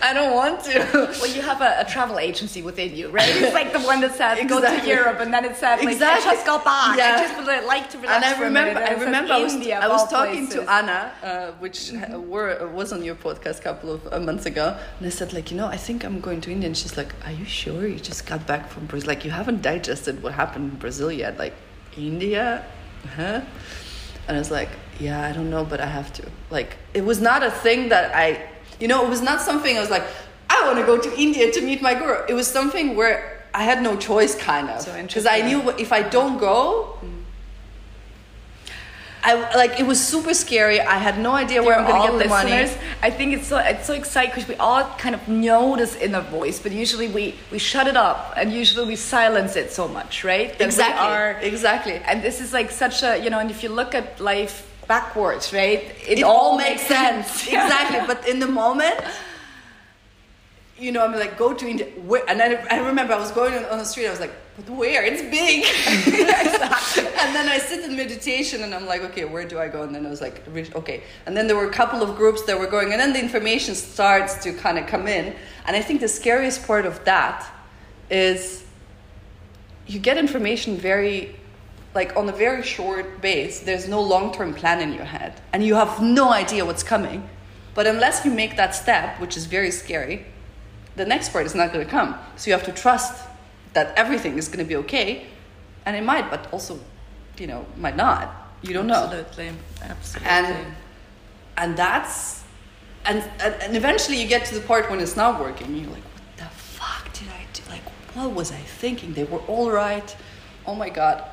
I 0.00 0.12
don't 0.14 0.32
want 0.32 0.62
to. 0.64 0.78
Well, 1.20 1.26
you 1.26 1.42
have 1.42 1.60
a, 1.60 1.80
a, 1.80 1.84
travel 1.84 2.20
agency 2.20 2.62
within 2.62 2.94
you, 2.94 3.08
right? 3.08 3.28
It's 3.28 3.52
like 3.52 3.72
the 3.72 3.80
one 3.80 4.00
that 4.02 4.14
said 4.14 4.38
exactly. 4.38 4.70
go 4.70 4.80
to 4.80 4.86
Europe, 4.86 5.18
and 5.18 5.34
then 5.34 5.44
it 5.44 5.56
said 5.56 5.80
like 5.80 5.88
exactly. 5.88 6.30
I 6.30 6.34
just 6.34 6.46
got 6.46 6.64
back. 6.64 6.96
Yeah. 6.96 7.16
I 7.16 7.22
just 7.22 7.36
would 7.36 7.66
like 7.66 7.90
to 7.90 7.98
relax 7.98 8.14
And 8.14 8.24
I 8.24 8.40
remember, 8.40 8.80
I 8.80 8.92
remember, 8.92 9.32
I 9.32 9.42
was, 9.42 9.54
India, 9.54 9.80
I 9.80 9.88
was 9.88 10.08
talking 10.08 10.46
places. 10.46 10.64
to 10.64 10.70
Anna, 10.70 11.12
uh, 11.22 11.50
which 11.58 11.78
mm-hmm. 11.90 12.28
were 12.28 12.70
was 12.72 12.92
on 12.92 13.02
your 13.02 13.16
podcast 13.16 13.58
a 13.58 13.62
couple 13.62 13.90
of 13.90 14.06
uh, 14.12 14.20
months 14.20 14.46
ago, 14.46 14.78
and 14.98 15.06
I 15.06 15.10
said 15.10 15.32
like, 15.32 15.50
you 15.50 15.56
know, 15.56 15.66
I 15.66 15.78
think 15.78 16.04
I'm 16.04 16.20
going 16.20 16.40
to 16.42 16.52
India, 16.52 16.68
and 16.68 16.76
she's 16.76 16.96
like, 16.96 17.12
Are 17.26 17.32
you 17.32 17.44
sure? 17.44 17.88
You 17.88 17.98
just 17.98 18.24
got 18.24 18.46
back 18.46 18.70
from 18.70 18.86
Brazil? 18.86 19.08
Like 19.08 19.24
you 19.24 19.32
haven't 19.32 19.62
digested 19.62 20.22
what 20.22 20.34
happened 20.34 20.72
in 20.72 20.78
Brazil 20.78 21.10
yet? 21.10 21.38
Like 21.38 21.54
India, 21.96 22.64
huh? 23.16 23.40
And 24.28 24.36
I 24.36 24.38
was 24.38 24.50
like, 24.50 24.68
yeah, 24.98 25.26
I 25.26 25.32
don't 25.32 25.50
know, 25.50 25.64
but 25.64 25.80
I 25.80 25.86
have 25.86 26.12
to. 26.14 26.28
Like, 26.50 26.76
it 26.94 27.04
was 27.04 27.20
not 27.20 27.42
a 27.42 27.50
thing 27.50 27.88
that 27.90 28.14
I, 28.14 28.48
you 28.80 28.88
know, 28.88 29.04
it 29.04 29.08
was 29.08 29.22
not 29.22 29.40
something 29.40 29.76
I 29.76 29.80
was 29.80 29.90
like, 29.90 30.04
I 30.50 30.64
want 30.66 30.78
to 30.78 30.86
go 30.86 30.98
to 30.98 31.20
India 31.20 31.52
to 31.52 31.60
meet 31.60 31.82
my 31.82 31.94
guru. 31.94 32.24
It 32.28 32.34
was 32.34 32.46
something 32.46 32.96
where 32.96 33.44
I 33.54 33.64
had 33.64 33.82
no 33.82 33.96
choice, 33.96 34.34
kind 34.34 34.68
of. 34.70 34.84
Because 34.84 35.24
so 35.24 35.30
I 35.30 35.42
knew 35.42 35.70
if 35.72 35.92
I 35.92 36.02
don't 36.02 36.38
go, 36.38 36.98
mm 37.02 37.18
I 39.22 39.56
like 39.56 39.80
it 39.80 39.86
was 39.86 40.00
super 40.00 40.32
scary. 40.32 40.80
I 40.80 40.98
had 40.98 41.18
no 41.18 41.32
idea 41.32 41.62
where 41.62 41.76
I'm 41.78 41.86
going 41.86 42.00
to 42.02 42.18
get 42.18 42.22
the 42.22 42.28
money. 42.28 42.70
I 43.02 43.10
think 43.10 43.34
it's 43.34 43.48
so 43.48 43.58
it's 43.58 43.86
so 43.86 43.94
exciting 43.94 44.30
because 44.30 44.48
we 44.48 44.54
all 44.56 44.84
kind 44.96 45.14
of 45.14 45.26
know 45.28 45.76
this 45.76 45.96
inner 45.96 46.20
voice, 46.20 46.60
but 46.60 46.72
usually 46.72 47.08
we 47.08 47.34
we 47.50 47.58
shut 47.58 47.86
it 47.88 47.96
up 47.96 48.34
and 48.36 48.52
usually 48.52 48.86
we 48.86 48.96
silence 48.96 49.56
it 49.56 49.72
so 49.72 49.88
much, 49.88 50.24
right? 50.24 50.56
That 50.58 50.64
exactly. 50.64 51.06
Are, 51.06 51.32
exactly. 51.40 51.94
And 51.94 52.22
this 52.22 52.40
is 52.40 52.52
like 52.52 52.70
such 52.70 53.02
a 53.02 53.18
you 53.22 53.28
know, 53.28 53.38
and 53.38 53.50
if 53.50 53.62
you 53.62 53.70
look 53.70 53.94
at 53.94 54.20
life 54.20 54.67
backwards, 54.88 55.52
right, 55.52 55.94
it, 56.08 56.18
it 56.18 56.22
all, 56.22 56.56
makes 56.56 56.82
sense. 56.86 57.28
sense. 57.28 57.46
exactly. 57.46 58.00
But 58.06 58.26
in 58.26 58.40
the 58.40 58.48
moment 58.48 58.98
you 60.78 60.92
know, 60.92 61.04
I'm 61.04 61.12
like, 61.12 61.36
go 61.36 61.52
to 61.52 61.66
India. 61.66 61.86
Where? 62.06 62.22
And 62.28 62.40
I, 62.40 62.54
I 62.70 62.78
remember 62.78 63.12
I 63.12 63.18
was 63.18 63.32
going 63.32 63.52
on 63.64 63.78
the 63.78 63.84
street. 63.84 64.06
I 64.06 64.10
was 64.10 64.20
like, 64.20 64.32
but 64.56 64.70
where? 64.70 65.04
It's 65.04 65.22
big. 65.22 65.64
and 67.18 67.34
then 67.34 67.48
I 67.48 67.58
sit 67.58 67.84
in 67.84 67.96
meditation 67.96 68.62
and 68.62 68.74
I'm 68.74 68.86
like, 68.86 69.02
okay, 69.02 69.24
where 69.24 69.46
do 69.46 69.58
I 69.58 69.68
go? 69.68 69.82
And 69.82 69.94
then 69.94 70.06
I 70.06 70.10
was 70.10 70.20
like, 70.20 70.46
okay. 70.48 71.02
And 71.26 71.36
then 71.36 71.48
there 71.48 71.56
were 71.56 71.68
a 71.68 71.72
couple 71.72 72.02
of 72.02 72.16
groups 72.16 72.42
that 72.44 72.58
were 72.58 72.68
going, 72.68 72.92
and 72.92 73.00
then 73.00 73.12
the 73.12 73.20
information 73.20 73.74
starts 73.74 74.42
to 74.44 74.52
kind 74.52 74.78
of 74.78 74.86
come 74.86 75.08
in. 75.08 75.34
And 75.66 75.76
I 75.76 75.82
think 75.82 76.00
the 76.00 76.08
scariest 76.08 76.64
part 76.66 76.86
of 76.86 77.04
that 77.04 77.48
is 78.08 78.64
you 79.86 79.98
get 79.98 80.16
information 80.16 80.76
very 80.76 81.34
like 81.94 82.16
on 82.16 82.28
a 82.28 82.32
very 82.32 82.62
short 82.62 83.20
base 83.20 83.60
there's 83.60 83.88
no 83.88 84.00
long-term 84.00 84.54
plan 84.54 84.80
in 84.80 84.92
your 84.92 85.04
head 85.04 85.40
and 85.52 85.64
you 85.64 85.74
have 85.74 86.02
no 86.02 86.30
idea 86.32 86.64
what's 86.64 86.82
coming 86.82 87.28
but 87.74 87.86
unless 87.86 88.24
you 88.24 88.30
make 88.30 88.56
that 88.56 88.74
step 88.74 89.20
which 89.20 89.36
is 89.36 89.46
very 89.46 89.70
scary 89.70 90.26
the 90.98 91.06
next 91.06 91.30
part 91.32 91.46
is 91.46 91.54
not 91.54 91.72
going 91.72 91.84
to 91.84 91.90
come. 91.90 92.18
So 92.36 92.50
you 92.50 92.52
have 92.52 92.66
to 92.66 92.72
trust 92.72 93.26
that 93.72 93.96
everything 93.96 94.36
is 94.36 94.48
going 94.48 94.58
to 94.58 94.64
be 94.64 94.76
okay, 94.76 95.26
and 95.86 95.96
it 95.96 96.04
might, 96.04 96.28
but 96.30 96.52
also, 96.52 96.78
you 97.38 97.46
know, 97.46 97.64
might 97.76 97.96
not. 97.96 98.34
You 98.60 98.74
don't 98.74 98.90
absolutely. 98.90 99.46
know. 99.46 99.56
Absolutely, 99.82 99.90
absolutely. 99.90 100.28
And 100.28 100.74
and 101.56 101.76
that's 101.76 102.42
and, 103.04 103.18
and 103.40 103.54
and 103.62 103.76
eventually 103.76 104.20
you 104.20 104.28
get 104.28 104.44
to 104.46 104.54
the 104.54 104.60
part 104.60 104.90
when 104.90 105.00
it's 105.00 105.16
not 105.16 105.40
working. 105.40 105.74
You're 105.76 105.90
like, 105.90 106.02
what 106.02 106.36
the 106.36 106.44
fuck 106.44 107.12
did 107.12 107.28
I 107.28 107.46
do? 107.52 107.62
Like, 107.70 107.84
what 108.14 108.32
was 108.32 108.50
I 108.50 108.62
thinking? 108.80 109.14
They 109.14 109.24
were 109.24 109.42
all 109.46 109.70
right. 109.70 110.14
Oh 110.66 110.74
my 110.74 110.90
god. 110.90 111.24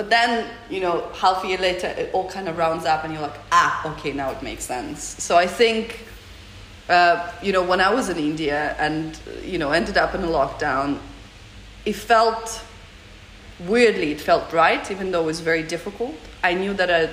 But 0.00 0.08
then, 0.08 0.48
you 0.70 0.80
know, 0.80 1.10
half 1.12 1.44
a 1.44 1.46
year 1.46 1.58
later, 1.58 1.88
it 1.88 2.14
all 2.14 2.26
kind 2.26 2.48
of 2.48 2.56
rounds 2.56 2.86
up, 2.86 3.04
and 3.04 3.12
you're 3.12 3.20
like, 3.20 3.38
ah, 3.52 3.92
okay, 3.92 4.14
now 4.14 4.30
it 4.30 4.42
makes 4.42 4.64
sense. 4.64 5.22
So 5.22 5.36
I 5.36 5.46
think 5.46 6.06
uh, 6.88 7.30
you 7.42 7.52
know, 7.52 7.62
when 7.62 7.82
I 7.82 7.92
was 7.92 8.08
in 8.08 8.16
India 8.16 8.74
and, 8.78 9.18
you 9.44 9.58
know, 9.58 9.72
ended 9.72 9.98
up 9.98 10.14
in 10.14 10.22
a 10.22 10.26
lockdown, 10.26 10.98
it 11.84 11.96
felt 11.96 12.64
weirdly, 13.60 14.12
it 14.12 14.22
felt 14.22 14.50
right, 14.54 14.90
even 14.90 15.10
though 15.10 15.24
it 15.24 15.26
was 15.26 15.40
very 15.40 15.62
difficult. 15.62 16.16
I 16.42 16.54
knew 16.54 16.72
that 16.72 16.90
I 16.90 17.10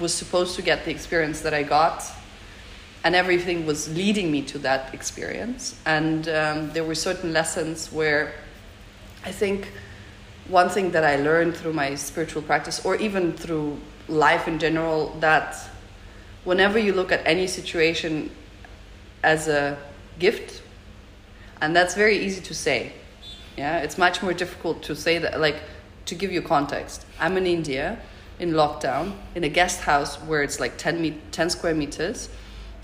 was 0.00 0.12
supposed 0.12 0.56
to 0.56 0.62
get 0.62 0.84
the 0.84 0.90
experience 0.90 1.42
that 1.42 1.54
I 1.54 1.62
got, 1.62 2.02
and 3.04 3.14
everything 3.14 3.66
was 3.66 3.88
leading 3.94 4.32
me 4.32 4.42
to 4.42 4.58
that 4.58 4.92
experience. 4.92 5.76
And 5.86 6.28
um, 6.28 6.72
there 6.72 6.82
were 6.82 6.96
certain 6.96 7.32
lessons 7.32 7.92
where 7.92 8.34
I 9.24 9.30
think 9.30 9.70
one 10.48 10.68
thing 10.68 10.92
that 10.92 11.04
I 11.04 11.16
learned 11.16 11.56
through 11.56 11.72
my 11.72 11.94
spiritual 11.94 12.42
practice, 12.42 12.84
or 12.84 12.96
even 12.96 13.32
through 13.32 13.78
life 14.08 14.48
in 14.48 14.58
general, 14.58 15.16
that 15.20 15.56
whenever 16.44 16.78
you 16.78 16.92
look 16.92 17.10
at 17.12 17.26
any 17.26 17.46
situation 17.46 18.30
as 19.22 19.48
a 19.48 19.76
gift 20.18 20.62
and 21.60 21.74
that's 21.74 21.94
very 21.94 22.18
easy 22.18 22.40
to 22.40 22.54
say 22.54 22.92
yeah? 23.56 23.78
It's 23.78 23.96
much 23.98 24.22
more 24.22 24.32
difficult 24.32 24.82
to 24.84 24.94
say 24.94 25.18
that 25.18 25.40
like 25.40 25.60
to 26.06 26.14
give 26.14 26.30
you 26.30 26.42
context. 26.42 27.04
I'm 27.18 27.36
in 27.36 27.46
india 27.46 27.98
in 28.38 28.52
lockdown 28.52 29.14
in 29.34 29.44
a 29.44 29.48
guest 29.48 29.80
house 29.80 30.16
where 30.16 30.42
it's 30.42 30.60
like 30.60 30.76
10, 30.76 31.00
me- 31.00 31.18
10 31.32 31.48
square 31.48 31.74
meters 31.74 32.28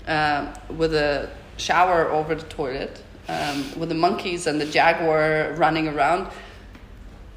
um, 0.07 0.51
with 0.67 0.95
a 0.95 1.29
shower 1.57 2.09
over 2.09 2.33
the 2.33 2.45
toilet 2.45 3.03
um, 3.29 3.63
with 3.79 3.89
the 3.89 3.95
monkeys 3.95 4.47
and 4.47 4.59
the 4.59 4.65
jaguar 4.65 5.53
running 5.53 5.87
around 5.87 6.27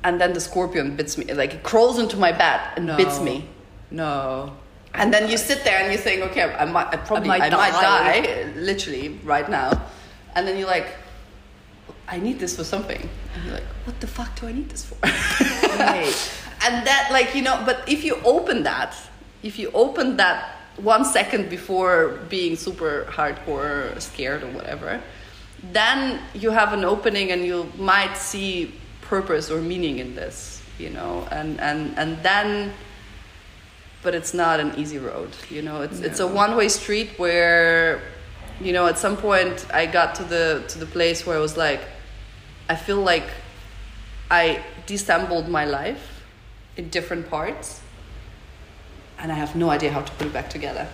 and 0.06 0.20
then 0.20 0.32
the 0.32 0.40
scorpion 0.40 0.96
bits 0.96 1.18
me 1.18 1.24
like 1.42 1.52
it 1.58 1.62
crawls 1.70 1.98
into 1.98 2.16
my 2.16 2.32
bed 2.32 2.60
and 2.76 2.86
no. 2.86 2.96
bits 2.96 3.18
me 3.20 3.36
no 3.90 4.52
and 4.96 5.12
then 5.12 5.30
you 5.30 5.36
sit 5.36 5.62
there 5.62 5.78
and 5.78 5.92
you 5.92 5.98
think, 5.98 6.22
okay, 6.22 6.42
I 6.42 6.64
might, 6.64 6.88
I 6.88 6.96
probably, 6.96 7.28
I 7.30 7.38
might, 7.38 7.52
I 7.52 7.56
might 7.56 7.72
die. 7.72 8.20
die. 8.22 8.52
literally 8.56 9.08
right 9.24 9.48
now. 9.48 9.82
And 10.34 10.48
then 10.48 10.58
you're 10.58 10.66
like, 10.66 10.88
I 12.08 12.18
need 12.18 12.38
this 12.38 12.56
for 12.56 12.64
something. 12.64 13.08
And 13.34 13.44
you're 13.44 13.54
like, 13.54 13.68
what 13.84 14.00
the 14.00 14.06
fuck 14.06 14.34
do 14.40 14.46
I 14.46 14.52
need 14.52 14.70
this 14.70 14.84
for? 14.84 14.96
right. 15.78 16.32
And 16.64 16.86
that, 16.86 17.10
like, 17.12 17.34
you 17.34 17.42
know, 17.42 17.62
but 17.66 17.86
if 17.86 18.02
you 18.02 18.16
open 18.24 18.62
that, 18.62 18.96
if 19.42 19.58
you 19.58 19.70
open 19.72 20.16
that 20.16 20.56
one 20.78 21.04
second 21.04 21.50
before 21.50 22.18
being 22.30 22.56
super 22.56 23.06
hardcore 23.10 24.00
scared 24.00 24.42
or 24.42 24.48
whatever, 24.48 25.02
then 25.72 26.18
you 26.32 26.50
have 26.50 26.72
an 26.72 26.82
opening 26.82 27.30
and 27.30 27.44
you 27.44 27.70
might 27.76 28.16
see 28.16 28.72
purpose 29.08 29.50
or 29.50 29.60
meaning 29.60 29.98
in 29.98 30.14
this, 30.14 30.62
you 30.78 30.90
know, 30.90 31.26
and 31.30 31.60
and 31.60 31.98
and 31.98 32.22
then 32.22 32.72
but 34.06 34.14
it's 34.14 34.32
not 34.32 34.60
an 34.60 34.72
easy 34.76 34.98
road. 34.98 35.30
You 35.50 35.62
know, 35.62 35.82
it's 35.82 35.98
no. 35.98 36.06
it's 36.06 36.20
a 36.20 36.26
one 36.26 36.56
way 36.56 36.68
street 36.68 37.10
where, 37.16 38.00
you 38.60 38.72
know, 38.72 38.86
at 38.86 38.98
some 38.98 39.16
point 39.16 39.66
I 39.74 39.86
got 39.86 40.14
to 40.16 40.24
the 40.24 40.64
to 40.68 40.78
the 40.78 40.86
place 40.86 41.26
where 41.26 41.36
I 41.36 41.40
was 41.40 41.56
like, 41.56 41.80
I 42.68 42.76
feel 42.76 43.00
like 43.00 43.28
I 44.30 44.64
disassembled 44.86 45.48
my 45.48 45.64
life 45.64 46.24
in 46.76 46.88
different 46.88 47.28
parts, 47.28 47.80
and 49.18 49.32
I 49.32 49.34
have 49.34 49.56
no 49.56 49.70
idea 49.70 49.90
how 49.90 50.02
to 50.02 50.12
put 50.12 50.28
it 50.28 50.32
back 50.32 50.50
together. 50.50 50.86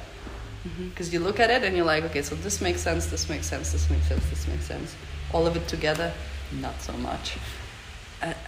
Because 0.63 1.09
mm-hmm. 1.09 1.15
you 1.15 1.21
look 1.21 1.41
at 1.41 1.51
it 1.51 1.65
and 1.65 1.77
you're 1.77 1.85
like, 1.85 2.05
okay, 2.05 2.23
so 2.23 2.35
this 2.37 2.61
makes 2.61 2.81
sense, 2.81 3.07
this 3.07 3.29
makes 3.29 3.47
sense, 3.47 3.73
this 3.73 3.91
makes 3.91 4.07
sense, 4.07 4.25
this 4.31 4.47
makes 4.47 4.65
sense. 4.65 4.95
All 5.33 5.47
of 5.47 5.57
it 5.57 5.67
together, 5.67 6.13
not 6.61 6.81
so 6.81 6.93
much. 6.95 7.37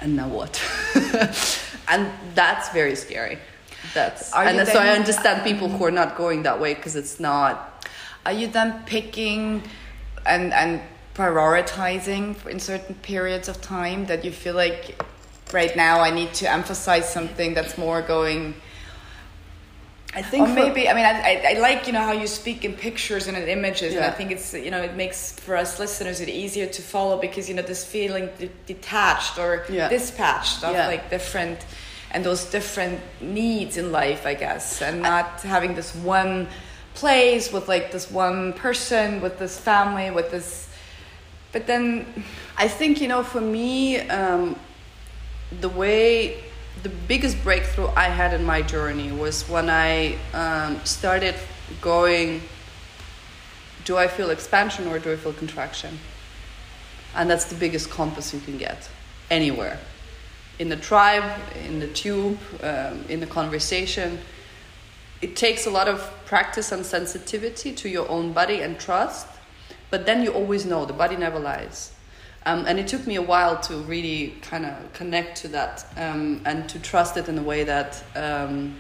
And 0.01 0.17
now 0.17 0.29
what? 0.29 0.63
and 1.89 2.11
that's 2.35 2.69
very 2.71 2.95
scary 2.95 3.39
that's 3.93 4.33
are 4.33 4.45
and 4.45 4.67
so 4.67 4.79
I 4.79 4.89
understand 4.91 5.45
people 5.45 5.69
who 5.69 5.85
are 5.85 5.91
not 5.91 6.17
going 6.17 6.45
that 6.45 6.61
way 6.61 6.75
because 6.75 6.97
it's 6.97 7.21
not. 7.21 7.87
Are 8.25 8.33
you 8.33 8.47
then 8.47 8.83
picking 8.87 9.63
and 10.25 10.55
and 10.55 10.81
prioritizing 11.15 12.45
in 12.47 12.59
certain 12.59 12.95
periods 12.97 13.49
of 13.49 13.61
time 13.61 14.07
that 14.07 14.25
you 14.25 14.33
feel 14.33 14.55
like 14.55 15.01
right 15.53 15.77
now 15.77 16.01
I 16.01 16.11
need 16.11 16.35
to 16.35 16.51
emphasize 16.51 17.13
something 17.13 17.55
that's 17.55 17.79
more 17.79 18.03
going. 18.03 18.55
I 20.17 20.23
think, 20.23 20.49
or 20.49 20.53
maybe 20.55 20.89
I 20.89 20.95
mean 20.95 21.05
I, 21.05 21.13
I, 21.21 21.55
I, 21.55 21.59
like 21.59 21.87
you 21.89 21.93
know 21.93 22.03
how 22.03 22.13
you 22.13 22.29
speak 22.29 22.65
in 22.65 22.75
pictures 22.75 23.27
and 23.27 23.37
in 23.37 23.49
images, 23.49 23.93
yeah. 23.93 24.05
and 24.05 24.07
I 24.07 24.17
think 24.17 24.31
it's 24.31 24.55
you 24.55 24.71
know 24.71 24.81
it 24.81 24.95
makes 24.95 25.33
for 25.33 25.57
us 25.57 25.81
listeners 25.81 26.21
it 26.21 26.29
easier 26.29 26.67
to 26.67 26.83
follow 26.83 27.21
because 27.21 27.49
you 27.49 27.55
know 27.55 27.63
this 27.63 27.85
feeling 27.85 28.29
detached 28.67 29.39
or 29.39 29.65
yeah. 29.69 29.89
dispatched 29.89 30.63
of 30.63 30.73
yeah. 30.73 30.87
like 30.87 31.11
different 31.11 31.67
and 32.13 32.25
those 32.25 32.45
different 32.45 33.01
needs 33.21 33.77
in 33.77 33.91
life, 33.91 34.25
I 34.25 34.35
guess, 34.35 34.81
and 34.81 35.03
not 35.03 35.41
having 35.41 35.75
this 35.75 35.93
one 35.97 36.47
place 36.95 37.53
with 37.53 37.67
like 37.67 37.91
this 37.91 38.09
one 38.09 38.53
person, 38.53 39.21
with 39.21 39.41
this 39.41 39.59
family, 39.59 40.13
with 40.13 40.31
this. 40.31 40.69
But 41.51 41.67
then, 41.67 42.25
I 42.57 42.69
think 42.69 43.01
you 43.01 43.09
know, 43.09 43.25
for 43.25 43.41
me, 43.41 43.99
um, 44.09 44.57
the 45.61 45.69
way 45.69 46.45
the 46.85 46.91
biggest 47.09 47.43
breakthrough 47.43 47.89
I 47.97 48.05
had 48.05 48.35
in 48.35 48.45
my 48.45 48.61
journey 48.61 49.11
was 49.11 49.49
when 49.49 49.71
I 49.71 50.19
um, 50.35 50.79
started 50.85 51.35
going. 51.81 52.43
Do 53.87 53.97
I 53.97 54.07
feel 54.07 54.31
expansion 54.31 54.87
or 54.87 54.99
do 54.99 55.11
I 55.11 55.17
feel 55.17 55.33
contraction? 55.33 55.99
And 57.15 57.29
that's 57.29 57.47
the 57.47 57.55
biggest 57.55 57.91
compass 57.91 58.35
you 58.35 58.41
can 58.41 58.59
get 58.59 58.89
anywhere 59.31 59.79
in 60.59 60.69
the 60.69 60.77
tribe, 60.77 61.25
in 61.65 61.81
the 61.81 61.89
tube, 61.89 62.39
um, 62.63 63.03
in 63.09 63.19
the 63.19 63.27
conversation. 63.27 64.19
It 65.23 65.37
takes 65.37 65.67
a 65.67 65.71
lot 65.71 65.89
of 65.89 66.13
practice 66.27 66.71
and 66.71 66.85
sensitivity 66.85 67.73
to 67.73 67.89
your 67.89 68.07
own 68.11 68.35
body 68.35 68.61
and 68.61 68.79
trust, 68.79 69.27
but 69.91 70.05
then 70.05 70.23
you 70.23 70.33
always 70.33 70.67
know 70.67 70.85
the 70.85 70.93
body 70.93 71.17
never 71.17 71.39
lies. 71.39 71.94
Um, 72.47 72.67
and 72.67 72.79
it 72.79 72.87
took 72.89 73.07
me 73.07 73.17
a 73.17 73.23
while 73.23 73.59
to 73.61 73.77
really 73.79 74.35
kind 74.43 74.67
of 74.67 74.93
connect 74.93 75.39
to 75.43 75.49
that 75.49 75.87
um, 75.97 76.43
and 76.45 76.69
to 76.69 76.79
trust 76.79 77.17
it 77.17 77.29
in 77.29 77.39
a 77.39 77.43
way 77.43 77.65
that 77.65 78.03
um, 78.15 78.75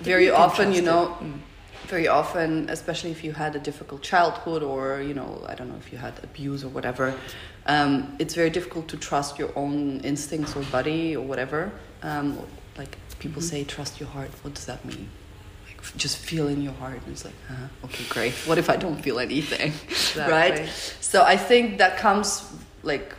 very 0.00 0.26
You 0.26 0.34
often, 0.34 0.72
you 0.72 0.82
know. 0.82 1.16
Mm. 1.20 1.40
very 1.88 2.06
often, 2.06 2.68
especially 2.70 3.10
if 3.10 3.24
you 3.24 3.32
had 3.32 3.56
a 3.56 3.58
difficult 3.58 4.00
childhood 4.02 4.62
or, 4.62 5.02
you 5.02 5.14
know, 5.14 5.44
I 5.48 5.56
don't 5.56 5.68
know 5.68 5.80
if 5.84 5.90
you 5.92 5.98
had 5.98 6.14
abuse 6.22 6.62
or 6.62 6.68
whatever, 6.68 7.12
um, 7.66 8.14
it's 8.20 8.34
very 8.34 8.50
difficult 8.50 8.86
to 8.88 8.96
trust 8.96 9.38
your 9.40 9.50
own 9.56 10.00
instincts 10.00 10.54
or 10.54 10.62
body 10.70 11.16
or 11.16 11.24
whatever. 11.26 11.72
Um, 12.02 12.38
like 12.78 12.96
people 13.18 13.42
say, 13.42 13.64
trust 13.64 13.98
your 13.98 14.08
heart. 14.08 14.30
What 14.42 14.54
does 14.54 14.66
that 14.66 14.84
mean? 14.84 15.08
Just 15.96 16.18
feel 16.18 16.48
in 16.48 16.62
your 16.62 16.72
heart. 16.74 17.00
And 17.04 17.12
it's 17.12 17.24
like, 17.24 17.34
uh, 17.50 17.86
okay, 17.86 18.04
great. 18.08 18.32
What 18.46 18.58
if 18.58 18.68
I 18.68 18.76
don't 18.76 19.00
feel 19.02 19.18
anything? 19.18 19.72
right? 20.30 20.68
So 21.00 21.24
I 21.24 21.36
think 21.36 21.78
that 21.78 21.96
comes 21.96 22.44
like 22.82 23.14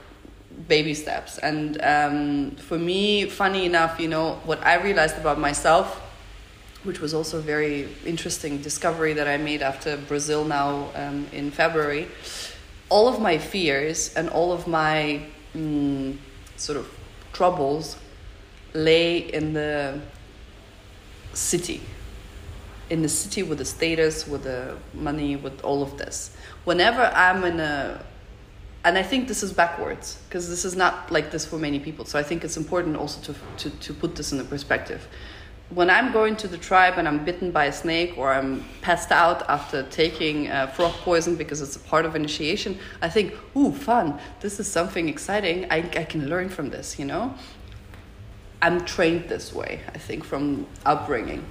baby 0.68 0.94
steps. 0.94 1.38
And 1.38 1.82
um, 1.82 2.52
for 2.52 2.78
me, 2.78 3.26
funny 3.26 3.66
enough, 3.66 4.00
you 4.00 4.08
know, 4.08 4.40
what 4.46 4.64
I 4.66 4.76
realized 4.76 5.18
about 5.18 5.40
myself 5.40 6.02
which 6.84 7.00
was 7.00 7.14
also 7.14 7.38
a 7.38 7.42
very 7.42 7.88
interesting 8.06 8.58
discovery 8.62 9.14
that 9.14 9.28
I 9.28 9.38
made 9.38 9.62
after 9.62 9.98
Brazil 9.98 10.44
now 10.44 10.90
um, 10.96 11.28
in 11.32 11.52
February. 11.52 12.08
All 12.90 13.08
of 13.08 13.20
my 13.20 13.38
fears 13.38 14.14
and 14.16 14.30
all 14.30 14.52
of 14.52 14.68
my 14.68 15.22
mm, 15.56 16.18
sort 16.58 16.78
of 16.78 16.90
troubles 17.34 17.98
lay 18.74 19.20
in 19.20 19.54
the 19.54 20.00
city, 21.34 21.82
in 22.92 23.02
the 23.02 23.10
city 23.10 23.42
with 23.42 23.58
the 23.58 23.66
status, 23.66 24.28
with 24.28 24.44
the 24.44 24.78
money, 24.94 25.36
with 25.36 25.64
all 25.64 25.82
of 25.82 25.98
this. 25.98 26.36
Whenever 26.66 27.02
I'm 27.02 27.44
in 27.44 27.60
a 27.60 28.06
and 28.84 28.98
I 28.98 29.04
think 29.04 29.28
this 29.28 29.44
is 29.44 29.54
backwards 29.54 30.18
because 30.28 30.50
this 30.50 30.66
is 30.66 30.76
not 30.76 31.12
like 31.12 31.30
this 31.30 31.46
for 31.46 31.58
many 31.60 31.80
people. 31.80 32.04
So 32.06 32.18
I 32.18 32.24
think 32.24 32.44
it's 32.44 32.58
important 32.58 32.96
also 32.98 33.22
to, 33.32 33.70
to, 33.70 33.78
to 33.78 33.94
put 33.94 34.16
this 34.16 34.32
in 34.32 34.40
a 34.40 34.44
perspective 34.44 35.08
when 35.74 35.90
I'm 35.90 36.12
going 36.12 36.36
to 36.38 36.48
the 36.48 36.58
tribe 36.58 36.96
and 36.98 37.08
I'm 37.08 37.24
bitten 37.24 37.52
by 37.52 37.66
a 37.66 37.72
snake 37.72 38.18
or 38.18 38.32
I'm 38.32 38.64
passed 38.82 39.12
out 39.12 39.48
after 39.50 39.84
taking 39.84 40.50
uh, 40.50 40.68
frog 40.68 40.92
poison 40.96 41.36
because 41.36 41.62
it's 41.62 41.78
a 41.78 41.80
part 41.80 42.06
of 42.06 42.16
initiation, 42.16 42.78
I 43.02 43.10
think, 43.10 43.34
ooh, 43.56 43.72
fun, 43.72 44.20
this 44.42 44.60
is 44.60 44.70
something 44.70 45.08
exciting. 45.08 45.66
I, 45.72 45.78
I 45.78 46.04
can 46.04 46.28
learn 46.28 46.50
from 46.50 46.70
this, 46.70 47.00
you 47.00 47.06
know? 47.06 47.34
I'm 48.62 48.86
trained 48.86 49.30
this 49.30 49.54
way, 49.54 49.82
I 49.88 49.98
think, 49.98 50.24
from 50.26 50.68
upbringing. 50.86 51.46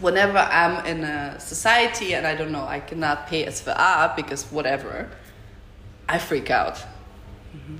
Whenever 0.00 0.38
I'm 0.38 0.84
in 0.86 1.04
a 1.04 1.40
society 1.40 2.14
and 2.14 2.26
I 2.26 2.34
don't 2.34 2.52
know, 2.52 2.66
I 2.66 2.80
cannot 2.80 3.26
pay 3.26 3.46
SVA 3.46 4.14
because 4.14 4.44
whatever, 4.52 5.08
I 6.08 6.18
freak 6.18 6.50
out. 6.50 6.76
Mm-hmm. 6.76 7.76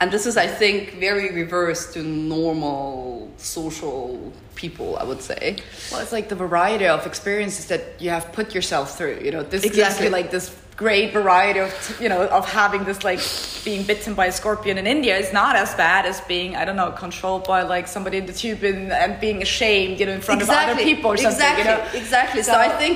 And 0.00 0.10
this 0.10 0.26
is, 0.26 0.36
I 0.36 0.46
think, 0.46 0.94
very 0.94 1.32
reverse 1.32 1.92
to 1.94 2.02
normal 2.02 3.32
social 3.36 4.32
people, 4.54 4.96
I 4.98 5.04
would 5.04 5.22
say. 5.22 5.58
Well, 5.90 6.00
it's 6.00 6.12
like 6.12 6.28
the 6.28 6.34
variety 6.34 6.86
of 6.86 7.06
experiences 7.06 7.66
that 7.66 8.00
you 8.00 8.10
have 8.10 8.32
put 8.32 8.54
yourself 8.54 8.98
through. 8.98 9.20
You 9.22 9.30
know, 9.30 9.42
this 9.42 9.62
gives 9.62 9.76
Exactly. 9.76 10.06
you 10.06 10.10
like 10.10 10.30
this 10.30 10.50
great 10.82 11.08
variety 11.20 11.60
of 11.66 11.70
you 12.02 12.08
know 12.12 12.22
of 12.38 12.44
having 12.60 12.82
this 12.88 13.00
like 13.10 13.20
being 13.68 13.82
bitten 13.90 14.12
by 14.20 14.26
a 14.32 14.34
scorpion 14.40 14.76
in 14.82 14.86
India 14.96 15.14
is 15.24 15.30
not 15.40 15.54
as 15.64 15.70
bad 15.84 16.02
as 16.12 16.16
being 16.32 16.50
I 16.60 16.62
don't 16.66 16.78
know 16.82 16.90
controlled 17.04 17.44
by 17.54 17.60
like 17.74 17.86
somebody 17.96 18.16
in 18.22 18.26
the 18.30 18.36
tube 18.42 18.62
and, 18.70 18.90
and 19.02 19.12
being 19.26 19.38
ashamed 19.48 19.94
you 20.00 20.06
know 20.06 20.14
in 20.18 20.22
front 20.28 20.42
of 20.42 20.48
other 20.50 20.76
people 20.90 21.08
or 21.12 21.16
something. 21.16 21.46
Exactly, 21.46 21.64
You 21.64 21.70
know? 21.70 22.02
exactly. 22.02 22.42
So, 22.42 22.54
I 22.68 22.70
think 22.82 22.94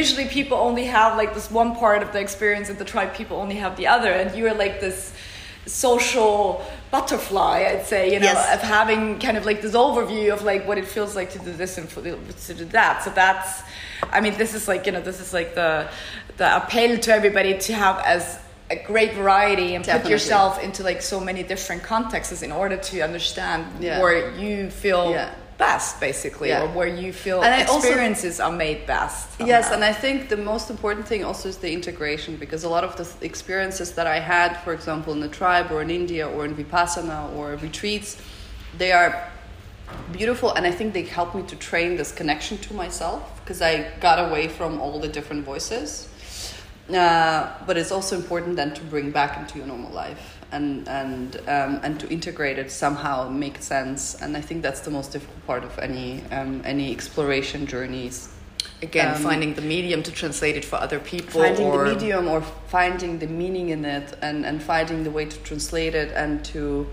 usually 0.00 0.26
people 0.38 0.56
only 0.68 0.84
have 0.98 1.10
like 1.22 1.30
this 1.38 1.48
one 1.62 1.70
part 1.82 2.00
of 2.04 2.08
the 2.14 2.20
experience 2.26 2.66
and 2.70 2.78
the 2.84 2.88
tribe 2.94 3.10
people 3.20 3.36
only 3.44 3.56
have 3.64 3.72
the 3.80 3.86
other 3.94 4.10
and 4.20 4.26
you're 4.38 4.54
like 4.64 4.74
this 4.86 4.98
social 5.66 6.38
butterfly 6.90 7.56
i'd 7.70 7.86
say 7.86 8.02
you 8.12 8.18
know 8.20 8.26
Yes. 8.32 8.54
of 8.56 8.62
having 8.78 9.02
kind 9.26 9.36
of 9.40 9.44
like 9.50 9.60
this 9.66 9.74
overview 9.86 10.26
of 10.36 10.40
like 10.50 10.62
what 10.68 10.76
it 10.82 10.86
feels 10.96 11.12
like 11.18 11.30
to 11.36 11.38
do 11.48 11.52
this 11.62 11.72
and 11.78 11.86
to 11.88 12.54
do 12.62 12.64
that 12.78 12.94
so 13.04 13.10
that's 13.22 13.62
i 14.16 14.18
mean 14.24 14.34
this 14.42 14.52
is 14.58 14.64
like 14.72 14.82
you 14.86 14.92
know 14.94 15.00
this 15.10 15.20
is 15.20 15.30
like 15.38 15.50
the 15.54 15.70
the 16.36 16.56
appeal 16.56 16.98
to 16.98 17.12
everybody 17.12 17.58
to 17.58 17.72
have 17.74 17.98
as 18.04 18.38
a 18.70 18.76
great 18.76 19.12
variety 19.14 19.74
and 19.74 19.84
put 19.84 20.08
yourself 20.08 20.62
into 20.62 20.82
like 20.82 21.02
so 21.02 21.20
many 21.20 21.42
different 21.42 21.82
contexts 21.82 22.42
in 22.42 22.50
order 22.50 22.76
to 22.76 23.00
understand 23.02 23.66
Yeah. 23.80 24.00
where 24.00 24.30
you 24.32 24.70
feel 24.70 25.10
Yeah. 25.10 25.28
best 25.58 26.00
basically 26.00 26.48
Yeah. 26.48 26.62
or 26.62 26.68
where 26.68 26.88
you 26.88 27.12
feel 27.12 27.42
And 27.42 27.54
I 27.54 27.64
also- 27.64 27.76
experiences 27.86 28.40
are 28.40 28.50
made 28.50 28.86
best 28.86 29.28
Yes, 29.38 29.70
and 29.70 29.84
I 29.84 29.92
think 29.92 30.28
the 30.30 30.38
most 30.38 30.70
important 30.70 31.06
thing 31.06 31.22
also 31.24 31.48
is 31.50 31.58
the 31.58 31.70
integration 31.72 32.36
because 32.36 32.64
a 32.64 32.68
lot 32.68 32.82
of 32.82 32.96
the 32.96 33.06
experiences 33.24 33.92
that 33.92 34.06
I 34.06 34.20
had, 34.20 34.56
for 34.64 34.72
example, 34.72 35.12
in 35.12 35.20
the 35.20 35.28
tribe 35.28 35.70
or 35.70 35.82
in 35.82 35.90
India 35.90 36.26
or 36.26 36.44
in 36.46 36.54
Vipassana 36.56 37.30
or 37.36 37.56
retreats, 37.56 38.16
they 38.78 38.90
are 38.92 39.14
beautiful 40.12 40.50
and 40.54 40.66
I 40.66 40.70
think 40.70 40.94
they 40.94 41.02
help 41.02 41.34
me 41.34 41.42
to 41.42 41.56
train 41.56 41.96
this 41.96 42.10
connection 42.12 42.56
to 42.58 42.74
myself 42.74 43.20
because 43.44 43.60
I 43.60 43.84
got 44.00 44.18
away 44.18 44.48
from 44.48 44.80
all 44.80 44.98
the 44.98 45.08
different 45.08 45.44
voices. 45.44 46.08
Uh, 46.88 47.52
but 47.66 47.76
it's 47.76 47.92
also 47.92 48.16
important 48.16 48.56
then 48.56 48.74
to 48.74 48.82
bring 48.84 49.12
back 49.12 49.38
into 49.38 49.56
your 49.56 49.66
normal 49.66 49.90
life 49.92 50.40
and 50.50 50.86
and 50.88 51.36
um, 51.46 51.80
and 51.82 52.00
to 52.00 52.08
integrate 52.08 52.58
it 52.58 52.70
somehow 52.70 53.28
make 53.28 53.62
sense. 53.62 54.20
And 54.20 54.36
I 54.36 54.40
think 54.40 54.62
that's 54.62 54.80
the 54.80 54.90
most 54.90 55.12
difficult 55.12 55.46
part 55.46 55.64
of 55.64 55.78
any 55.78 56.22
um, 56.32 56.60
any 56.64 56.90
exploration 56.92 57.66
journeys. 57.66 58.28
Again 58.82 59.14
um, 59.14 59.22
finding 59.22 59.54
the 59.54 59.62
medium 59.62 60.02
to 60.02 60.10
translate 60.10 60.56
it 60.56 60.64
for 60.64 60.76
other 60.76 60.98
people 60.98 61.40
finding 61.40 61.66
or 61.66 61.84
the 61.84 61.94
medium 61.94 62.28
or 62.28 62.42
finding 62.42 63.18
the 63.18 63.26
meaning 63.28 63.68
in 63.70 63.84
it 63.84 64.16
and, 64.22 64.44
and 64.44 64.62
finding 64.62 65.04
the 65.04 65.10
way 65.10 65.24
to 65.24 65.38
translate 65.38 65.94
it 65.94 66.12
and 66.12 66.44
to 66.46 66.88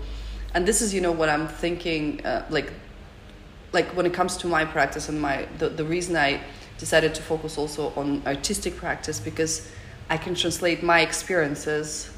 and 0.54 0.66
this 0.66 0.82
is 0.82 0.92
you 0.94 1.00
know 1.00 1.12
what 1.12 1.28
i'm 1.28 1.46
thinking 1.46 2.24
uh, 2.24 2.44
like 2.50 2.72
like 3.72 3.86
when 3.96 4.06
it 4.06 4.12
comes 4.12 4.36
to 4.36 4.46
my 4.46 4.64
practice 4.64 5.08
and 5.08 5.20
my 5.20 5.46
the, 5.58 5.68
the 5.68 5.84
reason 5.84 6.16
i 6.16 6.40
decided 6.78 7.14
to 7.14 7.22
focus 7.22 7.58
also 7.58 7.92
on 7.96 8.22
artistic 8.26 8.76
practice 8.76 9.20
because 9.20 9.70
i 10.10 10.16
can 10.16 10.34
translate 10.34 10.82
my 10.82 11.00
experiences 11.00 12.10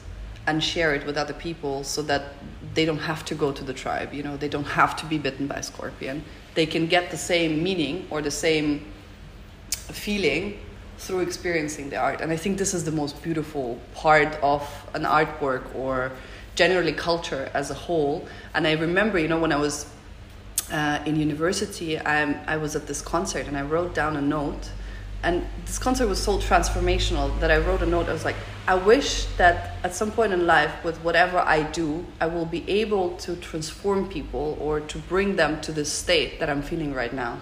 and 0.48 0.62
share 0.62 0.92
it 0.94 1.06
with 1.06 1.16
other 1.16 1.34
people 1.34 1.84
so 1.84 2.02
that 2.02 2.34
they 2.74 2.84
don't 2.84 2.98
have 2.98 3.24
to 3.24 3.34
go 3.34 3.52
to 3.52 3.62
the 3.62 3.72
tribe 3.72 4.12
you 4.12 4.22
know 4.22 4.36
they 4.36 4.48
don't 4.48 4.72
have 4.80 4.96
to 4.96 5.06
be 5.06 5.18
bitten 5.18 5.46
by 5.46 5.56
a 5.56 5.62
scorpion 5.62 6.24
they 6.54 6.66
can 6.66 6.86
get 6.86 7.10
the 7.10 7.16
same 7.16 7.62
meaning 7.62 8.06
or 8.10 8.20
the 8.20 8.30
same 8.30 8.92
feeling 9.70 10.58
through 10.98 11.20
experiencing 11.20 11.90
the 11.90 11.96
art. 11.96 12.20
And 12.20 12.30
I 12.30 12.36
think 12.36 12.58
this 12.58 12.74
is 12.74 12.84
the 12.84 12.92
most 12.92 13.22
beautiful 13.22 13.80
part 13.94 14.38
of 14.42 14.62
an 14.94 15.02
artwork 15.02 15.74
or 15.74 16.12
generally 16.54 16.92
culture 16.92 17.50
as 17.54 17.70
a 17.70 17.74
whole. 17.74 18.26
And 18.54 18.66
I 18.66 18.72
remember, 18.72 19.18
you 19.18 19.28
know, 19.28 19.40
when 19.40 19.52
I 19.52 19.56
was 19.56 19.86
uh, 20.70 21.02
in 21.04 21.16
university, 21.16 21.98
I, 21.98 22.32
I 22.44 22.56
was 22.56 22.76
at 22.76 22.86
this 22.86 23.02
concert 23.02 23.48
and 23.48 23.56
I 23.56 23.62
wrote 23.62 23.94
down 23.94 24.16
a 24.16 24.20
note. 24.20 24.70
And 25.22 25.46
this 25.66 25.78
concert 25.78 26.08
was 26.08 26.20
so 26.20 26.38
transformational 26.38 27.38
that 27.40 27.50
I 27.50 27.58
wrote 27.58 27.82
a 27.82 27.86
note. 27.86 28.08
I 28.08 28.12
was 28.12 28.24
like, 28.24 28.36
I 28.66 28.74
wish 28.74 29.26
that 29.36 29.76
at 29.84 29.94
some 29.94 30.10
point 30.10 30.32
in 30.32 30.46
life, 30.46 30.72
with 30.82 30.98
whatever 30.98 31.38
I 31.38 31.62
do, 31.62 32.04
I 32.20 32.26
will 32.26 32.46
be 32.46 32.68
able 32.68 33.16
to 33.18 33.36
transform 33.36 34.08
people 34.08 34.56
or 34.60 34.80
to 34.80 34.98
bring 34.98 35.36
them 35.36 35.60
to 35.60 35.72
this 35.72 35.92
state 35.92 36.40
that 36.40 36.50
I'm 36.50 36.62
feeling 36.62 36.92
right 36.92 37.12
now, 37.12 37.38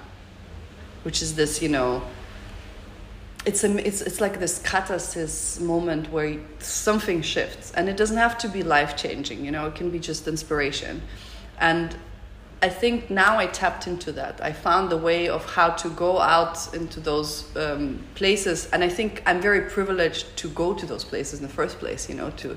which 1.05 1.23
is 1.23 1.35
this, 1.37 1.63
you 1.63 1.71
know, 1.71 2.03
it's 3.47 3.65
a 3.65 3.87
it's 3.87 4.03
it's 4.03 4.21
like 4.21 4.39
this 4.39 4.59
catharsis 4.59 5.59
moment 5.61 6.13
where 6.13 6.39
something 6.59 7.23
shifts 7.23 7.73
and 7.73 7.89
it 7.89 7.97
doesn't 7.97 8.19
have 8.19 8.37
to 8.37 8.49
be 8.49 8.63
life 8.63 8.97
changing 8.97 9.43
you 9.45 9.51
know 9.51 9.67
it 9.67 9.75
can 9.75 9.89
be 9.91 9.99
just 9.99 10.29
inspiration 10.29 11.01
and 11.59 11.97
i 12.63 12.69
think 12.69 13.11
now 13.11 13.39
i 13.39 13.47
tapped 13.47 13.87
into 13.87 14.13
that 14.13 14.41
i 14.43 14.53
found 14.53 14.91
the 14.91 14.97
way 14.97 15.29
of 15.29 15.45
how 15.55 15.71
to 15.71 15.89
go 15.91 16.19
out 16.19 16.73
into 16.75 17.01
those 17.01 17.55
um, 17.57 18.03
places 18.15 18.69
and 18.73 18.85
i 18.85 18.89
think 18.89 19.23
i'm 19.27 19.41
very 19.41 19.63
privileged 19.71 20.37
to 20.37 20.49
go 20.51 20.75
to 20.75 20.87
those 20.87 21.05
places 21.05 21.41
in 21.41 21.47
the 21.47 21.53
first 21.53 21.79
place 21.79 22.09
you 22.09 22.15
know 22.15 22.31
to 22.31 22.57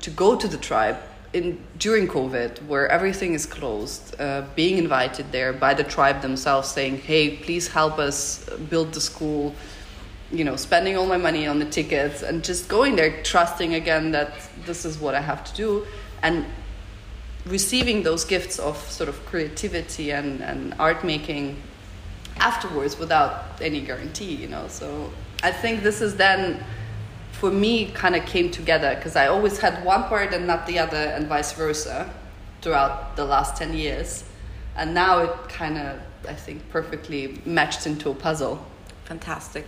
to 0.00 0.10
go 0.10 0.36
to 0.36 0.48
the 0.48 0.58
tribe 0.58 0.96
in 1.32 1.58
during 1.78 2.06
covid 2.06 2.64
where 2.66 2.88
everything 2.88 3.34
is 3.34 3.46
closed 3.46 4.14
uh, 4.20 4.44
being 4.54 4.78
invited 4.78 5.30
there 5.32 5.52
by 5.52 5.74
the 5.74 5.84
tribe 5.84 6.20
themselves 6.22 6.68
saying 6.68 6.98
hey 6.98 7.36
please 7.36 7.68
help 7.68 7.98
us 7.98 8.48
build 8.70 8.92
the 8.92 9.00
school 9.00 9.54
you 10.34 10.44
know, 10.44 10.56
spending 10.56 10.96
all 10.96 11.06
my 11.06 11.16
money 11.16 11.46
on 11.46 11.58
the 11.58 11.64
tickets 11.64 12.22
and 12.22 12.42
just 12.42 12.68
going 12.68 12.96
there, 12.96 13.22
trusting 13.22 13.74
again 13.74 14.10
that 14.12 14.32
this 14.66 14.84
is 14.84 14.98
what 14.98 15.14
I 15.14 15.20
have 15.20 15.44
to 15.44 15.54
do. 15.54 15.86
And 16.22 16.44
receiving 17.46 18.02
those 18.02 18.24
gifts 18.24 18.58
of 18.58 18.76
sort 18.90 19.08
of 19.08 19.24
creativity 19.26 20.12
and, 20.12 20.40
and 20.42 20.74
art 20.78 21.04
making 21.04 21.60
afterwards 22.36 22.98
without 22.98 23.44
any 23.60 23.80
guarantee, 23.80 24.34
you 24.34 24.48
know. 24.48 24.66
So 24.68 25.10
I 25.42 25.52
think 25.52 25.82
this 25.82 26.00
is 26.00 26.16
then 26.16 26.64
for 27.32 27.50
me 27.50 27.90
kind 27.90 28.16
of 28.16 28.24
came 28.24 28.50
together 28.50 28.94
because 28.94 29.16
I 29.16 29.26
always 29.26 29.58
had 29.58 29.84
one 29.84 30.04
part 30.04 30.32
and 30.32 30.46
not 30.46 30.66
the 30.66 30.78
other, 30.78 30.96
and 30.96 31.26
vice 31.26 31.52
versa 31.52 32.10
throughout 32.62 33.16
the 33.16 33.24
last 33.24 33.56
10 33.56 33.74
years. 33.74 34.24
And 34.76 34.94
now 34.94 35.18
it 35.18 35.48
kind 35.48 35.76
of, 35.78 36.00
I 36.28 36.34
think, 36.34 36.68
perfectly 36.70 37.40
matched 37.44 37.86
into 37.86 38.10
a 38.10 38.14
puzzle. 38.14 38.64
Fantastic. 39.04 39.66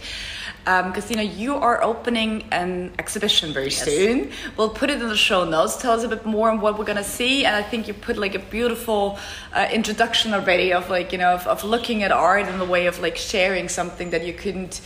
Um, 0.66 0.92
Kristina, 0.94 1.22
you 1.22 1.26
know 1.26 1.36
you 1.46 1.54
are 1.56 1.82
opening 1.82 2.44
an 2.50 2.92
exhibition 2.98 3.52
very 3.52 3.66
Yes. 3.68 3.84
soon. 3.84 4.30
We'll 4.56 4.70
put 4.70 4.88
it 4.90 5.00
in 5.02 5.08
the 5.08 5.16
show 5.16 5.44
notes. 5.44 5.76
Tell 5.76 5.92
us 5.92 6.02
a 6.04 6.08
bit 6.08 6.24
more 6.24 6.48
on 6.50 6.60
what 6.60 6.78
we're 6.78 6.86
going 6.86 6.96
to 6.96 7.04
see. 7.04 7.44
And 7.44 7.54
I 7.54 7.62
think 7.62 7.86
you 7.86 7.94
put 7.94 8.16
like 8.16 8.34
a 8.34 8.38
beautiful 8.38 9.18
uh, 9.52 9.68
introduction 9.70 10.32
already 10.34 10.72
of 10.72 10.88
like, 10.88 11.12
you 11.12 11.18
know, 11.18 11.34
of, 11.34 11.46
of 11.46 11.64
looking 11.64 12.02
at 12.02 12.12
art 12.12 12.48
in 12.48 12.58
the 12.58 12.64
way 12.64 12.86
of 12.86 12.98
like 13.00 13.16
sharing 13.16 13.68
something 13.68 14.10
that 14.10 14.24
you 14.26 14.32
couldn't, 14.32 14.80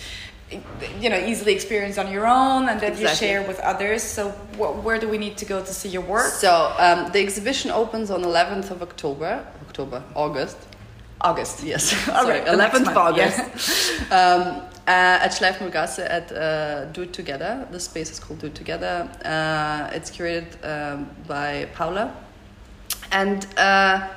you 1.00 1.08
know, 1.08 1.18
easily 1.18 1.52
experience 1.54 1.96
on 1.96 2.10
your 2.10 2.26
own 2.26 2.68
and 2.68 2.80
that 2.80 2.98
you 2.98 3.06
share 3.08 3.42
with 3.46 3.60
others. 3.60 4.02
So 4.02 4.30
wh- 4.58 4.84
where 4.84 4.98
do 4.98 5.08
we 5.08 5.16
need 5.18 5.36
to 5.38 5.44
go 5.44 5.60
to 5.60 5.72
see 5.72 5.88
your 5.90 6.02
work? 6.02 6.32
So 6.32 6.74
um, 6.78 7.12
the 7.12 7.20
exhibition 7.20 7.70
opens 7.70 8.10
on 8.10 8.22
11th 8.24 8.70
of 8.72 8.82
October, 8.82 9.46
October, 9.68 10.02
August. 10.14 10.56
August. 11.20 11.62
Yes, 11.62 11.92
All 12.08 12.14
sorry, 12.24 12.40
right, 12.40 12.48
11th 12.48 12.72
month, 12.72 12.88
of 12.88 12.96
August. 12.96 13.40
um, 14.12 14.62
uh, 14.86 15.24
at 15.24 15.30
Schleifmühlgasse 15.30 16.00
at 16.00 16.32
uh, 16.32 16.86
Do 16.86 17.02
It 17.02 17.12
Together. 17.12 17.66
The 17.70 17.78
space 17.78 18.10
is 18.10 18.18
called 18.18 18.40
Do 18.40 18.46
It 18.46 18.54
Together. 18.54 19.08
Uh, 19.24 19.94
it's 19.94 20.10
curated 20.10 20.56
um, 20.64 21.08
by 21.26 21.68
Paula. 21.74 22.14
And 23.12 23.46
uh, 23.56 24.08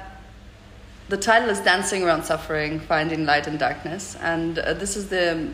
the 1.09 1.17
title 1.17 1.49
is 1.49 1.59
Dancing 1.59 2.03
Around 2.03 2.23
Suffering, 2.23 2.79
Finding 2.79 3.25
Light 3.25 3.47
in 3.47 3.57
Darkness. 3.57 4.15
And 4.21 4.57
uh, 4.59 4.73
this 4.73 4.95
is 4.95 5.09
the 5.09 5.49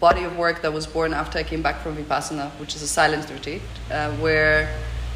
body 0.00 0.24
of 0.24 0.36
work 0.36 0.62
that 0.62 0.72
was 0.72 0.86
born 0.86 1.14
after 1.14 1.38
I 1.38 1.44
came 1.44 1.62
back 1.62 1.80
from 1.80 1.96
Vipassana, 1.96 2.50
which 2.60 2.74
is 2.74 2.82
a 2.82 2.88
silent 2.88 3.30
retreat, 3.30 3.62
uh, 3.90 4.10
where 4.16 4.68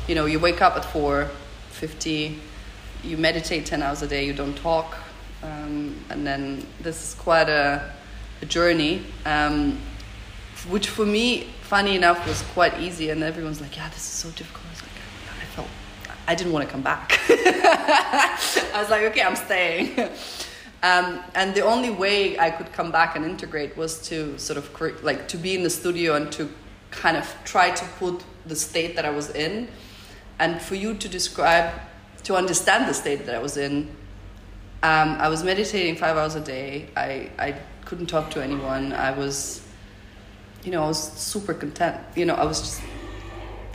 you 0.09 0.15
know 0.15 0.27
you 0.27 0.39
wake 0.39 0.63
up 0.63 0.77
at 0.77 0.83
4.50, 0.85 2.39
you 3.05 3.17
meditate 3.17 3.67
10 3.67 3.83
hours 3.83 4.03
a 4.03 4.07
day, 4.07 4.25
you 4.25 4.33
don't 4.33 4.57
talk, 4.57 4.97
um, 5.43 5.97
and 6.11 6.27
then 6.27 6.67
this 6.81 7.03
is 7.03 7.15
quite 7.15 7.49
a, 7.49 7.93
a 8.41 8.47
journey, 8.47 9.05
um, 9.27 9.79
which 10.69 10.89
for 10.89 11.05
me, 11.05 11.49
funny 11.63 11.97
enough, 11.97 12.27
was 12.27 12.43
quite 12.53 12.79
easy. 12.81 13.11
And 13.11 13.23
everyone's 13.23 13.61
like, 13.61 13.77
"Yeah, 13.77 13.89
this 13.89 13.99
is 13.99 14.05
so 14.05 14.31
difficult." 14.31 14.65
I 14.67 14.71
was 14.71 14.83
like, 14.83 14.91
I 15.41 15.45
felt, 15.47 15.69
I 16.29 16.35
didn't 16.35 16.53
want 16.53 16.67
to 16.67 16.71
come 16.71 16.83
back. 16.83 17.19
I 17.29 18.77
was 18.77 18.91
like, 18.91 19.03
"Okay, 19.03 19.23
I'm 19.23 19.37
staying." 19.37 20.11
Um, 20.85 21.21
and 21.37 21.55
the 21.55 21.61
only 21.61 21.91
way 21.91 22.37
I 22.41 22.51
could 22.51 22.73
come 22.73 22.91
back 22.91 23.15
and 23.15 23.25
integrate 23.25 23.77
was 23.77 24.05
to 24.09 24.37
sort 24.37 24.57
of 24.57 24.73
cre- 24.73 24.99
like 25.03 25.29
to 25.29 25.37
be 25.37 25.55
in 25.55 25.63
the 25.63 25.71
studio 25.71 26.17
and 26.17 26.33
to 26.33 26.49
kind 26.91 27.17
of 27.17 27.33
try 27.45 27.71
to 27.71 27.85
put 28.01 28.25
the 28.47 28.57
state 28.57 28.97
that 28.97 29.05
I 29.05 29.11
was 29.11 29.31
in, 29.31 29.69
and 30.41 30.61
for 30.61 30.75
you 30.75 30.95
to 30.95 31.09
describe, 31.09 31.73
to 32.25 32.35
understand 32.35 32.89
the 32.89 32.95
state 32.95 33.27
that 33.27 33.35
I 33.37 33.39
was 33.39 33.57
in, 33.57 33.95
um, 34.83 35.17
I 35.21 35.29
was 35.29 35.45
meditating 35.45 35.97
five 35.97 36.17
hours 36.17 36.35
a 36.35 36.41
day. 36.41 36.89
I, 36.97 37.31
I 37.39 37.55
couldn't 37.85 38.07
talk 38.07 38.31
to 38.33 38.43
anyone. 38.43 38.93
I 38.93 39.13
was, 39.13 39.63
you 40.65 40.73
know, 40.73 40.83
I 40.83 40.89
was 40.89 41.01
super 41.13 41.55
content. 41.55 42.01
You 42.17 42.25
know, 42.25 42.35
I 42.35 42.45
was 42.45 42.61
just, 42.61 42.83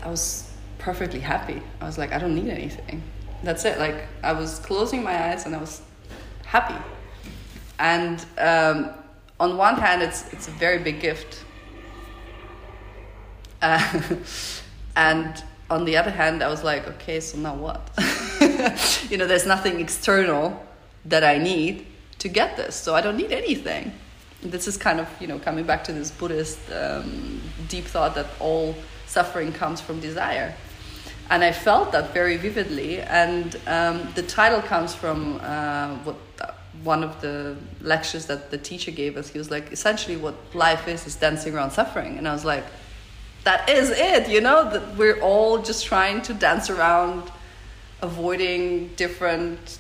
I 0.04 0.10
was 0.10 0.52
perfectly 0.80 1.22
happy. 1.22 1.62
I 1.80 1.86
was 1.86 1.98
like, 1.98 2.12
I 2.12 2.18
don't 2.18 2.36
need 2.36 2.50
anything. 2.50 3.02
That's 3.42 3.64
it. 3.64 3.80
Like, 3.80 4.08
I 4.22 4.34
was 4.34 4.60
closing 4.60 5.02
my 5.02 5.30
eyes 5.30 5.46
and 5.46 5.56
I 5.56 5.60
was 5.60 5.82
happy. 6.46 6.76
And 7.80 8.26
um, 8.38 8.90
on 9.40 9.56
one 9.56 9.76
hand, 9.76 10.02
it's, 10.02 10.34
it's 10.34 10.50
a 10.50 10.52
very 10.52 10.80
big 10.80 11.00
gift. 11.00 11.46
Uh, 13.62 14.02
and 14.98 15.42
on 15.70 15.86
the 15.86 15.96
other 15.96 16.12
hand, 16.12 16.44
I 16.44 16.50
was 16.50 16.66
like, 16.66 16.86
okay, 16.86 17.22
so 17.22 17.38
now 17.38 17.56
what? 17.56 17.90
you 19.10 19.18
know, 19.18 19.26
there's 19.26 19.46
nothing 19.46 19.80
external 19.80 20.67
that 21.08 21.24
I 21.24 21.38
need 21.38 21.86
to 22.20 22.28
get 22.28 22.58
this, 22.58 22.76
so 22.76 22.96
I 22.96 23.02
don't 23.02 23.18
need 23.18 23.32
anything. 23.32 23.92
This 24.42 24.68
is 24.68 24.78
kind 24.78 25.00
of, 25.00 25.08
you 25.20 25.28
know, 25.28 25.40
coming 25.40 25.66
back 25.66 25.84
to 25.86 25.94
this 25.94 26.12
Buddhist 26.12 26.60
um, 26.72 27.42
deep 27.68 27.86
thought 27.86 28.16
that 28.16 28.28
all 28.40 28.76
suffering 29.08 29.52
comes 29.52 29.82
from 29.82 30.00
desire. 30.00 30.54
And 31.30 31.44
I 31.44 31.52
felt 31.52 31.92
that 31.92 32.14
very 32.14 32.38
vividly. 32.38 33.02
And 33.02 33.56
um, 33.68 34.08
the 34.16 34.24
title 34.24 34.62
comes 34.62 34.96
from 34.96 35.40
uh, 35.42 35.96
what 36.04 36.16
one 36.84 37.04
of 37.04 37.22
the 37.22 37.58
lectures 37.82 38.28
that 38.28 38.52
the 38.52 38.58
teacher 38.58 38.92
gave 38.92 39.18
us. 39.18 39.30
He 39.30 39.38
was 39.38 39.50
like, 39.50 39.72
essentially, 39.72 40.16
what 40.16 40.36
life 40.54 40.88
is 40.88 41.08
is 41.08 41.16
dancing 41.16 41.54
around 41.56 41.72
suffering. 41.72 42.18
And 42.18 42.28
I 42.28 42.34
was 42.34 42.46
like, 42.46 42.66
that 43.44 43.70
is 43.70 43.90
it, 43.90 44.30
you 44.30 44.42
know, 44.42 44.70
that 44.70 44.96
we're 44.96 45.20
all 45.22 45.60
just 45.60 45.86
trying 45.86 46.22
to 46.24 46.34
dance 46.34 46.70
around 46.70 47.32
avoiding 48.02 48.90
different 48.96 49.80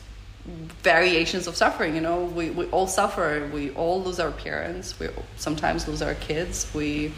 variations 0.83 1.47
of 1.47 1.55
suffering 1.55 1.95
you 1.95 2.01
know? 2.01 2.23
We, 2.23 2.49
we 2.49 2.65
all 2.67 2.87
suffer. 2.87 3.49
We 3.53 3.71
all 3.71 4.01
lose 4.01 4.19
our 4.19 4.31
parents. 4.31 4.99
We 4.99 5.09
sometimes 5.35 5.87
lose 5.87 6.01
our 6.01 6.15
kids. 6.15 6.69
We 6.73 7.13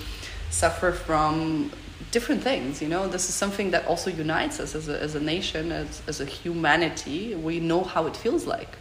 suffer 0.49 0.91
from 0.91 1.71
different 2.11 2.41
things 2.41 2.81
you 2.81 2.87
know? 2.87 3.07
This 3.07 3.29
is 3.29 3.35
something 3.35 3.71
that 3.71 3.85
also 3.85 4.09
unites 4.09 4.59
us 4.59 4.75
as 4.75 4.89
a, 4.89 4.99
as 5.01 5.15
a 5.15 5.19
nation 5.19 5.71
as, 5.71 6.01
as 6.07 6.19
a 6.19 6.25
humanity. 6.25 7.35
We 7.35 7.59
know 7.59 7.83
how 7.83 8.07
it 8.07 8.15
feels 8.15 8.45
like. 8.45 8.77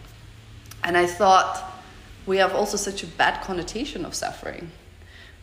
And 0.84 0.96
i 0.96 1.06
thought 1.06 1.74
we 2.26 2.36
have 2.38 2.54
also 2.54 2.76
such 2.76 3.02
a 3.02 3.06
bad 3.06 3.42
connotation 3.42 4.04
of 4.04 4.14
suffering. 4.14 4.70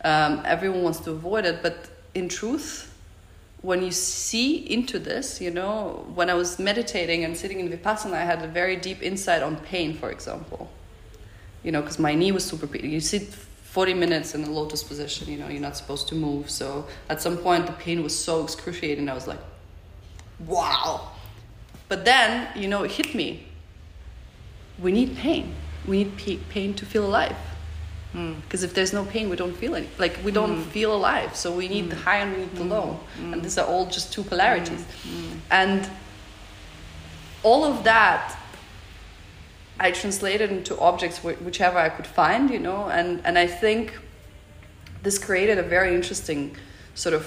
Um, 0.04 0.42
everyone 0.44 0.82
wants 0.82 1.00
to 1.00 1.10
avoid 1.12 1.44
it 1.44 1.62
but 1.62 1.88
in 2.14 2.28
truth 2.28 2.85
when 3.62 3.82
you 3.82 3.90
see 3.90 4.56
into 4.70 4.98
this, 4.98 5.40
you 5.40 5.50
know, 5.50 6.04
when 6.14 6.30
I 6.30 6.34
was 6.34 6.58
meditating 6.58 7.24
and 7.24 7.36
sitting 7.36 7.60
in 7.60 7.68
Vipassana, 7.68 8.14
I 8.14 8.24
had 8.24 8.42
a 8.42 8.48
very 8.48 8.76
deep 8.76 9.02
insight 9.02 9.42
on 9.42 9.56
pain, 9.56 9.96
for 9.96 10.10
example. 10.10 10.70
You 11.62 11.72
know, 11.72 11.80
because 11.80 11.98
my 11.98 12.14
knee 12.14 12.32
was 12.32 12.44
super 12.44 12.66
pain. 12.66 12.88
You 12.88 13.00
sit 13.00 13.22
40 13.24 13.94
minutes 13.94 14.34
in 14.34 14.44
a 14.44 14.50
lotus 14.50 14.82
position, 14.82 15.28
you 15.28 15.38
know, 15.38 15.48
you're 15.48 15.60
not 15.60 15.76
supposed 15.76 16.08
to 16.08 16.14
move. 16.14 16.48
So 16.48 16.86
at 17.08 17.20
some 17.20 17.36
point, 17.38 17.66
the 17.66 17.72
pain 17.72 18.02
was 18.02 18.16
so 18.16 18.44
excruciating, 18.44 19.08
I 19.08 19.14
was 19.14 19.26
like, 19.26 19.40
wow. 20.46 21.10
But 21.88 22.04
then, 22.04 22.48
you 22.56 22.68
know, 22.68 22.84
it 22.84 22.92
hit 22.92 23.14
me. 23.14 23.46
We 24.78 24.92
need 24.92 25.16
pain. 25.16 25.54
We 25.86 26.04
need 26.04 26.48
pain 26.48 26.74
to 26.74 26.86
feel 26.86 27.06
alive 27.06 27.36
because 28.16 28.62
if 28.62 28.72
there's 28.72 28.94
no 28.94 29.04
pain 29.04 29.28
we 29.28 29.36
don't 29.36 29.54
feel 29.54 29.74
any 29.74 29.88
like 29.98 30.18
we 30.24 30.32
don't 30.32 30.56
mm. 30.56 30.64
feel 30.64 30.94
alive. 30.94 31.36
So 31.36 31.52
we 31.52 31.68
need 31.68 31.90
the 31.90 31.96
mm. 31.96 32.02
high 32.02 32.18
and 32.18 32.32
we 32.32 32.38
need 32.38 32.54
the 32.56 32.64
mm. 32.64 32.70
low. 32.70 33.00
And 33.18 33.42
these 33.42 33.58
are 33.58 33.66
all 33.66 33.86
just 33.86 34.12
two 34.12 34.22
polarities. 34.22 34.84
And 35.50 35.88
all 37.42 37.64
of 37.64 37.84
that 37.84 38.36
i 39.78 39.90
translated 39.90 40.50
into 40.50 40.78
objects 40.78 41.18
wh- 41.18 41.40
whichever 41.44 41.78
i 41.78 41.88
could 41.88 42.06
find 42.06 42.50
you 42.50 42.58
know? 42.58 42.88
And 42.88 43.20
and 43.24 43.38
i 43.38 43.46
think 43.46 43.98
this 45.02 45.18
created 45.18 45.58
a 45.58 45.62
very 45.62 45.94
interesting 45.94 46.56
sort 46.94 47.14
of 47.14 47.24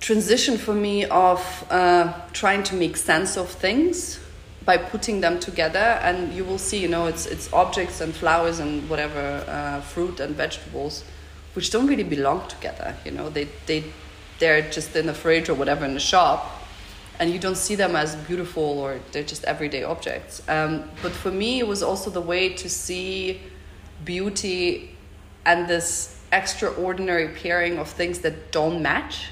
transition 0.00 0.58
for 0.58 0.74
me 0.74 1.04
of 1.06 1.40
uh, 1.70 2.12
trying 2.32 2.62
to 2.64 2.74
make 2.74 2.96
sense 2.96 3.36
of 3.36 3.48
things 3.48 4.20
by 4.68 4.76
putting 4.76 5.22
them 5.22 5.40
together 5.40 5.86
and 6.02 6.30
you 6.34 6.44
will 6.44 6.58
see 6.58 6.78
you 6.78 6.88
know 6.88 7.06
it's 7.06 7.24
it's 7.24 7.50
objects 7.54 8.02
and 8.02 8.14
flowers 8.14 8.58
and 8.58 8.86
whatever 8.90 9.42
uh, 9.48 9.80
fruit 9.80 10.20
and 10.20 10.36
vegetables 10.36 11.04
which 11.54 11.70
don't 11.70 11.86
really 11.86 12.08
belong 12.16 12.46
together 12.48 12.94
you 13.02 13.10
know. 13.10 13.30
They 13.30 13.48
they 13.64 13.82
they're 14.38 14.70
just 14.70 14.94
in 14.94 15.06
the 15.06 15.14
fridge 15.14 15.48
or 15.48 15.54
whatever 15.54 15.86
in 15.86 15.94
the 15.94 16.06
shop 16.12 16.38
and 17.18 17.30
you 17.30 17.38
don't 17.38 17.56
see 17.56 17.76
them 17.76 17.96
as 17.96 18.14
beautiful 18.30 18.78
or 18.84 19.00
they're 19.10 19.30
just 19.34 19.42
everyday 19.44 19.84
objects. 19.84 20.42
Um, 20.48 20.84
but 21.02 21.12
for 21.12 21.30
me 21.30 21.60
it 21.60 21.66
was 21.66 21.82
also 21.82 22.10
the 22.10 22.26
way 22.32 22.50
to 22.62 22.68
see 22.68 23.40
beauty 24.04 24.94
and 25.46 25.66
this 25.66 26.20
extraordinary 26.30 27.28
pairing 27.28 27.78
of 27.78 27.88
things 27.88 28.18
that 28.18 28.52
don't 28.52 28.82
match 28.82 29.28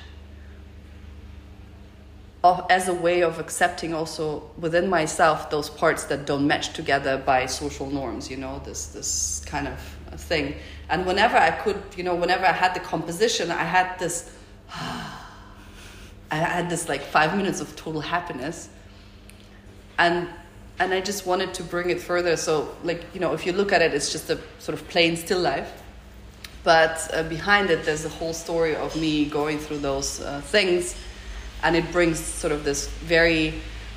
as 2.70 2.88
a 2.88 2.94
way 2.94 3.22
of 3.22 3.38
accepting 3.38 3.94
also 3.94 4.50
within 4.58 4.88
myself 4.88 5.50
those 5.50 5.68
parts 5.70 6.04
that 6.04 6.26
don't 6.26 6.46
match 6.46 6.72
together 6.72 7.16
by 7.18 7.46
social 7.46 7.88
norms 7.90 8.30
you 8.30 8.36
know 8.36 8.60
this 8.64 8.86
this 8.86 9.42
kind 9.46 9.66
of 9.68 9.78
thing. 10.20 10.54
And 10.88 11.06
whenever 11.06 11.36
i 11.36 11.50
could 11.50 11.80
you 11.96 12.04
know 12.04 12.14
whenever 12.14 12.44
i 12.44 12.52
had 12.52 12.74
the 12.74 12.80
composition 12.80 13.50
i 13.50 13.64
had 13.64 13.98
this 13.98 14.30
i 16.30 16.36
had 16.36 16.68
this 16.70 16.88
like 16.88 17.02
five 17.02 17.36
minutes 17.36 17.60
of 17.60 17.74
total 17.76 18.00
happiness. 18.00 18.68
And 19.98 20.28
and 20.78 20.92
i 20.92 21.00
just 21.00 21.26
wanted 21.26 21.54
to 21.54 21.62
bring 21.62 21.90
it 21.90 22.00
further. 22.00 22.36
So 22.36 22.74
like 22.84 23.02
you 23.14 23.20
know 23.20 23.32
if 23.32 23.46
you 23.46 23.52
look 23.52 23.72
at 23.72 23.82
it 23.82 23.94
it's 23.94 24.12
just 24.12 24.30
a 24.30 24.38
sort 24.58 24.78
of 24.78 24.86
plain 24.88 25.16
still 25.16 25.40
life. 25.40 25.70
But 26.64 26.96
uh, 27.12 27.22
behind 27.22 27.70
it 27.70 27.84
there's 27.84 28.04
a 28.04 28.14
whole 28.18 28.34
story 28.34 28.74
of 28.76 28.94
me 28.96 29.24
going 29.24 29.58
through 29.58 29.78
those 29.78 30.20
uh, 30.20 30.40
things 30.40 30.96
and 31.66 31.74
it 31.74 31.90
brings 31.90 32.20
sort 32.20 32.52
of 32.52 32.62
this 32.62 32.86
very 33.08 33.52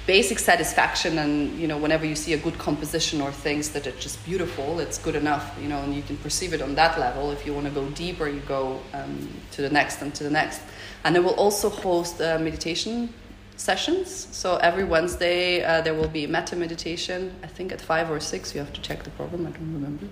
basic 0.08 0.40
satisfaction 0.40 1.20
and 1.20 1.56
you 1.60 1.68
know 1.68 1.78
whenever 1.78 2.04
you 2.04 2.16
see 2.16 2.34
a 2.34 2.38
good 2.38 2.58
composition 2.58 3.22
or 3.22 3.32
things 3.32 3.70
that 3.70 3.86
are 3.86 3.98
just 4.06 4.18
beautiful 4.26 4.80
it's 4.80 4.98
good 4.98 5.16
enough 5.16 5.56
you 5.62 5.70
know 5.70 5.80
and 5.84 5.94
you 5.94 6.02
can 6.02 6.18
perceive 6.18 6.52
it 6.52 6.64
on 6.64 6.74
that 6.74 7.00
level. 7.00 7.30
If 7.32 7.46
you 7.46 7.54
want 7.54 7.68
to 7.68 7.72
go 7.72 7.88
deeper 7.92 8.28
you 8.28 8.42
go 8.58 8.80
um, 8.96 9.30
to 9.52 9.62
the 9.62 9.70
next 9.70 10.02
and 10.02 10.12
to 10.16 10.24
the 10.24 10.32
next. 10.32 10.62
And 11.04 11.16
I 11.16 11.20
will 11.20 11.36
also 11.46 11.70
host 11.70 12.20
uh, 12.20 12.40
meditation 12.40 13.14
sessions. 13.56 14.28
So 14.32 14.58
every 14.70 14.86
wednesday 14.96 15.64
uh, 15.64 15.82
there 15.82 15.94
will 15.94 16.14
be 16.20 16.26
metta 16.26 16.56
meditation. 16.56 17.36
I 17.44 17.48
think 17.56 17.72
at 17.72 17.82
five 17.82 18.10
or 18.10 18.20
six 18.20 18.56
you 18.56 18.60
have 18.62 18.74
to 18.74 18.82
check 18.82 19.04
the 19.04 19.12
program 19.12 19.46
i 19.46 19.52
don't 19.52 19.74
remember 19.80 20.08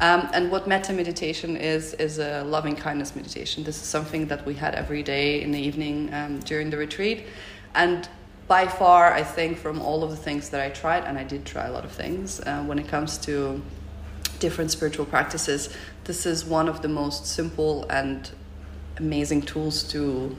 um, 0.00 0.28
and 0.32 0.50
what 0.50 0.68
metta 0.68 0.92
meditation 0.92 1.56
is 1.56 1.94
is 1.94 2.18
a 2.18 2.44
loving 2.44 2.76
kindness 2.76 3.16
meditation. 3.16 3.64
This 3.64 3.76
is 3.76 3.88
something 3.88 4.26
that 4.28 4.46
we 4.46 4.54
had 4.54 4.74
every 4.74 5.02
day 5.02 5.42
in 5.42 5.50
the 5.50 5.60
evening 5.60 6.12
um, 6.12 6.38
during 6.40 6.70
the 6.70 6.76
retreat. 6.76 7.26
And 7.74 8.08
by 8.46 8.66
far, 8.66 9.12
I 9.12 9.22
think 9.22 9.58
from 9.58 9.80
all 9.80 10.02
of 10.02 10.10
the 10.10 10.16
things 10.16 10.48
that 10.50 10.60
I 10.60 10.70
tried, 10.70 11.04
and 11.04 11.18
I 11.18 11.24
did 11.24 11.44
try 11.44 11.66
a 11.66 11.72
lot 11.72 11.84
of 11.84 11.92
things, 11.92 12.40
uh, 12.40 12.62
when 12.62 12.78
it 12.78 12.88
comes 12.88 13.18
to 13.18 13.62
different 14.38 14.70
spiritual 14.70 15.04
practices, 15.04 15.68
this 16.04 16.24
is 16.24 16.44
one 16.44 16.68
of 16.68 16.80
the 16.80 16.88
most 16.88 17.26
simple 17.26 17.84
and 17.90 18.30
amazing 18.96 19.42
tools 19.42 19.82
to 19.84 20.36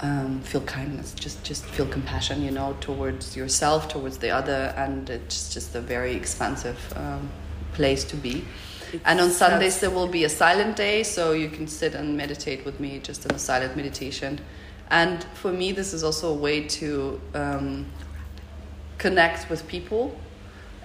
um, 0.00 0.40
feel 0.42 0.62
kindness, 0.62 1.12
just 1.14 1.44
just 1.44 1.64
feel 1.64 1.86
compassion, 1.86 2.42
you 2.42 2.50
know, 2.50 2.76
towards 2.80 3.36
yourself, 3.36 3.88
towards 3.88 4.18
the 4.18 4.30
other, 4.30 4.74
and 4.76 5.10
it's 5.10 5.52
just 5.52 5.74
a 5.74 5.80
very 5.80 6.14
expansive 6.14 6.92
um, 6.96 7.30
place 7.80 8.04
to 8.04 8.16
be. 8.16 8.44
It's 8.92 9.04
and 9.08 9.20
on 9.20 9.30
Sundays 9.30 9.80
there 9.80 9.94
will 9.98 10.12
be 10.18 10.24
a 10.24 10.28
silent 10.28 10.76
day, 10.76 11.02
so 11.02 11.32
you 11.32 11.48
can 11.56 11.66
sit 11.66 11.94
and 11.94 12.16
meditate 12.22 12.64
with 12.66 12.78
me, 12.84 12.90
just 13.08 13.24
in 13.26 13.32
a 13.34 13.38
silent 13.38 13.74
meditation. 13.76 14.40
And 14.90 15.24
for 15.42 15.52
me, 15.52 15.72
this 15.72 15.92
is 15.96 16.02
also 16.02 16.26
a 16.36 16.38
way 16.46 16.56
to 16.80 17.20
um, 17.34 17.86
connect 18.98 19.48
with 19.48 19.66
people, 19.66 20.02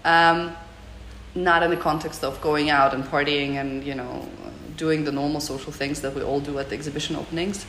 um, 0.06 0.56
not 1.34 1.64
in 1.64 1.70
the 1.72 1.82
context 1.90 2.24
of 2.24 2.40
going 2.40 2.70
out 2.70 2.94
and 2.94 3.04
partying 3.04 3.56
and 3.62 3.84
you 3.84 3.96
know 3.96 4.30
doing 4.78 5.04
the 5.04 5.12
normal 5.12 5.42
social 5.42 5.74
things 5.82 6.02
that 6.02 6.14
we 6.16 6.22
all 6.22 6.40
do 6.40 6.60
at 6.60 6.70
the 6.70 6.76
exhibition 6.76 7.16
openings, 7.16 7.66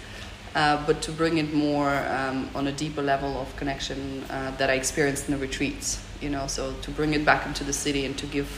uh, 0.55 0.77
but 0.87 1.03
to 1.07 1.11
bring 1.13 1.39
it 1.39 1.51
more 1.55 1.93
um, 2.19 2.49
on 2.55 2.67
a 2.67 2.73
deeper 2.73 3.03
level 3.03 3.33
of 3.43 3.49
connection 3.57 3.99
uh, 4.31 4.51
that 4.59 4.69
I 4.71 4.75
experienced 4.75 5.29
in 5.29 5.33
the 5.35 5.41
retreats. 5.49 5.89
You 6.21 6.31
know, 6.31 6.47
so 6.47 6.75
to 6.83 6.91
bring 6.91 7.15
it 7.15 7.25
back 7.25 7.47
into 7.47 7.65
the 7.65 7.73
city 7.73 8.05
and 8.07 8.17
to 8.19 8.27
give 8.27 8.49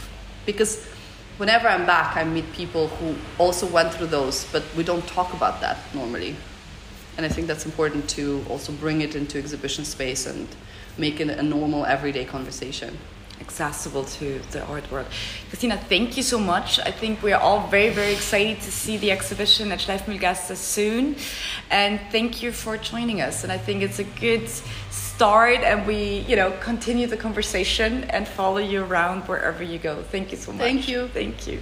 because 0.48 0.72
whenever 1.36 1.68
I'm 1.68 1.86
back, 1.86 2.16
I 2.16 2.24
meet 2.24 2.50
people 2.52 2.88
who 2.88 3.14
also 3.38 3.66
went 3.66 3.92
through 3.94 4.10
those, 4.18 4.46
but 4.52 4.62
we 4.76 4.82
don't 4.82 5.06
talk 5.06 5.34
about 5.34 5.60
that 5.60 5.76
normally 5.94 6.34
and 7.18 7.26
I 7.26 7.28
think 7.28 7.48
that's 7.48 7.66
important 7.66 8.08
to 8.10 8.44
also 8.48 8.72
bring 8.72 9.00
it 9.00 9.16
into 9.16 9.38
exhibition 9.38 9.84
space 9.84 10.24
and 10.24 10.46
make 10.96 11.20
it 11.20 11.28
a 11.28 11.42
normal 11.42 11.84
everyday 11.84 12.24
conversation 12.24 12.96
accessible 13.40 14.04
to 14.04 14.40
the 14.50 14.64
art 14.66 14.90
world. 14.90 15.06
Kristina, 15.50 15.78
thank 15.78 16.16
you 16.16 16.24
so 16.24 16.40
much. 16.40 16.80
I 16.80 16.90
think 16.90 17.22
we're 17.22 17.36
all 17.36 17.68
very, 17.68 17.90
very 17.90 18.12
excited 18.12 18.60
to 18.62 18.72
see 18.72 18.96
the 18.96 19.12
exhibition 19.12 19.70
at 19.70 19.78
Schleifmühlgasse 19.78 20.56
soon. 20.56 21.14
And 21.70 22.00
thank 22.10 22.42
you 22.42 22.50
for 22.50 22.76
joining 22.76 23.20
us. 23.20 23.44
And 23.44 23.52
I 23.52 23.58
think 23.58 23.82
it's 23.82 24.00
a 24.00 24.04
good 24.04 24.48
start 25.18 25.58
and 25.64 25.84
we, 25.84 26.20
you 26.28 26.36
know, 26.36 26.52
continue 26.60 27.08
the 27.08 27.16
conversation 27.16 28.04
and 28.04 28.28
follow 28.28 28.58
you 28.58 28.84
around 28.84 29.22
wherever 29.22 29.64
you 29.64 29.76
go. 29.76 30.00
Thank 30.00 30.30
you 30.30 30.38
so 30.38 30.52
much. 30.52 30.60
Thank 30.60 30.88
you. 30.88 31.08
Thank 31.08 31.48
you. 31.48 31.60